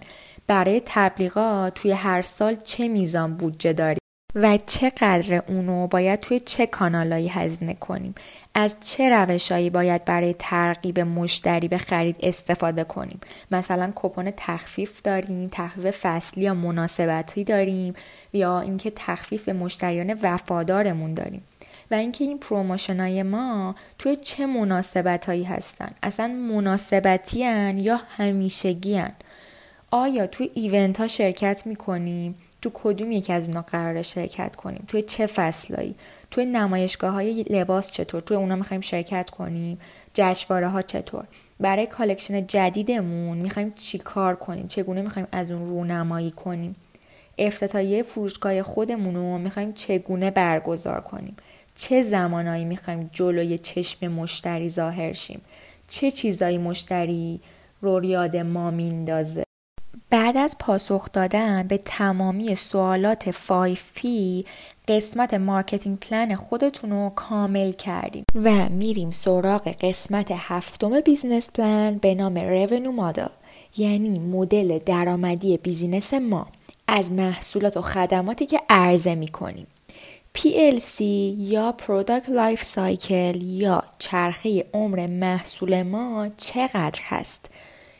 برای 0.49 0.81
تبلیغات 0.85 1.73
توی 1.73 1.91
هر 1.91 2.21
سال 2.21 2.55
چه 2.55 2.87
میزان 2.87 3.37
بودجه 3.37 3.73
داریم 3.73 3.99
و 4.35 4.57
چقدر 4.65 5.43
اونو 5.47 5.87
باید 5.87 6.19
توی 6.19 6.39
چه 6.39 6.67
کانالایی 6.67 7.27
هزینه 7.27 7.73
کنیم؟ 7.73 8.15
از 8.53 8.75
چه 8.81 9.09
روشهایی 9.09 9.69
باید 9.69 10.05
برای 10.05 10.35
ترغیب 10.39 10.99
مشتری 10.99 11.67
به 11.67 11.77
خرید 11.77 12.15
استفاده 12.19 12.83
کنیم؟ 12.83 13.19
مثلا 13.51 13.91
کوپن 13.95 14.31
تخفیف 14.37 15.01
داریم 15.01 15.49
تخفیف 15.51 15.97
فصلی 16.01 16.43
یا 16.43 16.53
مناسبتی 16.53 17.43
داریم 17.43 17.93
یا 18.33 18.59
اینکه 18.59 18.91
تخفیف 18.95 19.49
مشتریان 19.49 20.19
وفادارمون 20.21 21.13
داریم؟ 21.13 21.43
و 21.91 21.95
اینکه 21.95 22.23
این 22.23 22.39
promotion 22.39 23.21
ما 23.23 23.75
توی 23.97 24.15
چه 24.15 24.45
مناسبت 24.45 25.25
هایی 25.25 25.43
هستن؟ 25.43 25.91
اصلا 26.03 26.27
مناسبتی 26.27 27.39
یا 27.73 28.01
همیشگی 28.17 28.97
هن. 28.97 29.13
آیا 29.91 30.27
توی 30.27 30.49
event 30.53 30.99
ها 30.99 31.07
شرکت 31.07 31.67
می‌کنیم 31.67 32.35
تو 32.61 32.71
کدوم 32.73 33.11
یکی 33.11 33.33
از 33.33 33.47
اونا 33.47 33.61
قرار 33.61 34.01
شرکت 34.01 34.55
کنیم؟ 34.55 34.83
توی 34.87 35.01
چه 35.01 35.25
فصلایی؟ 35.25 35.95
توی 36.31 36.45
نمایشگاه 36.45 37.11
های 37.13 37.43
لباس 37.43 37.91
چطور؟ 37.91 38.21
توی 38.21 38.37
اونا 38.37 38.55
می‌خوایم 38.55 38.81
شرکت 38.81 39.29
کنیم؟ 39.29 39.79
جشنواره 40.13 40.67
ها 40.67 40.81
چطور؟ 40.81 41.23
برای 41.59 41.85
collection 41.85 42.47
جدیدمون 42.47 43.37
می‌خوایم 43.37 43.71
چی 43.71 43.97
کار 43.97 44.35
کنیم؟ 44.35 44.67
چگونه 44.67 45.01
می‌خوایم 45.01 45.27
از 45.31 45.51
اون 45.51 45.67
رونمایی 45.67 46.31
کنیم؟ 46.31 46.75
افتتاحیه 47.37 48.03
فروشگاه 48.03 48.61
خودمون 48.61 49.15
رو 49.15 49.37
می‌خوایم 49.37 49.73
چگونه 49.73 50.31
برگزار 50.31 51.01
کنیم؟ 51.01 51.35
چه 51.75 52.01
زمانایی 52.01 52.65
می‌خوایم 52.65 53.09
جلوی 53.13 53.57
چشم 53.57 54.07
مشتری 54.07 54.69
ظاهر 54.69 55.13
شیم؟ 55.13 55.41
چه 55.87 56.11
چیزایی 56.11 56.57
مشتری 56.57 57.41
رو 57.81 58.05
یاد 58.05 58.37
ما 58.37 58.71
میندازه 58.71 59.48
بعد 60.09 60.37
از 60.37 60.55
پاسخ 60.59 61.11
دادن 61.11 61.67
به 61.67 61.77
تمامی 61.77 62.55
سوالات 62.55 63.31
5P 63.31 64.07
قسمت 64.87 65.33
marketing 65.33 65.99
plan 65.99 66.35
خودتون 66.35 66.89
رو 66.89 67.09
کامل 67.09 67.71
کردیم 67.71 68.23
و 68.35 68.69
میریم 68.69 69.11
سراغ 69.11 69.67
قسمت 69.67 70.31
هفتم 70.31 71.01
business 71.01 71.51
plan 71.51 71.97
به 72.01 72.15
نام 72.15 72.37
revenue 72.37 72.91
model 72.91 73.27
یعنی 73.77 74.19
مدل 74.19 74.79
درآمدی 74.85 75.57
بیزینس 75.57 76.13
ما. 76.13 76.47
از 76.87 77.11
محصولات 77.11 77.77
و 77.77 77.81
خدماتی 77.81 78.45
که 78.45 78.61
عرضه 78.69 79.15
می‌کنیم. 79.15 79.67
PLC 80.37 81.01
یا 81.37 81.75
Product 81.79 82.25
Life 82.25 82.63
Cycle 82.63 83.37
یا 83.43 83.83
چرخه 83.99 84.65
عمر 84.73 85.07
محصول 85.07 85.83
ما 85.83 86.27
چقدر 86.37 86.99
هست؟ 87.03 87.49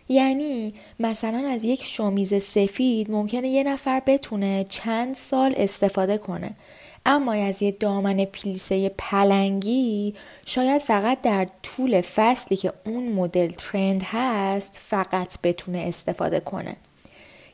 یعنی 0.10 0.74
مثلا 1.00 1.48
از 1.48 1.64
یک 1.64 1.84
شومیز 1.84 2.44
سفید 2.44 3.12
ممکنه 3.12 3.48
یه 3.48 3.64
نفر 3.64 4.02
بتونه 4.06 4.66
چند 4.70 5.16
سال 5.16 5.54
استفاده 5.58 6.18
کنه. 6.18 6.52
اما 7.06 7.34
از 7.34 7.64
یه 7.64 7.72
دامن 7.72 8.26
پیلسه 8.26 8.90
پلنگی 8.98 10.16
شاید 10.46 10.82
فقط 10.82 11.22
در 11.22 11.48
طول 11.64 12.02
فصلی 12.02 12.58
که 12.58 12.74
اون 12.86 13.10
مدل 13.10 13.48
ترند 13.48 14.04
هست 14.06 14.80
فقط 14.86 15.42
بتونه 15.44 15.78
استفاده 15.80 16.40
کنه. 16.40 16.76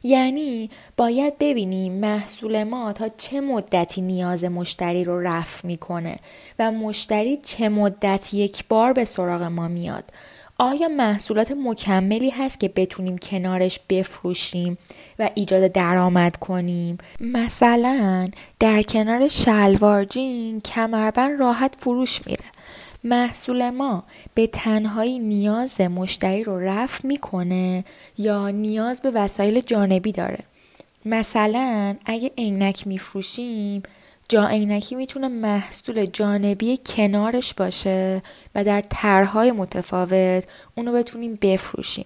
یعنی 0.03 0.69
باید 0.97 1.37
ببینیم 1.39 1.93
محصول 1.93 2.63
ما 2.63 2.93
تا 2.93 3.09
چه 3.17 3.41
مدتی 3.41 4.01
نیاز 4.01 4.43
مشتری 4.43 5.03
رو 5.03 5.19
رفع 5.19 5.67
می‌کنه 5.67 6.19
و 6.59 6.71
مشتری 6.71 7.37
چه 7.37 7.69
مدت 7.69 8.33
یک 8.33 8.65
بار 8.69 8.93
به 8.93 9.05
سراغ 9.05 9.43
ما 9.43 9.67
میاد. 9.67 10.03
آیا 10.57 10.87
محصولات 10.87 11.51
مکملی 11.51 12.29
هست 12.29 12.59
که 12.59 12.67
بتونیم 12.75 13.17
کنارش 13.17 13.79
بفروشیم 13.89 14.77
و 15.19 15.29
ایجاد 15.35 15.71
درآمد 15.71 16.35
کنیم؟ 16.35 16.97
مثلا 17.19 18.27
در 18.59 18.81
کنار 18.81 19.27
شلوار 19.27 20.03
جین 20.05 20.61
کمربند 20.61 21.39
راحت 21.39 21.75
فروش 21.79 22.27
میره. 22.27 22.45
محصول 23.03 23.69
ما 23.69 24.03
به 24.33 24.47
تنهایی 24.47 25.19
نیاز 25.19 25.81
مشتری 25.81 26.43
رو 26.43 26.59
رفع 26.59 27.07
می‌کنه 27.07 27.83
یا 28.17 28.49
نیاز 28.49 29.01
به 29.01 29.11
وسایل 29.11 29.61
جانبی 29.61 30.11
داره. 30.11 30.39
مثلا 31.05 31.95
اگه 32.05 32.31
عینک 32.37 32.87
میفروشیم 32.87 33.83
جا 34.29 34.47
عینکی 34.47 34.95
می‌تونه 34.95 35.27
محصول 35.27 36.05
جانبی 36.05 36.79
کنارش 36.85 37.53
باشه 37.53 38.21
و 38.55 38.63
در 38.63 38.83
طرحهای 38.89 39.51
متفاوت 39.51 40.43
اونو 40.75 40.93
بتونیم 40.93 41.39
بفروشیم. 41.41 42.05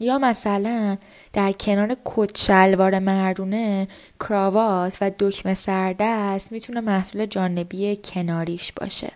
یا 0.00 0.18
مثلا 0.18 0.96
در 1.32 1.52
کنار 1.52 1.96
کت 2.04 2.38
شلوار 2.38 2.98
مردونه 2.98 3.88
کراوات 4.20 4.98
و 5.00 5.10
دکمه 5.18 5.54
سردست 5.54 6.52
می‌تونه 6.52 6.80
محصول 6.80 7.26
جانبی 7.26 7.96
کناریش 7.96 8.72
باشه. 8.72 9.12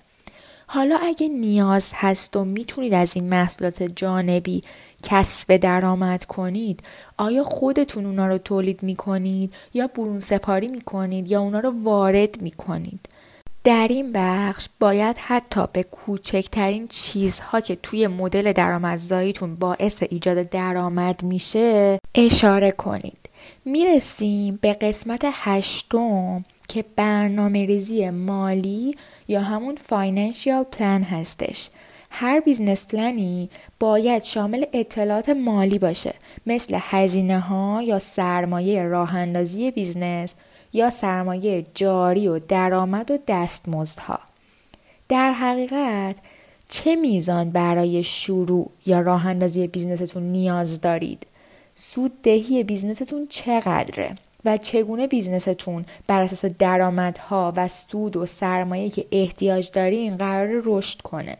حالا 0.66 0.96
اگه 1.03 1.28
نیاز 1.28 1.92
هست 1.94 2.36
و 2.36 2.44
می‌تونید 2.44 2.94
از 2.94 3.16
این 3.16 3.28
محصولات 3.28 3.82
جانبی 3.82 4.62
کسب 5.03 5.57
درآمد 5.57 6.24
کنید. 6.24 6.82
آیا 7.16 7.44
خودتون 7.44 8.07
اونا 8.07 8.26
رو 8.26 8.38
تولید 8.38 8.82
می‌کنید 8.82 9.55
یا 9.74 9.86
برون 9.86 10.20
سپاری 10.20 10.68
می‌کنید 10.68 11.30
یا 11.30 11.40
اونا 11.40 11.61
رو 11.61 11.82
وارد 11.82 12.42
می‌کنید؟ 12.42 13.01
در 13.64 13.86
این 13.90 14.12
بخش 14.12 14.68
باید 14.80 15.16
حتی 15.18 15.61
به 15.72 15.82
کوچکترین 15.82 16.88
چیزها 16.88 17.61
که 17.61 17.76
توی 17.76 18.07
مدل 18.07 18.53
درآمدزاییتون 18.53 19.55
باعث 19.55 20.03
ایجاد 20.11 20.51
درآمد 20.51 21.22
میشه 21.22 21.98
اشاره 22.14 22.70
کنید. 22.70 23.18
می‌رسیم 23.64 24.59
به 24.62 24.72
قسمت 24.72 25.20
هشتم 25.32 26.44
که 26.68 26.84
برنامه 26.96 27.66
ریزی 27.66 28.11
مالی 28.11 28.94
یا 29.28 29.40
همون 29.40 29.76
فاینانشیال 29.76 30.62
پلان 30.62 31.03
هستش. 31.03 31.70
هر 32.11 32.40
business 32.40 32.86
plan 32.86 33.38
ی 33.38 33.51
باید 33.80 34.24
شامل 34.24 34.64
اطلاعات 34.72 35.28
مالی 35.28 35.78
باشه 35.78 36.14
مثل 36.46 36.78
هزینه 36.80 37.40
ها 37.40 37.82
یا 37.82 37.98
سرمایه 37.98 38.82
راه 38.82 39.14
اندازی 39.14 39.70
business 39.70 40.34
یا 40.72 40.90
سرمایه 40.90 41.66
جاری 41.74 42.28
و 42.28 42.38
درآمد 42.38 43.11
و 43.11 43.18
دستمزدها. 43.28 44.20
در 45.08 45.32
حقیقت 45.32 46.16
چه 46.68 46.96
میزان 46.96 47.50
برای 47.50 48.04
شروع 48.04 48.70
یا 48.86 49.00
راه 49.00 49.26
اندازی 49.26 49.66
business 49.66 50.07
تون 50.07 50.22
نیاز 50.22 50.80
دارید؟ 50.80 51.26
سود 51.74 52.22
دهی 52.22 52.64
business 52.64 53.10
تون 53.10 53.26
چقدره 53.30 54.16
و 54.44 54.56
چگونه 54.56 55.06
business 55.07 55.63
تون 55.63 55.84
بر 56.06 56.22
اساس 56.22 56.44
درآمدها 56.44 57.52
و 57.56 57.68
سود 57.68 58.16
و 58.16 58.26
سرمایه 58.26 58.90
که 58.90 59.06
احتیاج 59.12 59.70
دارین 59.70 60.16
قرار 60.16 60.62
رشد 60.64 61.00
کنه؟ 61.00 61.36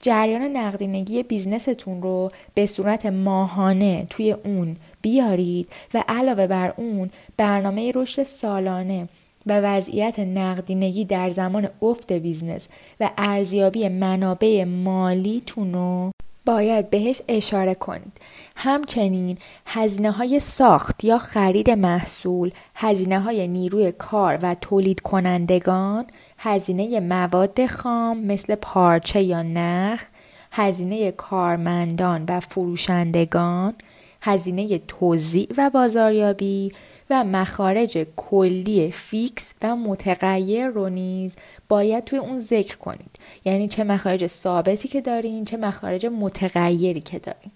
جریان 0.00 0.42
نقدینگی 0.42 1.22
business 1.22 1.80
تون 1.80 2.02
رو 2.02 2.30
به 2.54 2.66
صورت 2.66 3.06
ماهانه 3.06 4.06
توی 4.10 4.32
اون 4.32 4.76
بیارید 5.02 5.68
و 5.94 6.04
علاوه 6.08 6.46
بر 6.46 6.74
اون 6.76 7.10
برنامه 7.36 7.92
رشد 7.94 8.22
سالانه 8.22 9.08
و 9.46 9.60
وضعیت 9.60 10.18
نقدینگی 10.18 11.04
در 11.04 11.30
زمان 11.30 11.68
افت 11.82 12.12
business 12.12 12.68
و 13.00 13.10
ارزیابی 13.18 13.88
منابع 13.88 14.64
مالیتون 14.64 15.72
رو 15.72 16.10
باید 16.48 16.90
بهش 16.90 17.22
اشاره 17.28 17.74
کنید. 17.74 18.12
همچنین 18.56 19.38
هزینه 19.66 20.10
های 20.10 20.40
ساخت 20.40 21.04
یا 21.04 21.18
خرید 21.18 21.70
محصول، 21.70 22.50
هزینه 22.74 23.20
های 23.20 23.48
نیروی 23.48 23.92
کار 23.92 24.38
و 24.42 24.56
تولید 24.60 25.00
کنندگان، 25.00 26.04
هزینه 26.38 27.00
مواد 27.00 27.66
خام 27.66 28.18
مثل 28.18 28.54
پارچه 28.54 29.22
یا 29.22 29.42
نخ، 29.42 30.04
هزینه 30.52 31.10
کارمندان 31.10 32.24
و 32.28 32.40
فروشندگان، 32.40 33.74
هزینه 34.22 34.78
توزیع 34.78 35.48
و 35.56 35.70
بازاریابی 35.70 36.72
و 37.10 37.24
مخارج 37.24 38.06
کلی 38.16 38.90
fix 38.90 39.54
و 39.62 39.76
متغیر 39.76 40.66
رو 40.66 40.88
نیز 40.88 41.36
باید 41.68 42.04
توی 42.04 42.18
اون 42.18 42.38
ذکر 42.38 42.76
کنید. 42.76 43.18
یعنی 43.44 43.68
چه 43.68 43.84
مخارج 43.84 44.26
ثابتی 44.26 44.88
که 44.88 45.00
دارین 45.00 45.44
چه 45.44 45.56
مخارج 45.56 46.06
متغیری 46.06 47.00
که 47.00 47.18
دارین. 47.18 47.52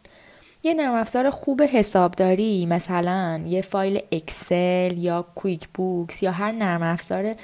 یه 0.64 0.74
نرم 0.74 0.94
افزار 0.94 1.30
خوب 1.30 1.62
حسابداری 1.62 2.66
مثلا 2.66 3.42
یه 3.46 3.60
فایل 3.60 4.00
اکسل 4.12 4.98
یا 4.98 5.26
QuickBooks 5.34 6.22
یا 6.22 6.30
هر 6.30 6.52
نرم 6.52 6.82
افزار 6.82 7.34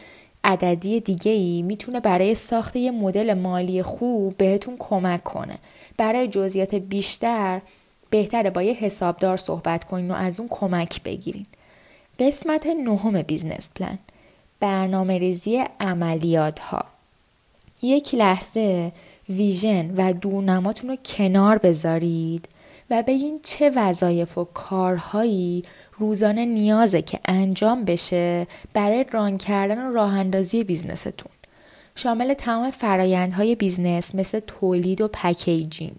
عددی 0.45 1.01
دیگه 1.01 1.33
ای 1.33 1.63
می‌تونه 1.63 2.01
برای 2.01 2.35
ساخت 2.35 2.77
یه 2.77 2.91
مدل 2.91 3.35
مالی 3.35 3.83
خوب 3.83 4.37
بهتون 4.37 4.77
کمک 4.79 5.25
کنه. 5.25 5.59
برای 5.97 6.29
جزئیات 6.29 6.75
بیشتر 6.75 7.61
بهتره 8.11 8.51
با 8.51 8.63
یه 8.63 8.73
حسابدار 8.73 9.37
صحبت 9.37 9.85
کنین 9.85 10.11
و 10.11 10.15
از 10.15 10.41
اون 10.41 10.49
کمک 10.49 11.03
بگیرین. 11.03 11.47
قسمت 12.19 12.67
نهم 12.67 13.23
business 13.23 13.71
plan. 13.75 13.99
برنامه 14.61 15.19
ریزی 15.19 15.65
عملیات 15.81 16.59
ها 16.59 16.85
یک 17.83 18.15
لحظه 18.15 18.93
vision 19.29 19.91
و 19.97 20.13
دورنماتون 20.13 20.91
رو 20.91 20.97
کنار 20.97 21.59
بذارید. 21.59 22.49
و 22.91 23.03
بگین 23.03 23.41
چه 23.43 23.71
وظایف 23.77 24.39
و 24.39 24.45
کارهایی 24.45 25.65
روزانه 25.99 26.45
نیازه 26.45 27.03
که 27.03 27.21
انجام 27.25 27.85
بشه 27.85 28.47
برای 28.75 29.05
run 29.13 29.39
کردن 29.39 29.87
و 29.87 29.93
راه 29.93 30.19
اندازی 30.19 30.65
business 30.65 31.10
تون. 31.10 31.33
شامل 31.95 32.35
تمام 32.35 32.71
فرایندهای 32.71 33.55
business 33.55 34.15
مثل 34.15 34.41
تولید 34.41 35.01
و 35.01 35.09
packaging. 35.09 35.99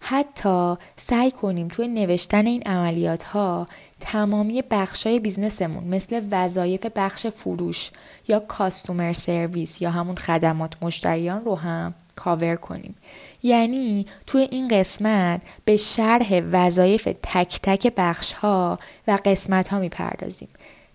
حتی 0.00 0.74
سعی 0.96 1.30
کنیم 1.30 1.68
توی 1.68 1.88
نوشتن 1.88 2.46
این 2.46 2.62
عملیات 2.62 3.22
ها 3.22 3.66
تمامی 4.00 4.62
بخشای 4.70 5.20
business 5.20 5.66
مون 5.66 5.84
مثل 5.84 6.22
وظایف 6.30 6.86
بخش 6.96 7.26
فروش 7.26 7.90
یا 8.28 8.40
customer 8.40 9.12
service 9.12 9.82
یا 9.82 9.90
همون 9.90 10.16
خدمات 10.16 10.72
مشتریان 10.82 11.44
رو 11.44 11.54
هم 11.54 11.94
کاور 12.16 12.56
کنیم. 12.56 12.94
یعنی 13.42 14.06
توی 14.26 14.48
این 14.50 14.68
قسمت 14.68 15.42
به 15.64 15.76
شرح 15.76 16.40
وظایف 16.52 17.08
تک 17.22 17.60
تک 17.62 17.92
بخش 17.96 18.32
ها 18.32 18.78
و 19.08 19.18
قسمت 19.24 19.68
ها 19.68 19.78
می‌پردازیم. 19.78 20.48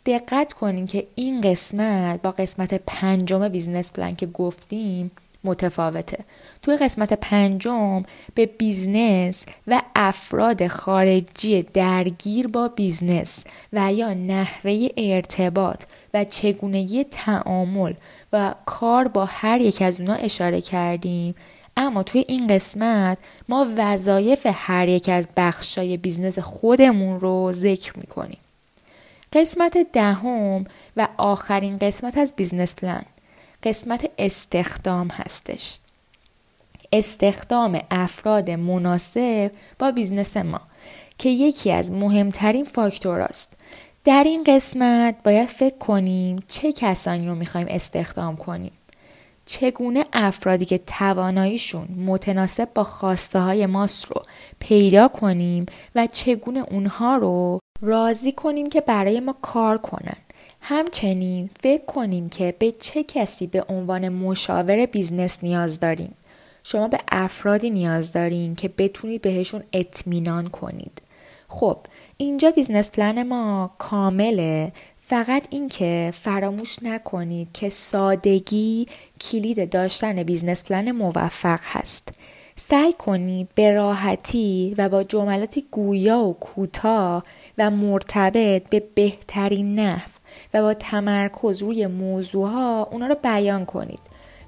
دقت 0.06 0.54
کنین 0.54 0.88
که 0.88 1.08
این 1.16 1.42
قسمت 1.42 2.22
با 2.22 2.32
قسمت 2.32 2.74
پنجم 2.88 3.50
business 3.50 3.92
plan 3.92 4.16
که 4.16 4.26
گفتیم 4.26 5.12
متفاوته. 5.44 6.26
توی 6.62 6.78
قسمت 6.78 7.14
پنجم 7.14 8.04
به 8.36 8.46
business 8.46 9.46
و 9.68 9.82
افراد 9.96 10.68
خارجی 10.68 11.64
درگیر 11.64 12.48
با 12.48 12.68
business 12.68 13.44
و 13.74 13.94
یا 13.94 14.14
نحوه 14.14 14.88
ارتباط 14.98 15.84
و 16.14 16.24
چگونگی 16.24 17.04
تعامل 17.04 17.94
و 18.34 18.56
کار 18.66 19.08
با 19.08 19.26
هر 19.26 19.62
یک 19.62 19.82
از 19.82 20.00
اونا 20.00 20.14
اشاره 20.14 20.62
کردیم. 20.62 21.36
اما 21.78 22.04
توی 22.04 22.26
این 22.28 22.48
قسمت 22.48 23.18
ما 23.50 23.68
وظایف 23.78 24.48
هر 24.54 24.88
یک 24.88 25.10
از 25.10 25.28
بخشای 25.38 25.98
business 25.98 26.40
خودمون 26.40 27.20
رو 27.20 27.52
ذکر 27.52 27.98
می‌کنیم. 27.98 28.38
قسمت 29.34 29.78
دهم 29.94 30.66
و 30.98 31.08
آخرین 31.18 31.78
قسمت 31.78 32.18
از 32.18 32.34
business 32.36 32.76
plan. 32.76 33.04
قسمت 33.64 34.10
استخدام 34.18 35.08
هستش. 35.08 35.78
استخدام 36.94 37.82
افراد 37.92 38.50
مناسب 38.50 39.52
با 39.80 39.92
business 39.92 40.38
ما 40.38 40.62
که 41.18 41.30
یکی 41.30 41.72
از 41.72 41.92
مهمترین 41.92 42.66
فاکتوراست. 42.66 43.54
در 44.04 44.24
این 44.24 44.44
قسمت 44.44 45.16
باید 45.24 45.48
فکر 45.48 45.78
کنیم 45.78 46.44
چه 46.48 46.72
کسانی 46.72 47.28
رو 47.28 47.36
می‌خوایم 47.36 47.68
استخدام 47.70 48.36
کنیم. 48.36 48.72
چگونه 49.46 50.06
افرادی 50.14 50.66
که 50.66 50.78
تواناییشون 50.78 51.88
متناسب 52.06 52.70
با 52.74 52.84
خواسته 52.84 53.40
های 53.40 53.66
ماست 53.66 54.06
رو 54.06 54.24
پیدا 54.60 55.08
کنیم 55.08 55.66
و 55.96 56.08
چگونه 56.12 56.60
اونها 56.72 57.16
رو 57.16 57.60
راضی 57.82 58.32
کنیم 58.32 58.70
که 58.70 58.82
برای 58.82 59.20
ما 59.20 59.36
کار 59.42 59.78
کنن؟ 59.78 60.18
همچنین 60.62 61.50
فکر 61.64 61.86
کنیم 61.86 62.30
که 62.30 62.56
به 62.60 62.72
چه 62.72 63.04
کسی 63.04 63.48
به 63.48 63.66
عنوان 63.70 64.10
مشاور 64.10 64.86
business 64.86 65.44
نیاز 65.44 65.80
داریم؟ 65.80 66.14
شما 66.64 66.88
به 66.88 67.00
افرادی 67.12 67.70
نیاز 67.70 68.12
دارین 68.14 68.56
که 68.56 68.68
بتونید 68.68 69.22
بهشون 69.22 69.64
اطمینان 69.74 70.48
کنید. 70.48 71.02
خب 71.48 71.78
اینجا 72.22 72.52
business 72.52 72.92
plan 72.92 73.24
ما 73.24 73.72
کامله. 73.78 74.72
فقط 75.06 75.48
اینکه 75.50 76.12
فراموش 76.14 76.84
نکنید 76.84 77.48
که 77.54 77.70
سادگی 77.70 78.88
کلید 79.22 79.70
داشتن 79.70 80.24
business 80.24 80.64
plan 80.64 80.92
موفق 80.92 81.60
هست. 81.64 82.10
سعی 82.56 82.94
کنید 82.94 83.50
به 83.56 83.74
راحتی 83.74 84.76
و 84.78 84.90
با 84.90 85.04
جملاتی 85.04 85.66
گویا 85.72 86.20
و 86.20 86.34
کوتاه 86.34 87.24
و 87.58 87.72
مرتبط 87.72 88.70
به 88.70 88.84
بهترین 88.96 89.80
نحو 89.80 90.12
و 90.54 90.62
با 90.62 90.74
تمرکز 90.74 91.64
روی 91.64 91.88
موضوعها 91.88 92.84
اونا 92.92 93.08
رو 93.08 93.16
بیان 93.24 93.66
کنید. 93.66 94.02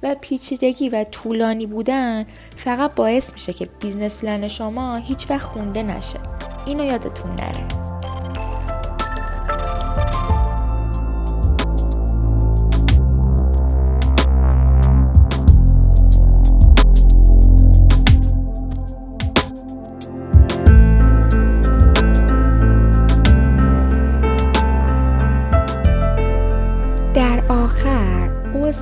و 0.04 0.16
پیچیدگی 0.22 0.90
و 0.90 1.04
طولانی 1.04 1.66
بودن 1.66 2.26
فقط 2.56 2.96
باعث 2.96 3.34
میشه 3.34 3.54
که 3.54 3.70
business 3.80 4.18
plan 4.18 4.48
شما 4.48 4.96
هیچ 4.96 5.30
وقت 5.30 5.42
خونده 5.42 5.84
نشه. 5.84 6.20
اینو 6.66 6.84
یادتون 6.84 7.32
نره. 7.32 7.68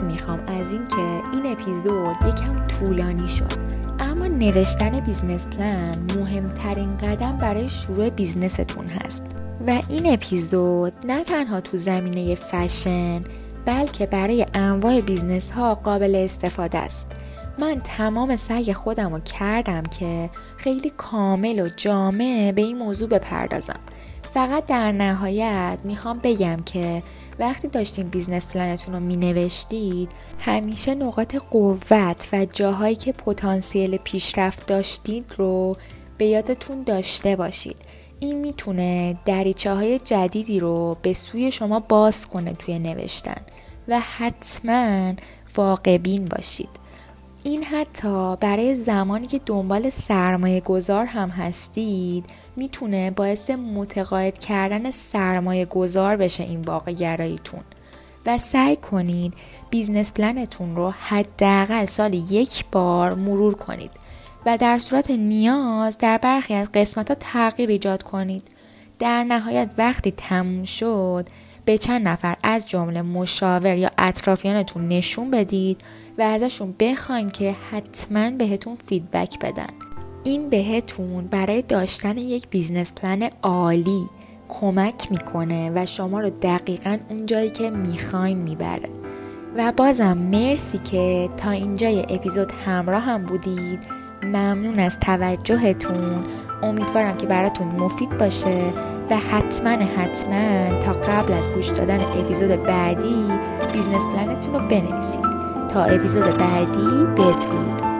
می‌خوام 0.04 0.40
از 0.48 0.72
اینکه 0.72 1.22
این 1.34 1.52
اپیزود 1.52 2.16
یکم 2.28 2.68
طولانی 2.68 3.28
شد. 3.28 3.82
اما 4.22 4.36
نوشتن 4.36 5.00
business 5.00 5.48
plan 5.48 6.12
مهمترین 6.18 6.98
قدم 6.98 7.38
برای 7.38 7.70
شروع 7.70 8.10
business 8.10 8.66
تون 8.66 8.88
هست. 8.88 9.24
و 9.68 9.82
این 9.90 10.14
اپیزود 10.14 10.94
نه 11.04 11.24
تنها 11.24 11.62
تو 11.62 11.78
زمینه 11.78 12.36
فشن 12.36 13.22
بلکه 13.66 14.06
برای 14.06 14.46
انواع 14.54 15.02
business 15.02 15.52
ها 15.52 15.76
قابل 15.76 16.16
استفاده 16.16 16.78
است. 16.78 17.12
من 17.60 17.82
تمام 17.84 18.36
سعی 18.36 18.74
خودم 18.74 19.14
رو 19.14 19.20
کردم 19.20 19.84
که 19.84 20.30
خیلی 20.58 20.92
کامل 20.98 21.60
و 21.60 21.70
جامع 21.78 22.52
به 22.56 22.62
این 22.62 22.78
موضوع 22.78 23.10
بپردازم. 23.10 23.80
فقط 24.34 24.66
در 24.66 24.92
نهایت 24.92 25.80
می‌خوام 25.84 26.20
بگم 26.24 26.58
که 26.66 27.04
وقتی 27.42 27.68
داشتین 27.68 28.08
business 28.08 28.48
plan 28.48 28.75
تون 28.75 28.96
رو 28.96 29.00
می 29.00 29.16
نوشتید 29.16 30.12
همیشه 30.40 30.96
نقاط 30.96 31.36
قوت 31.36 32.30
و 32.34 32.46
جاهایی 32.46 32.96
که 32.96 33.12
پتانسیل 33.12 33.98
پیشرفت 33.98 34.66
داشتید 34.66 35.34
رو 35.38 35.78
به 36.18 36.26
یادتون 36.26 36.84
داشته 36.84 37.36
باشید. 37.36 37.78
این 38.20 38.36
می‌تونه 38.36 39.18
دریچه 39.26 39.74
های 39.74 40.00
جدیدی 40.00 40.60
رو 40.60 40.98
به 41.02 41.14
سوی 41.14 41.52
شما 41.52 41.80
باز 41.80 42.28
کنه 42.28 42.54
توی 42.54 42.80
نوشتن 42.80 43.42
و 43.88 44.00
حتما 44.00 45.14
واقع 45.56 45.98
بین 45.98 46.26
باشید. 46.26 46.70
این 47.44 47.64
حتی 47.64 48.36
برای 48.36 48.76
زمانی 48.76 49.28
که 49.28 49.42
دنبال 49.46 49.90
سرمایه 49.90 50.60
گذار 50.60 51.06
هم 51.06 51.30
هستید 51.30 52.26
می‌تونه 52.56 53.12
باعث 53.12 53.50
متقاعد 53.50 54.40
کردن 54.40 54.92
سرمایه 54.92 55.66
گذار 55.66 56.16
بشه 56.16 56.44
این 56.44 56.62
واقع 56.62 56.92
گراییتون. 56.92 57.62
و 58.26 58.38
سعی 58.38 58.76
کنید 58.76 59.34
business 59.70 60.14
plan 60.14 60.49
تون 60.49 60.76
رو 60.76 60.90
حداقل 60.90 61.86
سالی 61.86 62.14
یک 62.14 62.66
بار 62.72 63.14
مرور 63.14 63.56
کنید 63.56 63.92
و 64.46 64.58
در 64.58 64.80
صورت 64.80 65.12
نیاز 65.12 65.98
در 65.98 66.18
برخی 66.18 66.54
از 66.54 66.72
قسمت 66.74 67.10
ها 67.10 67.16
تغییر 67.20 67.70
ایجاد 67.70 68.04
کنید. 68.04 68.44
در 69.00 69.24
نهایت 69.24 69.70
وقتی 69.78 70.12
تموم 70.12 70.64
شد 70.64 71.28
به 71.66 71.78
چند 71.78 72.08
نفر 72.08 72.38
از 72.44 72.70
جمله 72.70 73.02
مشاور 73.02 73.78
یا 73.78 73.92
اطرافیانتون 73.98 74.88
نشون 74.88 75.32
بدید 75.32 75.82
و 76.18 76.22
ازشون 76.22 76.76
بخواین 76.80 77.30
که 77.30 77.56
حتما 77.72 78.32
بهتون 78.32 78.78
feedback 78.88 79.40
بدن. 79.40 79.91
این 80.24 80.50
بهتون 80.50 81.28
برای 81.28 81.62
داشتن 81.62 82.18
یک 82.18 82.50
business 82.50 82.94
plan 82.94 83.30
عالی 83.44 84.06
کمک 84.50 85.12
می‌کنه 85.12 85.72
و 85.76 85.86
شما 85.86 86.20
رو 86.20 86.30
دقیقا 86.30 86.98
اون 87.10 87.26
جایی 87.26 87.50
که 87.50 87.70
می‌خواین 87.70 88.38
می‌بره. 88.38 88.90
و 89.58 89.74
بازم 89.78 90.18
مرسی 90.18 90.78
که 90.78 91.30
تا 91.38 91.52
اینجای 91.52 92.06
اپیزود 92.10 92.52
همراه 92.66 93.02
هم 93.02 93.26
بودید. 93.26 93.84
ممنون 94.24 94.80
از 94.80 95.00
توجهتون. 95.00 96.26
امیدوارم 96.64 97.18
که 97.18 97.26
براتون 97.26 97.68
مفید 97.68 98.18
باشه 98.18 98.74
و 99.10 99.18
حتما 99.18 99.70
حتما 99.70 100.80
تا 100.80 100.92
قبل 100.92 101.34
از 101.34 101.50
گوش 101.50 101.68
دادن 101.68 102.00
اپیزود 102.02 102.64
بعدی 102.64 103.26
business 103.74 104.08
plan 104.08 104.34
تون 104.34 104.54
رو 104.54 104.68
بنویسید. 104.68 105.22
تا 105.70 105.84
اپیزود 105.84 106.38
بعدی 106.38 107.06
بدرود. 107.18 107.91